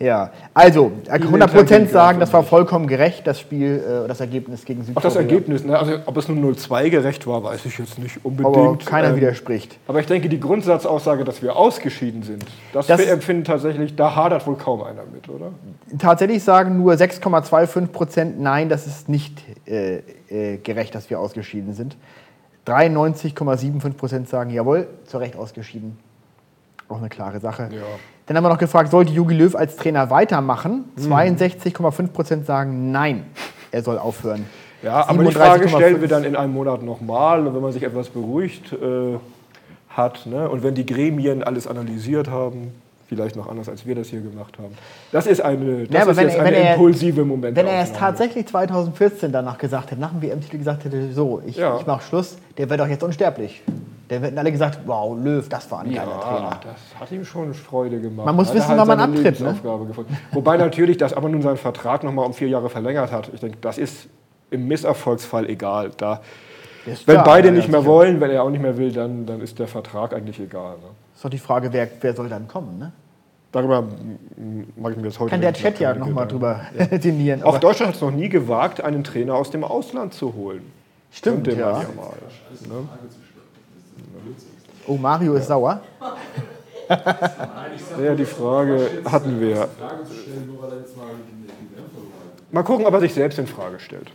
ja, 0.00 0.30
also 0.54 0.92
Vielen 1.04 1.42
100% 1.42 1.64
Dank, 1.68 1.90
sagen, 1.90 2.20
das 2.20 2.32
war 2.32 2.42
vollkommen 2.44 2.86
gerecht, 2.86 3.26
das 3.26 3.40
Spiel, 3.40 3.82
äh, 4.04 4.06
das 4.08 4.20
Ergebnis 4.20 4.64
gegen 4.64 4.82
Auch 4.82 4.86
Südkorea. 4.86 5.08
das 5.08 5.16
Ergebnis, 5.16 5.64
ne? 5.64 5.78
also 5.78 5.94
ob 6.06 6.16
es 6.16 6.28
nun 6.28 6.40
0-2 6.54 6.88
gerecht 6.90 7.26
war, 7.26 7.42
weiß 7.42 7.64
ich 7.66 7.78
jetzt 7.78 7.98
nicht 7.98 8.24
unbedingt. 8.24 8.56
Aber 8.56 8.76
keiner 8.78 9.08
Ähm, 9.08 9.16
widerspricht. 9.16 9.76
Aber 9.88 9.98
ich 10.00 10.06
denke, 10.06 10.28
die 10.28 10.38
Grundsatzaussage, 10.38 11.24
dass 11.24 11.42
wir 11.42 11.56
ausgeschieden 11.56 12.22
sind, 12.22 12.44
das, 12.72 12.86
Das- 12.86 13.00
empfinden 13.06 13.44
tatsächlich, 13.44 13.96
da 13.96 14.14
hadert 14.14 14.46
wohl 14.46 14.56
kaum 14.56 14.82
einer 14.82 15.02
mit, 15.12 15.28
oder? 15.28 15.50
Tatsächlich 15.98 16.44
sagen 16.44 16.78
nur 16.78 16.94
6,25% 16.94 18.34
Nein, 18.38 18.68
das 18.68 18.86
ist 18.86 19.08
nicht 19.08 19.42
äh, 19.66 20.02
äh, 20.28 20.58
gerecht, 20.58 20.94
dass 20.94 21.10
wir 21.10 21.18
ausgeschieden 21.18 21.72
sind. 21.74 21.96
93,75% 22.66 24.26
sagen 24.26 24.50
Jawohl, 24.50 24.86
zu 25.04 25.18
Recht 25.18 25.36
ausgeschieden. 25.36 25.98
Auch 26.88 26.98
eine 26.98 27.08
klare 27.08 27.40
Sache. 27.40 27.68
Ja. 27.72 27.80
Dann 28.28 28.36
haben 28.36 28.44
wir 28.44 28.50
noch 28.50 28.58
gefragt, 28.58 28.90
sollte 28.90 29.10
Jogi 29.12 29.34
Löw 29.34 29.54
als 29.56 29.76
Trainer 29.76 30.10
weitermachen? 30.10 30.84
62,5% 31.00 32.44
sagen 32.44 32.92
Nein, 32.92 33.24
er 33.72 33.82
soll 33.82 33.98
aufhören. 33.98 34.44
Ja, 34.82 35.08
aber 35.08 35.24
die 35.24 35.32
Frage 35.32 35.64
37,5. 35.66 35.68
stellen 35.76 36.00
wir 36.02 36.08
dann 36.08 36.24
in 36.24 36.36
einem 36.36 36.52
Monat 36.52 36.82
nochmal, 36.82 37.44
wenn 37.52 37.60
man 37.60 37.72
sich 37.72 37.82
etwas 37.82 38.08
beruhigt 38.10 38.72
äh, 38.74 39.16
hat 39.88 40.26
ne? 40.26 40.48
und 40.48 40.62
wenn 40.62 40.74
die 40.74 40.86
Gremien 40.86 41.42
alles 41.42 41.66
analysiert 41.66 42.28
haben, 42.30 42.72
vielleicht 43.08 43.34
noch 43.34 43.48
anders, 43.48 43.68
als 43.68 43.86
wir 43.86 43.94
das 43.94 44.08
hier 44.08 44.20
gemacht 44.20 44.58
haben. 44.58 44.74
Das 45.10 45.26
ist 45.26 45.40
eine, 45.40 45.86
das 45.86 46.04
Ja, 46.04 46.10
ist 46.10 46.16
wenn 46.18 46.28
jetzt 46.28 46.38
eine 46.38 46.56
er- 46.56 46.74
impulsive 46.74 47.24
Moment. 47.24 47.56
Wenn 47.56 47.66
er 47.66 47.82
es 47.82 47.92
tatsächlich 47.92 48.46
2014 48.46 49.32
danach 49.32 49.56
gesagt 49.58 49.90
hätte, 49.90 50.00
nach 50.00 50.10
dem 50.12 50.20
WM-Titel 50.22 50.58
gesagt 50.58 50.84
hätte, 50.84 51.12
so, 51.12 51.40
ich, 51.46 51.56
Ja. 51.56 51.78
ich 51.80 51.86
mache 51.86 52.02
Schluss, 52.02 52.36
der 52.58 52.68
wäre 52.68 52.76
doch 52.78 52.86
jetzt 52.88 53.02
unsterblich. 53.02 53.62
Der 54.10 54.20
hätten 54.20 54.38
alle 54.38 54.50
gesagt, 54.50 54.80
wow, 54.86 55.16
Löw, 55.22 55.46
das 55.48 55.70
war 55.70 55.80
ein 55.80 55.92
geiler 55.94 56.10
Ja, 56.10 56.18
Trainer. 56.18 56.60
das 56.64 57.00
hat 57.00 57.12
ihm 57.12 57.24
schon 57.24 57.52
Freude 57.52 58.00
gemacht. 58.00 58.24
Man 58.26 58.36
muss 58.36 58.48
Hat 58.48 58.54
wissen, 58.56 58.76
wann 58.76 58.88
man 58.88 59.00
abtritt, 59.00 59.40
ne? 59.40 59.54
Wobei 60.32 60.56
natürlich 60.56 60.96
das 60.96 61.12
aber 61.12 61.28
nun 61.28 61.42
seinen 61.42 61.58
Vertrag 61.58 62.04
nochmal 62.04 62.24
um 62.24 62.32
vier 62.32 62.48
Jahre 62.48 62.70
verlängert 62.70 63.12
hat. 63.12 63.30
Ich 63.34 63.40
denke, 63.40 63.58
das 63.60 63.76
ist 63.76 64.08
im 64.50 64.66
Misserfolgsfall 64.66 65.48
egal. 65.50 65.90
Da, 65.96 66.22
ist 66.86 67.06
wenn 67.06 67.16
klar, 67.16 67.24
beide 67.24 67.48
ja, 67.48 67.54
nicht 67.54 67.68
mehr 67.68 67.84
wollen, 67.84 68.18
wenn 68.20 68.30
er 68.30 68.42
auch 68.44 68.50
nicht 68.50 68.62
mehr 68.62 68.78
will, 68.78 68.92
dann, 68.92 69.26
dann 69.26 69.42
ist 69.42 69.58
der 69.58 69.68
Vertrag 69.68 70.14
eigentlich 70.14 70.40
egal. 70.40 70.76
Ne? 70.76 70.86
Ist 71.14 71.22
doch 71.24 71.28
die 71.30 71.36
Frage, 71.38 71.70
wer, 71.72 71.86
wer 72.00 72.14
soll 72.14 72.30
dann 72.30 72.48
kommen, 72.48 72.78
ne? 72.78 72.92
Darüber 73.52 73.82
mache 74.76 74.92
ich 74.92 74.98
mir 74.98 75.04
jetzt 75.06 75.18
heute 75.20 75.30
Kann 75.30 75.40
der 75.40 75.54
Chat 75.54 75.80
ja 75.80 75.94
nochmal 75.94 76.26
drüber 76.28 76.60
sinnieren. 77.00 77.42
Auch 77.42 77.48
aber- 77.48 77.58
Deutschland 77.58 77.88
hat 77.88 77.96
es 77.96 78.02
noch 78.02 78.10
nie 78.10 78.28
gewagt, 78.28 78.82
einen 78.82 79.04
Trainer 79.04 79.34
aus 79.34 79.50
dem 79.50 79.64
Ausland 79.64 80.14
zu 80.14 80.34
holen. 80.34 80.70
Stimmt, 81.10 81.46
man 81.46 81.58
ja. 81.58 81.70
ja 81.82 81.88
mal. 81.96 82.12
Ne? 82.68 82.88
Oh, 84.86 84.96
Mario 84.96 85.34
ist 85.34 85.46
sauer. 85.46 85.80
Ja, 88.02 88.14
die 88.14 88.24
Frage 88.24 88.88
hatten 89.04 89.38
wir. 89.40 89.68
Mal 92.50 92.62
gucken, 92.62 92.86
ob 92.86 92.94
er 92.94 93.00
sich 93.00 93.12
selbst 93.12 93.38
in 93.38 93.46
Frage 93.46 93.78
stellt. 93.78 94.10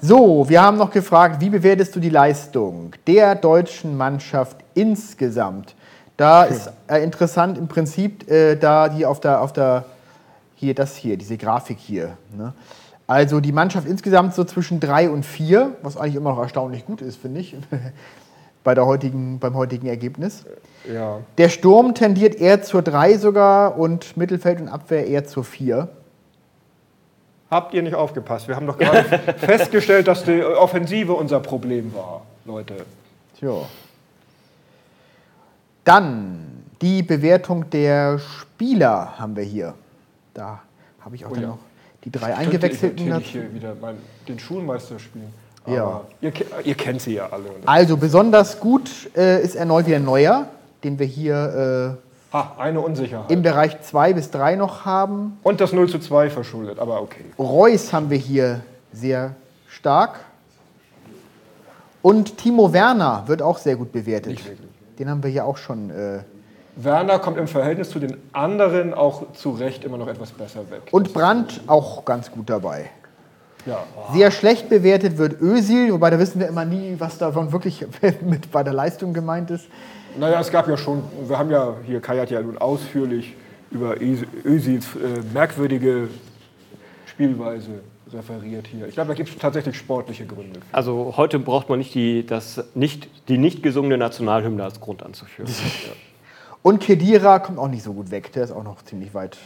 So, 0.00 0.48
wir 0.48 0.62
haben 0.62 0.76
noch 0.76 0.90
gefragt, 0.90 1.40
wie 1.40 1.50
bewertest 1.50 1.94
du 1.96 2.00
die 2.00 2.10
Leistung 2.10 2.94
der 3.06 3.34
deutschen 3.34 3.96
Mannschaft 3.96 4.56
insgesamt? 4.74 5.74
Da 6.16 6.44
ist 6.44 6.70
äh, 6.88 7.02
interessant 7.02 7.58
im 7.58 7.68
Prinzip, 7.68 8.30
äh, 8.30 8.56
da 8.56 8.88
die 8.88 9.04
auf 9.04 9.20
der, 9.20 9.40
auf 9.40 9.52
der, 9.52 9.84
hier, 10.54 10.74
das 10.74 10.96
hier, 10.96 11.16
diese 11.16 11.36
Grafik 11.36 11.78
hier. 11.78 12.16
Ne? 12.36 12.52
Also 13.06 13.40
die 13.40 13.52
Mannschaft 13.52 13.86
insgesamt 13.86 14.34
so 14.34 14.44
zwischen 14.44 14.80
drei 14.80 15.10
und 15.10 15.24
vier, 15.24 15.76
was 15.82 15.96
eigentlich 15.96 16.14
immer 16.14 16.30
noch 16.30 16.38
erstaunlich 16.38 16.86
gut 16.86 17.02
ist, 17.02 17.16
finde 17.16 17.40
ich, 17.40 17.56
bei 18.64 18.74
der 18.74 18.86
heutigen, 18.86 19.38
beim 19.38 19.54
heutigen 19.54 19.86
Ergebnis. 19.86 20.44
Ja. 20.92 21.20
Der 21.38 21.48
Sturm 21.48 21.94
tendiert 21.94 22.34
eher 22.34 22.62
zur 22.62 22.82
drei 22.82 23.16
sogar 23.16 23.78
und 23.78 24.16
Mittelfeld 24.16 24.60
und 24.60 24.68
Abwehr 24.68 25.06
eher 25.06 25.24
zur 25.24 25.44
vier. 25.44 25.88
Habt 27.50 27.74
ihr 27.74 27.82
nicht 27.82 27.94
aufgepasst? 27.94 28.48
Wir 28.48 28.56
haben 28.56 28.66
doch 28.66 28.78
gerade 28.78 29.04
festgestellt, 29.38 30.08
dass 30.08 30.24
die 30.24 30.42
Offensive 30.42 31.12
unser 31.12 31.40
Problem 31.40 31.94
war, 31.94 32.22
Leute. 32.44 32.74
Tja. 33.38 33.52
Dann 35.84 36.64
die 36.80 37.02
Bewertung 37.02 37.68
der 37.70 38.18
Spieler 38.18 39.18
haben 39.18 39.36
wir 39.36 39.44
hier. 39.44 39.74
Da 40.32 40.60
habe 41.00 41.14
ich 41.14 41.24
auch 41.26 41.30
Oh 41.30 41.36
ja. 41.36 41.48
noch 41.48 41.58
die 42.04 42.10
drei 42.10 42.26
Könnte 42.32 42.40
eingewechselten 42.40 43.20
Ich 43.20 43.30
hier 43.30 43.54
wieder 43.54 43.76
den 44.26 44.38
Schulmeister 44.38 44.98
spielen. 44.98 45.32
Ja. 45.66 46.02
Ihr, 46.20 46.32
ihr 46.64 46.74
kennt 46.74 47.00
sie 47.00 47.14
ja 47.14 47.28
alle. 47.30 47.44
Also 47.64 47.96
besonders 47.96 48.60
gut 48.60 48.90
äh, 49.16 49.42
ist 49.42 49.54
erneut 49.54 49.86
wieder 49.86 49.98
Neuer, 49.98 50.48
den 50.82 50.98
wir 50.98 51.06
hier 51.06 51.96
ha, 52.32 52.52
eine 52.58 52.80
Unsicherheit. 52.80 53.30
äh, 53.30 53.32
im 53.32 53.42
Bereich 53.42 53.80
2 53.80 54.12
bis 54.12 54.30
3 54.30 54.56
noch 54.56 54.84
haben. 54.84 55.38
Und 55.42 55.60
das 55.60 55.72
0 55.72 55.88
zu 55.88 55.98
2 55.98 56.28
verschuldet, 56.30 56.78
aber 56.78 57.00
okay. 57.00 57.24
Reus 57.38 57.92
haben 57.92 58.10
wir 58.10 58.18
hier 58.18 58.60
sehr 58.92 59.34
stark. 59.68 60.20
Und 62.02 62.36
Timo 62.36 62.72
Werner 62.72 63.22
wird 63.26 63.40
auch 63.40 63.56
sehr 63.56 63.76
gut 63.76 63.90
bewertet. 63.92 64.38
Den 64.98 65.08
haben 65.08 65.22
wir 65.22 65.30
hier 65.30 65.46
auch 65.46 65.56
schon. 65.56 65.88
Äh, 65.88 66.20
Werner 66.76 67.18
kommt 67.20 67.38
im 67.38 67.48
Verhältnis 67.48 67.88
zu 67.88 67.98
den 67.98 68.16
anderen 68.32 68.92
auch 68.92 69.32
zu 69.32 69.52
Recht 69.52 69.84
immer 69.84 69.96
noch 69.96 70.08
etwas 70.08 70.32
besser 70.32 70.68
weg. 70.70 70.82
und 70.90 71.14
Brandt 71.14 71.62
auch 71.66 72.04
ganz 72.04 72.30
gut 72.30 72.50
dabei. 72.50 72.90
Ja. 73.66 73.84
Sehr 74.12 74.30
schlecht 74.30 74.68
bewertet 74.68 75.18
wird 75.18 75.40
Özil, 75.40 75.92
wobei 75.92 76.10
da 76.10 76.18
wissen 76.18 76.40
wir 76.40 76.48
immer 76.48 76.64
nie, 76.64 76.96
was 76.98 77.18
davon 77.18 77.52
wirklich 77.52 77.86
mit 78.22 78.50
bei 78.50 78.62
der 78.62 78.72
Leistung 78.72 79.12
gemeint 79.12 79.50
ist. 79.50 79.66
Naja, 80.18 80.40
es 80.40 80.50
gab 80.50 80.68
ja 80.68 80.76
schon, 80.76 81.02
wir 81.26 81.38
haben 81.38 81.50
ja 81.50 81.74
hier, 81.86 82.00
Kai 82.00 82.18
hat 82.18 82.30
ja 82.30 82.40
nun 82.40 82.58
ausführlich 82.58 83.34
über 83.70 83.96
Özils 84.00 84.86
äh, 84.94 85.20
merkwürdige 85.32 86.08
Spielweise 87.06 87.80
referiert 88.12 88.66
hier. 88.66 88.86
Ich 88.86 88.94
glaube, 88.94 89.08
da 89.08 89.14
gibt 89.14 89.30
es 89.30 89.36
tatsächlich 89.36 89.76
sportliche 89.76 90.26
Gründe. 90.26 90.60
für. 90.60 90.74
Also 90.74 91.14
heute 91.16 91.38
braucht 91.38 91.68
man 91.68 91.78
nicht 91.78 91.94
die, 91.94 92.24
das 92.24 92.64
nicht, 92.74 93.08
die 93.28 93.38
nicht 93.38 93.62
gesungene 93.62 93.98
Nationalhymne 93.98 94.62
als 94.62 94.80
Grund 94.80 95.02
anzuführen. 95.02 95.50
Und 96.62 96.80
Kedira 96.80 97.40
kommt 97.40 97.58
auch 97.58 97.68
nicht 97.68 97.82
so 97.82 97.92
gut 97.92 98.10
weg, 98.10 98.32
der 98.32 98.44
ist 98.44 98.50
auch 98.50 98.64
noch 98.64 98.82
ziemlich 98.82 99.12
weit. 99.12 99.36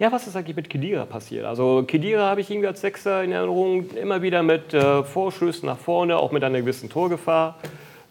Ja, 0.00 0.10
was 0.10 0.26
ist 0.26 0.34
eigentlich 0.34 0.56
mit 0.56 0.70
Kedira 0.70 1.04
passiert? 1.04 1.44
Also 1.44 1.84
Kedira 1.86 2.22
habe 2.22 2.40
ich 2.40 2.50
irgendwie 2.50 2.68
als 2.68 2.80
Sechser 2.80 3.22
in 3.22 3.32
Erinnerung 3.32 3.90
immer 3.90 4.22
wieder 4.22 4.42
mit 4.42 4.72
äh, 4.72 5.04
Vorstößen 5.04 5.66
nach 5.66 5.76
vorne, 5.76 6.16
auch 6.16 6.32
mit 6.32 6.42
einer 6.42 6.58
gewissen 6.58 6.88
Torgefahr. 6.88 7.58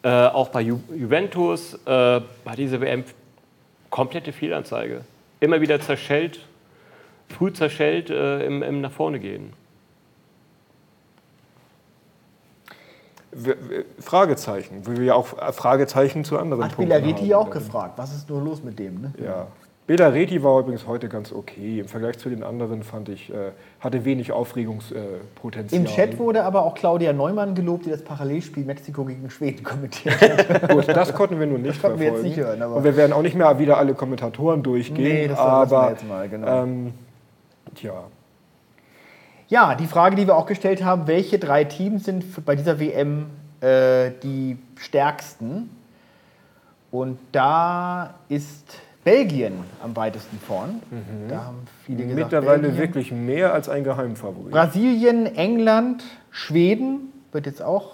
Äh, 0.03 0.27
auch 0.27 0.49
bei 0.49 0.61
Ju 0.61 0.79
Juventus, 0.95 1.73
äh, 1.73 2.21
bei 2.45 2.55
dieser 2.55 2.79
WM 2.79 3.05
komplette 3.89 4.33
Fehlanzeige. 4.33 5.01
Immer 5.39 5.61
wieder 5.61 5.81
zerschellt, 5.81 6.41
früh 7.27 7.51
zerschellt 7.51 8.11
äh, 8.11 8.45
im, 8.45 8.61
im 8.61 8.81
nach 8.81 8.91
vorne 8.91 9.19
gehen. 9.19 9.53
Fragezeichen, 13.99 14.85
wie 14.85 14.97
wir 14.97 15.05
ja 15.05 15.13
auch 15.15 15.35
äh, 15.39 15.51
Fragezeichen 15.51 16.23
zu 16.23 16.37
anderen 16.37 16.65
Hat 16.65 16.75
Punkten 16.75 16.93
Bilariti 16.93 17.29
haben. 17.29 17.47
auch 17.47 17.49
gefragt, 17.49 17.97
was 17.97 18.15
ist 18.15 18.29
nur 18.29 18.43
los 18.43 18.61
mit 18.63 18.77
dem? 18.77 19.01
Ne? 19.01 19.13
Ja. 19.23 19.47
Bela 19.89 20.09
Reti 20.09 20.43
war 20.43 20.59
übrigens 20.59 20.85
heute 20.85 21.09
ganz 21.09 21.31
okay. 21.31 21.79
Im 21.79 21.87
Vergleich 21.87 22.19
zu 22.19 22.29
den 22.29 22.43
anderen 22.43 22.83
fand 22.83 23.09
ich, 23.09 23.33
äh, 23.33 23.53
hatte 23.79 24.05
wenig 24.05 24.31
Aufregungspotenzial. 24.31 25.81
Im 25.81 25.87
Chat 25.87 26.19
wurde 26.19 26.43
aber 26.43 26.63
auch 26.63 26.75
Claudia 26.75 27.11
Neumann 27.11 27.55
gelobt, 27.55 27.87
die 27.87 27.89
das 27.89 28.03
Parallelspiel 28.03 28.65
Mexiko 28.65 29.03
gegen 29.03 29.27
Schweden 29.31 29.63
kommentiert 29.63 30.21
hat. 30.21 30.69
Gut, 30.69 30.87
das 30.89 31.11
konnten 31.11 31.39
wir 31.39 31.47
nun 31.47 31.63
nicht 31.63 31.81
konnten 31.81 31.97
wir 31.97 32.05
jetzt 32.05 32.17
verfolgen. 32.19 32.29
nicht 32.35 32.37
hören, 32.37 32.61
aber- 32.61 32.75
Und 32.75 32.83
wir 32.83 32.95
werden 32.95 33.13
auch 33.13 33.23
nicht 33.23 33.35
mehr 33.35 33.57
wieder 33.57 33.79
alle 33.79 33.95
Kommentatoren 33.95 34.61
durchgehen. 34.61 35.03
Nee, 35.03 35.27
das 35.27 35.39
lassen 35.39 35.71
wir 35.71 35.77
aber 35.79 35.89
jetzt 35.89 36.07
mal, 36.07 36.29
genau. 36.29 36.63
ähm, 36.63 36.93
tja, 37.73 38.03
Ja, 39.47 39.73
die 39.73 39.87
Frage, 39.87 40.15
die 40.15 40.27
wir 40.27 40.35
auch 40.37 40.45
gestellt 40.45 40.83
haben, 40.83 41.07
welche 41.07 41.39
drei 41.39 41.63
Teams 41.63 42.03
sind 42.03 42.45
bei 42.45 42.55
dieser 42.55 42.79
WM 42.79 43.25
äh, 43.59 44.11
die 44.21 44.59
stärksten? 44.75 45.71
Und 46.91 47.17
da 47.31 48.13
ist 48.29 48.75
Belgien 49.13 49.53
am 49.83 49.95
weitesten 49.95 50.37
vorn. 50.45 50.81
Da 51.27 51.45
haben 51.45 51.57
viele 51.85 52.03
gesagt, 52.03 52.15
mittlerweile 52.19 52.61
Belgien. 52.61 52.79
wirklich 52.79 53.11
mehr 53.11 53.53
als 53.53 53.67
ein 53.67 53.83
Geheimfavorit. 53.83 54.51
Brasilien, 54.51 55.25
England, 55.35 56.03
Schweden 56.29 57.11
wird 57.31 57.47
jetzt 57.47 57.61
auch 57.63 57.93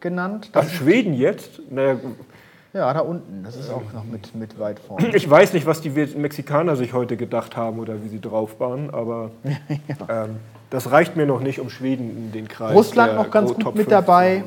genannt. 0.00 0.50
Ach, 0.52 0.60
Das, 0.60 0.72
Schweden 0.72 1.14
jetzt? 1.14 1.60
Naja, 1.70 1.96
ja, 2.74 2.92
da 2.92 3.00
unten. 3.00 3.42
Das 3.42 3.56
ist 3.56 3.70
auch 3.70 3.90
noch 3.94 4.04
mit, 4.04 4.34
mit 4.34 4.58
weit 4.58 4.80
vorn. 4.80 5.02
ich 5.14 5.30
weiß 5.30 5.54
nicht, 5.54 5.64
was 5.64 5.80
die 5.80 5.88
Mexikaner 5.90 6.76
sich 6.76 6.92
heute 6.92 7.16
gedacht 7.16 7.56
haben 7.56 7.78
oder 7.78 8.02
wie 8.04 8.08
sie 8.08 8.20
drauf 8.20 8.60
waren, 8.60 8.90
aber 8.90 9.30
ähm, 10.10 10.36
das 10.68 10.90
reicht 10.90 11.16
mir 11.16 11.24
noch 11.24 11.40
nicht, 11.40 11.58
um 11.60 11.70
Schweden 11.70 12.10
in 12.10 12.32
den 12.32 12.48
Kreis. 12.48 12.74
Russland 12.74 13.12
der 13.12 13.16
noch 13.16 13.30
ganz 13.30 13.48
Go- 13.48 13.54
gut 13.54 13.62
Top 13.62 13.74
mit 13.76 13.84
5 13.84 13.90
dabei. 13.90 14.44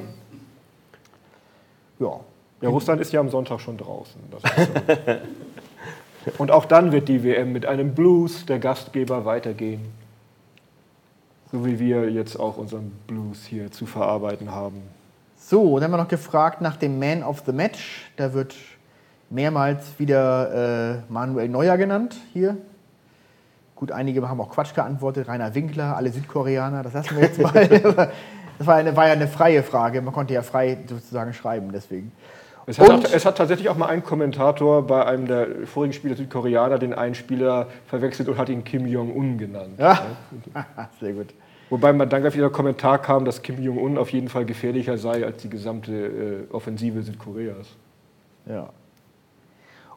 zu. 1.99 2.03
Ja. 2.05 2.19
Ja, 2.59 2.69
Russland 2.69 2.99
ist 3.01 3.13
ja 3.13 3.19
am 3.19 3.29
Sonntag 3.29 3.59
schon 3.61 3.77
draußen. 3.77 4.19
Das 4.31 4.43
ist 4.43 4.71
so. 5.05 5.13
Und 6.37 6.51
auch 6.51 6.65
dann 6.65 6.91
wird 6.91 7.07
die 7.07 7.23
WM 7.23 7.53
mit 7.53 7.65
einem 7.65 7.93
Blues 7.93 8.45
der 8.45 8.59
Gastgeber 8.59 9.25
weitergehen. 9.25 9.81
So 11.51 11.65
wie 11.65 11.79
wir 11.79 12.09
jetzt 12.09 12.37
auch 12.37 12.57
unseren 12.57 12.91
Blues 13.07 13.45
hier 13.45 13.71
zu 13.71 13.85
verarbeiten 13.85 14.51
haben. 14.51 14.81
So, 15.37 15.75
dann 15.75 15.85
haben 15.85 15.91
wir 15.91 15.97
noch 15.97 16.09
gefragt 16.09 16.61
nach 16.61 16.75
dem 16.75 16.99
Man 16.99 17.23
of 17.23 17.43
the 17.45 17.53
Match. 17.53 18.11
Da 18.17 18.33
wird 18.33 18.55
mehrmals 19.29 19.97
wieder 19.97 20.97
äh, 21.07 21.11
Manuel 21.11 21.47
Neuer 21.47 21.77
genannt 21.77 22.15
hier. 22.33 22.57
Gut, 23.75 23.91
einige 23.91 24.27
haben 24.27 24.41
auch 24.41 24.49
Quatsch 24.49 24.73
geantwortet. 24.73 25.27
Rainer 25.27 25.53
Winkler, 25.53 25.95
alle 25.95 26.11
Südkoreaner, 26.11 26.83
das 26.83 26.93
lassen 26.93 27.15
wir 27.15 27.23
jetzt 27.23 27.39
mal. 27.39 27.67
das 28.57 28.67
war, 28.67 28.75
eine, 28.75 28.95
war 28.95 29.07
ja 29.07 29.13
eine 29.13 29.27
freie 29.27 29.63
Frage. 29.63 30.01
Man 30.01 30.13
konnte 30.13 30.33
ja 30.33 30.41
frei 30.41 30.77
sozusagen 30.87 31.33
schreiben, 31.33 31.71
deswegen. 31.71 32.11
Es 32.69 32.79
hat, 32.79 32.91
auch, 32.91 33.03
es 33.13 33.25
hat 33.25 33.37
tatsächlich 33.37 33.69
auch 33.69 33.77
mal 33.77 33.87
ein 33.87 34.03
Kommentator 34.03 34.85
bei 34.85 35.05
einem 35.05 35.25
der 35.25 35.47
vorigen 35.65 35.93
Spieler 35.93 36.17
Südkoreaner 36.17 36.77
den 36.77 36.93
einen 36.93 37.15
Spieler 37.15 37.67
verwechselt 37.85 38.27
und 38.27 38.37
hat 38.37 38.49
ihn 38.49 38.65
Kim 38.65 38.85
Jong-un 38.85 39.37
genannt. 39.37 39.79
Ja, 39.79 40.01
sehr 40.99 41.13
gut. 41.13 41.27
Wobei 41.69 41.93
man 41.93 42.09
dann 42.09 42.21
gleich 42.21 42.35
wieder 42.35 42.49
Kommentar 42.49 43.01
kam, 43.01 43.23
dass 43.23 43.41
Kim 43.41 43.63
Jong-un 43.63 43.97
auf 43.97 44.09
jeden 44.11 44.27
Fall 44.27 44.43
gefährlicher 44.43 44.97
sei 44.97 45.25
als 45.25 45.41
die 45.41 45.49
gesamte 45.49 45.93
äh, 45.93 46.53
Offensive 46.53 47.01
Südkoreas. 47.03 47.67
Ja. 48.45 48.67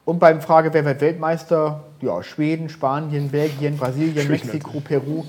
Und 0.04 0.20
beim 0.20 0.40
Frage, 0.40 0.72
wer 0.72 0.84
wird 0.84 1.00
Weltmeister? 1.00 1.82
Ja, 2.00 2.22
Schweden, 2.22 2.68
Spanien, 2.68 3.30
Belgien, 3.30 3.76
Brasilien, 3.78 4.26
Schweden 4.26 4.30
Mexiko, 4.30 4.78
Peru. 4.78 5.24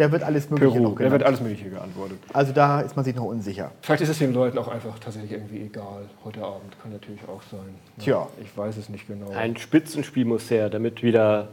Da 0.00 0.10
wird 0.10 0.22
alles 0.22 0.48
Mögliche 0.48 0.72
Peru, 0.72 0.82
noch 0.82 0.98
da 0.98 1.10
wird 1.10 1.22
alles 1.24 1.42
Mögliche 1.42 1.68
geantwortet. 1.68 2.16
Also 2.32 2.54
da 2.54 2.80
ist 2.80 2.96
man 2.96 3.04
sich 3.04 3.14
noch 3.14 3.24
unsicher. 3.24 3.70
Vielleicht 3.82 4.02
ist 4.02 4.08
es 4.08 4.18
den 4.18 4.32
Leuten 4.32 4.56
auch 4.56 4.68
einfach 4.68 4.98
tatsächlich 4.98 5.32
irgendwie 5.32 5.60
egal 5.60 6.08
heute 6.24 6.42
Abend. 6.42 6.74
Kann 6.80 6.90
natürlich 6.90 7.20
auch 7.28 7.42
sein. 7.50 7.74
Ja, 7.98 8.02
Tja. 8.02 8.28
Ich 8.42 8.56
weiß 8.56 8.78
es 8.78 8.88
nicht 8.88 9.06
genau. 9.06 9.28
Ein 9.32 9.58
Spitzenspiel 9.58 10.24
muss 10.24 10.50
her, 10.50 10.70
damit 10.70 11.02
wieder 11.02 11.48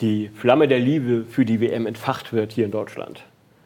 die 0.00 0.30
Flamme 0.34 0.66
der 0.66 0.80
Liebe 0.80 1.24
für 1.24 1.44
die 1.44 1.60
WM 1.60 1.86
entfacht 1.86 2.32
wird 2.32 2.50
hier 2.50 2.64
in 2.64 2.72
Deutschland. 2.72 3.22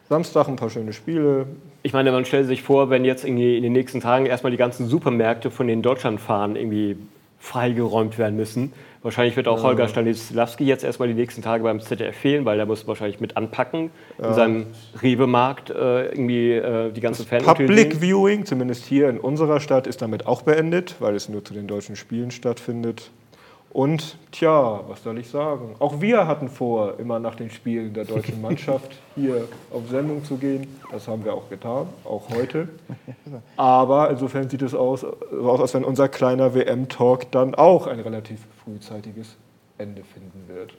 Samstag 0.07 0.49
ein 0.49 0.55
paar 0.55 0.69
schöne 0.69 0.93
Spiele. 0.93 1.47
Ich 1.81 1.93
meine, 1.93 2.11
man 2.11 2.25
stellt 2.25 2.45
sich 2.45 2.61
vor, 2.61 2.91
wenn 2.91 3.05
jetzt 3.05 3.25
irgendwie 3.25 3.57
in 3.57 3.63
den 3.63 3.73
nächsten 3.73 4.01
Tagen 4.01 4.27
erstmal 4.27 4.51
die 4.51 4.57
ganzen 4.57 4.87
Supermärkte 4.87 5.49
von 5.49 5.65
den 5.65 5.81
Deutschlandfahren 5.81 6.55
irgendwie 6.55 6.95
freigeräumt 7.45 8.17
werden 8.17 8.35
müssen. 8.35 8.73
Wahrscheinlich 9.03 9.35
wird 9.35 9.47
auch 9.47 9.61
Holger 9.61 9.87
Stanislawski 9.87 10.65
jetzt 10.65 10.83
erstmal 10.83 11.07
die 11.07 11.13
nächsten 11.13 11.43
Tage 11.43 11.63
beim 11.63 11.79
ZDF 11.79 12.15
fehlen, 12.15 12.43
weil 12.43 12.57
der 12.57 12.65
muss 12.65 12.87
wahrscheinlich 12.87 13.19
mit 13.19 13.37
anpacken 13.37 13.91
in 14.17 14.33
seinem 14.33 14.65
Rewe-Markt 14.99 15.69
äh, 15.69 16.07
irgendwie 16.07 16.53
äh, 16.53 16.91
die 16.91 17.01
ganzen 17.01 17.23
Fans 17.27 17.43
Public 17.43 18.01
Viewing, 18.01 18.45
zumindest 18.45 18.83
hier 18.85 19.07
in 19.09 19.19
unserer 19.19 19.59
Stadt, 19.59 19.85
ist 19.85 20.01
damit 20.01 20.25
auch 20.25 20.41
beendet, 20.41 20.95
weil 20.99 21.13
es 21.15 21.29
nur 21.29 21.45
zu 21.45 21.53
den 21.53 21.67
deutschen 21.67 21.95
Spielen 21.95 22.31
stattfindet. 22.31 23.11
Und 23.75 24.15
tja, 24.31 24.85
was 24.87 25.03
soll 25.03 25.17
ich 25.17 25.29
sagen? 25.29 25.75
Auch 25.79 25.99
wir 25.99 26.27
hatten 26.27 26.47
vor, 26.47 26.97
immer 26.97 27.19
nach 27.19 27.35
den 27.35 27.49
Spielen 27.49 27.93
der 27.93 28.05
deutschen 28.05 28.41
Mannschaft 28.41 29.01
hier 29.15 29.49
auf 29.69 29.89
Sendung 29.89 30.23
zu 30.23 30.37
gehen. 30.37 30.79
Das 30.93 31.09
haben 31.09 31.25
wir 31.25 31.33
auch 31.33 31.49
getan, 31.49 31.87
auch 32.05 32.29
heute. 32.33 32.69
Aber 33.57 34.09
insofern 34.11 34.49
sieht 34.49 34.61
es 34.61 34.73
aus, 34.73 35.01
so 35.01 35.49
aus 35.49 35.59
als 35.59 35.73
wenn 35.73 35.83
unser 35.83 36.07
kleiner 36.07 36.55
WM-Talk 36.55 37.29
dann 37.33 37.53
auch 37.53 37.87
ein 37.87 37.99
relativ 37.99 38.39
frühzeitiges 38.63 39.35
Ende 39.77 40.03
finden 40.05 40.45
wird. 40.47 40.73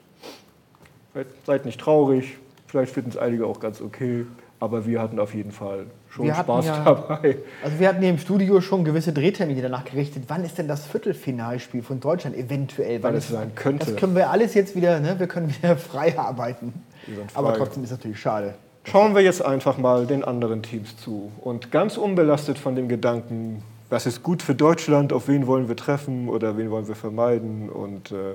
Seid 1.44 1.66
nicht 1.66 1.78
traurig, 1.78 2.38
vielleicht 2.66 2.94
finden 2.94 3.10
es 3.10 3.18
einige 3.18 3.46
auch 3.46 3.60
ganz 3.60 3.82
okay, 3.82 4.24
aber 4.60 4.86
wir 4.86 5.00
hatten 5.02 5.18
auf 5.18 5.34
jeden 5.34 5.52
Fall 5.52 5.86
schon 6.08 6.26
Wir 6.26 6.34
Spaß 6.34 6.66
ja- 6.66 6.84
dabei. 6.84 7.36
Also 7.62 7.78
wir 7.78 7.88
hatten 7.88 8.00
hier 8.00 8.10
im 8.10 8.18
Studio 8.18 8.60
schon 8.60 8.84
gewisse 8.84 9.12
Drehtermine 9.12 9.60
danach 9.62 9.84
gerichtet. 9.84 10.24
Wann 10.28 10.44
ist 10.44 10.56
denn 10.58 10.68
das 10.68 10.86
Viertelfinalspiel 10.86 11.82
von 11.82 12.00
Deutschland 12.00 12.36
eventuell? 12.36 13.02
Wann 13.02 13.14
es 13.14 13.28
sein 13.28 13.54
könnte. 13.54 13.86
Das 13.86 13.96
können 13.96 14.14
wir 14.14 14.30
alles 14.30 14.54
jetzt 14.54 14.74
wieder, 14.74 15.00
ne? 15.00 15.18
wir 15.18 15.26
können 15.26 15.54
wieder 15.54 15.76
frei 15.76 16.18
arbeiten. 16.18 16.72
Sind 17.06 17.18
Aber 17.34 17.50
frei. 17.50 17.58
trotzdem 17.58 17.84
ist 17.84 17.90
es 17.90 17.98
natürlich 17.98 18.18
schade. 18.20 18.54
Schauen 18.84 19.14
wir 19.14 19.22
jetzt 19.22 19.44
einfach 19.44 19.78
mal 19.78 20.06
den 20.06 20.22
anderen 20.24 20.62
Teams 20.62 20.96
zu. 20.96 21.32
Und 21.40 21.72
ganz 21.72 21.96
unbelastet 21.96 22.56
von 22.56 22.76
dem 22.76 22.88
Gedanken, 22.88 23.62
was 23.90 24.06
ist 24.06 24.22
gut 24.22 24.42
für 24.42 24.54
Deutschland, 24.54 25.12
auf 25.12 25.28
wen 25.28 25.46
wollen 25.46 25.68
wir 25.68 25.76
treffen 25.76 26.28
oder 26.28 26.56
wen 26.56 26.70
wollen 26.70 26.86
wir 26.88 26.94
vermeiden. 26.94 27.68
Und 27.68 28.12
äh, 28.12 28.34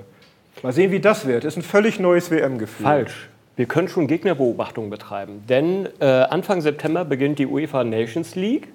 mal 0.62 0.72
sehen, 0.72 0.90
wie 0.92 1.00
das 1.00 1.26
wird. 1.26 1.44
Ist 1.44 1.56
ein 1.56 1.62
völlig 1.62 1.98
neues 1.98 2.30
WM-Gefühl. 2.30 2.84
Falsch. 2.84 3.28
Wir 3.56 3.66
können 3.66 3.88
schon 3.88 4.06
Gegnerbeobachtung 4.06 4.88
betreiben, 4.88 5.44
denn 5.48 5.88
äh, 6.00 6.06
Anfang 6.06 6.62
September 6.62 7.04
beginnt 7.04 7.38
die 7.38 7.46
UEFA 7.46 7.84
Nations 7.84 8.34
League 8.34 8.68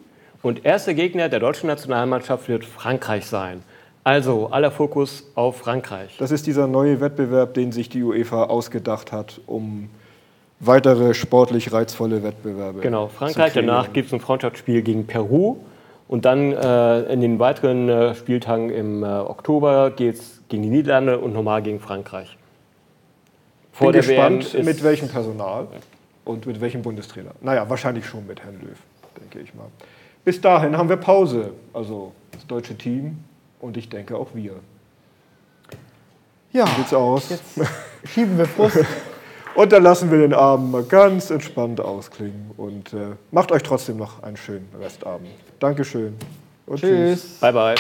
und 0.44 0.66
erster 0.66 0.94
Gegner 0.94 1.30
der 1.30 1.40
deutschen 1.40 1.68
Nationalmannschaft 1.68 2.48
wird 2.48 2.64
Frankreich 2.64 3.26
sein. 3.26 3.64
Also 4.04 4.48
aller 4.52 4.72
Fokus 4.72 5.30
auf 5.36 5.58
Frankreich. 5.58 6.16
Das 6.18 6.32
ist 6.32 6.48
dieser 6.48 6.68
neue 6.68 7.02
Wettbewerb, 7.02 7.56
den 7.56 7.72
sich 7.72 7.90
die 7.90 8.04
UEFA 8.04 8.46
ausgedacht 8.46 9.12
hat, 9.12 9.42
um 9.48 9.90
weitere 10.60 11.14
sportlich 11.14 11.74
reizvolle 11.74 12.24
Wettbewerbe 12.24 12.80
Genau, 12.82 13.08
Frankreich. 13.08 13.54
Danach 13.54 13.92
gibt 13.92 14.08
es 14.08 14.14
ein 14.14 14.22
Freundschaftsspiel 14.22 14.82
gegen 14.82 15.08
Peru. 15.08 15.58
Und 16.08 16.24
dann 16.24 16.54
äh, 16.54 17.02
in 17.12 17.20
den 17.20 17.40
weiteren 17.40 17.90
äh, 17.90 18.16
Spieltagen 18.16 18.70
im 18.70 19.04
äh, 19.04 19.08
Oktober 19.08 19.92
geht 19.92 20.16
es 20.16 20.42
gegen 20.48 20.64
die 20.64 20.70
Niederlande 20.70 21.20
und 21.20 21.34
normal 21.34 21.62
gegen 21.62 21.82
Frankreich. 21.82 22.38
Bin 23.80 23.92
gespannt, 23.92 24.54
ist- 24.54 24.66
mit 24.66 24.84
welchem 24.84 25.08
Personal 25.10 25.68
und 26.26 26.46
mit 26.46 26.60
welchem 26.62 26.82
Bundestrainer. 26.82 27.32
Naja, 27.42 27.70
wahrscheinlich 27.70 28.06
schon 28.06 28.26
mit 28.28 28.44
Herrn 28.44 28.60
Löw, 28.62 28.78
denke 29.20 29.40
ich 29.40 29.54
mal. 29.54 29.68
Bis 30.26 30.42
dahin 30.42 30.78
haben 30.78 30.90
wir 30.90 30.98
Pause, 30.98 31.52
also 31.74 32.12
das 32.32 32.46
deutsche 32.48 32.78
Team 32.78 33.18
und 33.60 33.78
ich 33.78 33.88
denke 33.90 34.16
auch 34.18 34.28
wir. 34.34 34.54
Ja, 36.52 36.66
Wie 36.68 36.72
sieht's 36.82 36.94
aus? 36.94 37.30
jetzt 37.30 37.44
schieben 38.14 38.38
wir 38.38 38.46
Frust. 38.46 38.80
Und 39.56 39.72
dann 39.72 39.82
lassen 39.82 40.12
wir 40.12 40.20
den 40.20 40.36
Abend 40.36 40.72
mal 40.72 40.84
ganz 40.84 41.32
entspannt 41.32 41.82
ausklingen 41.82 42.52
und 42.58 42.94
äh, 42.94 43.16
macht 43.32 43.52
euch 43.52 43.64
trotzdem 43.64 43.98
noch 43.98 44.22
einen 44.22 44.38
schönen 44.38 44.70
Restabend. 44.80 45.30
Dankeschön. 45.60 46.16
Und 46.68 46.80
Tschüss. 46.80 47.40
Bye, 47.42 47.54
bye. 47.54 47.76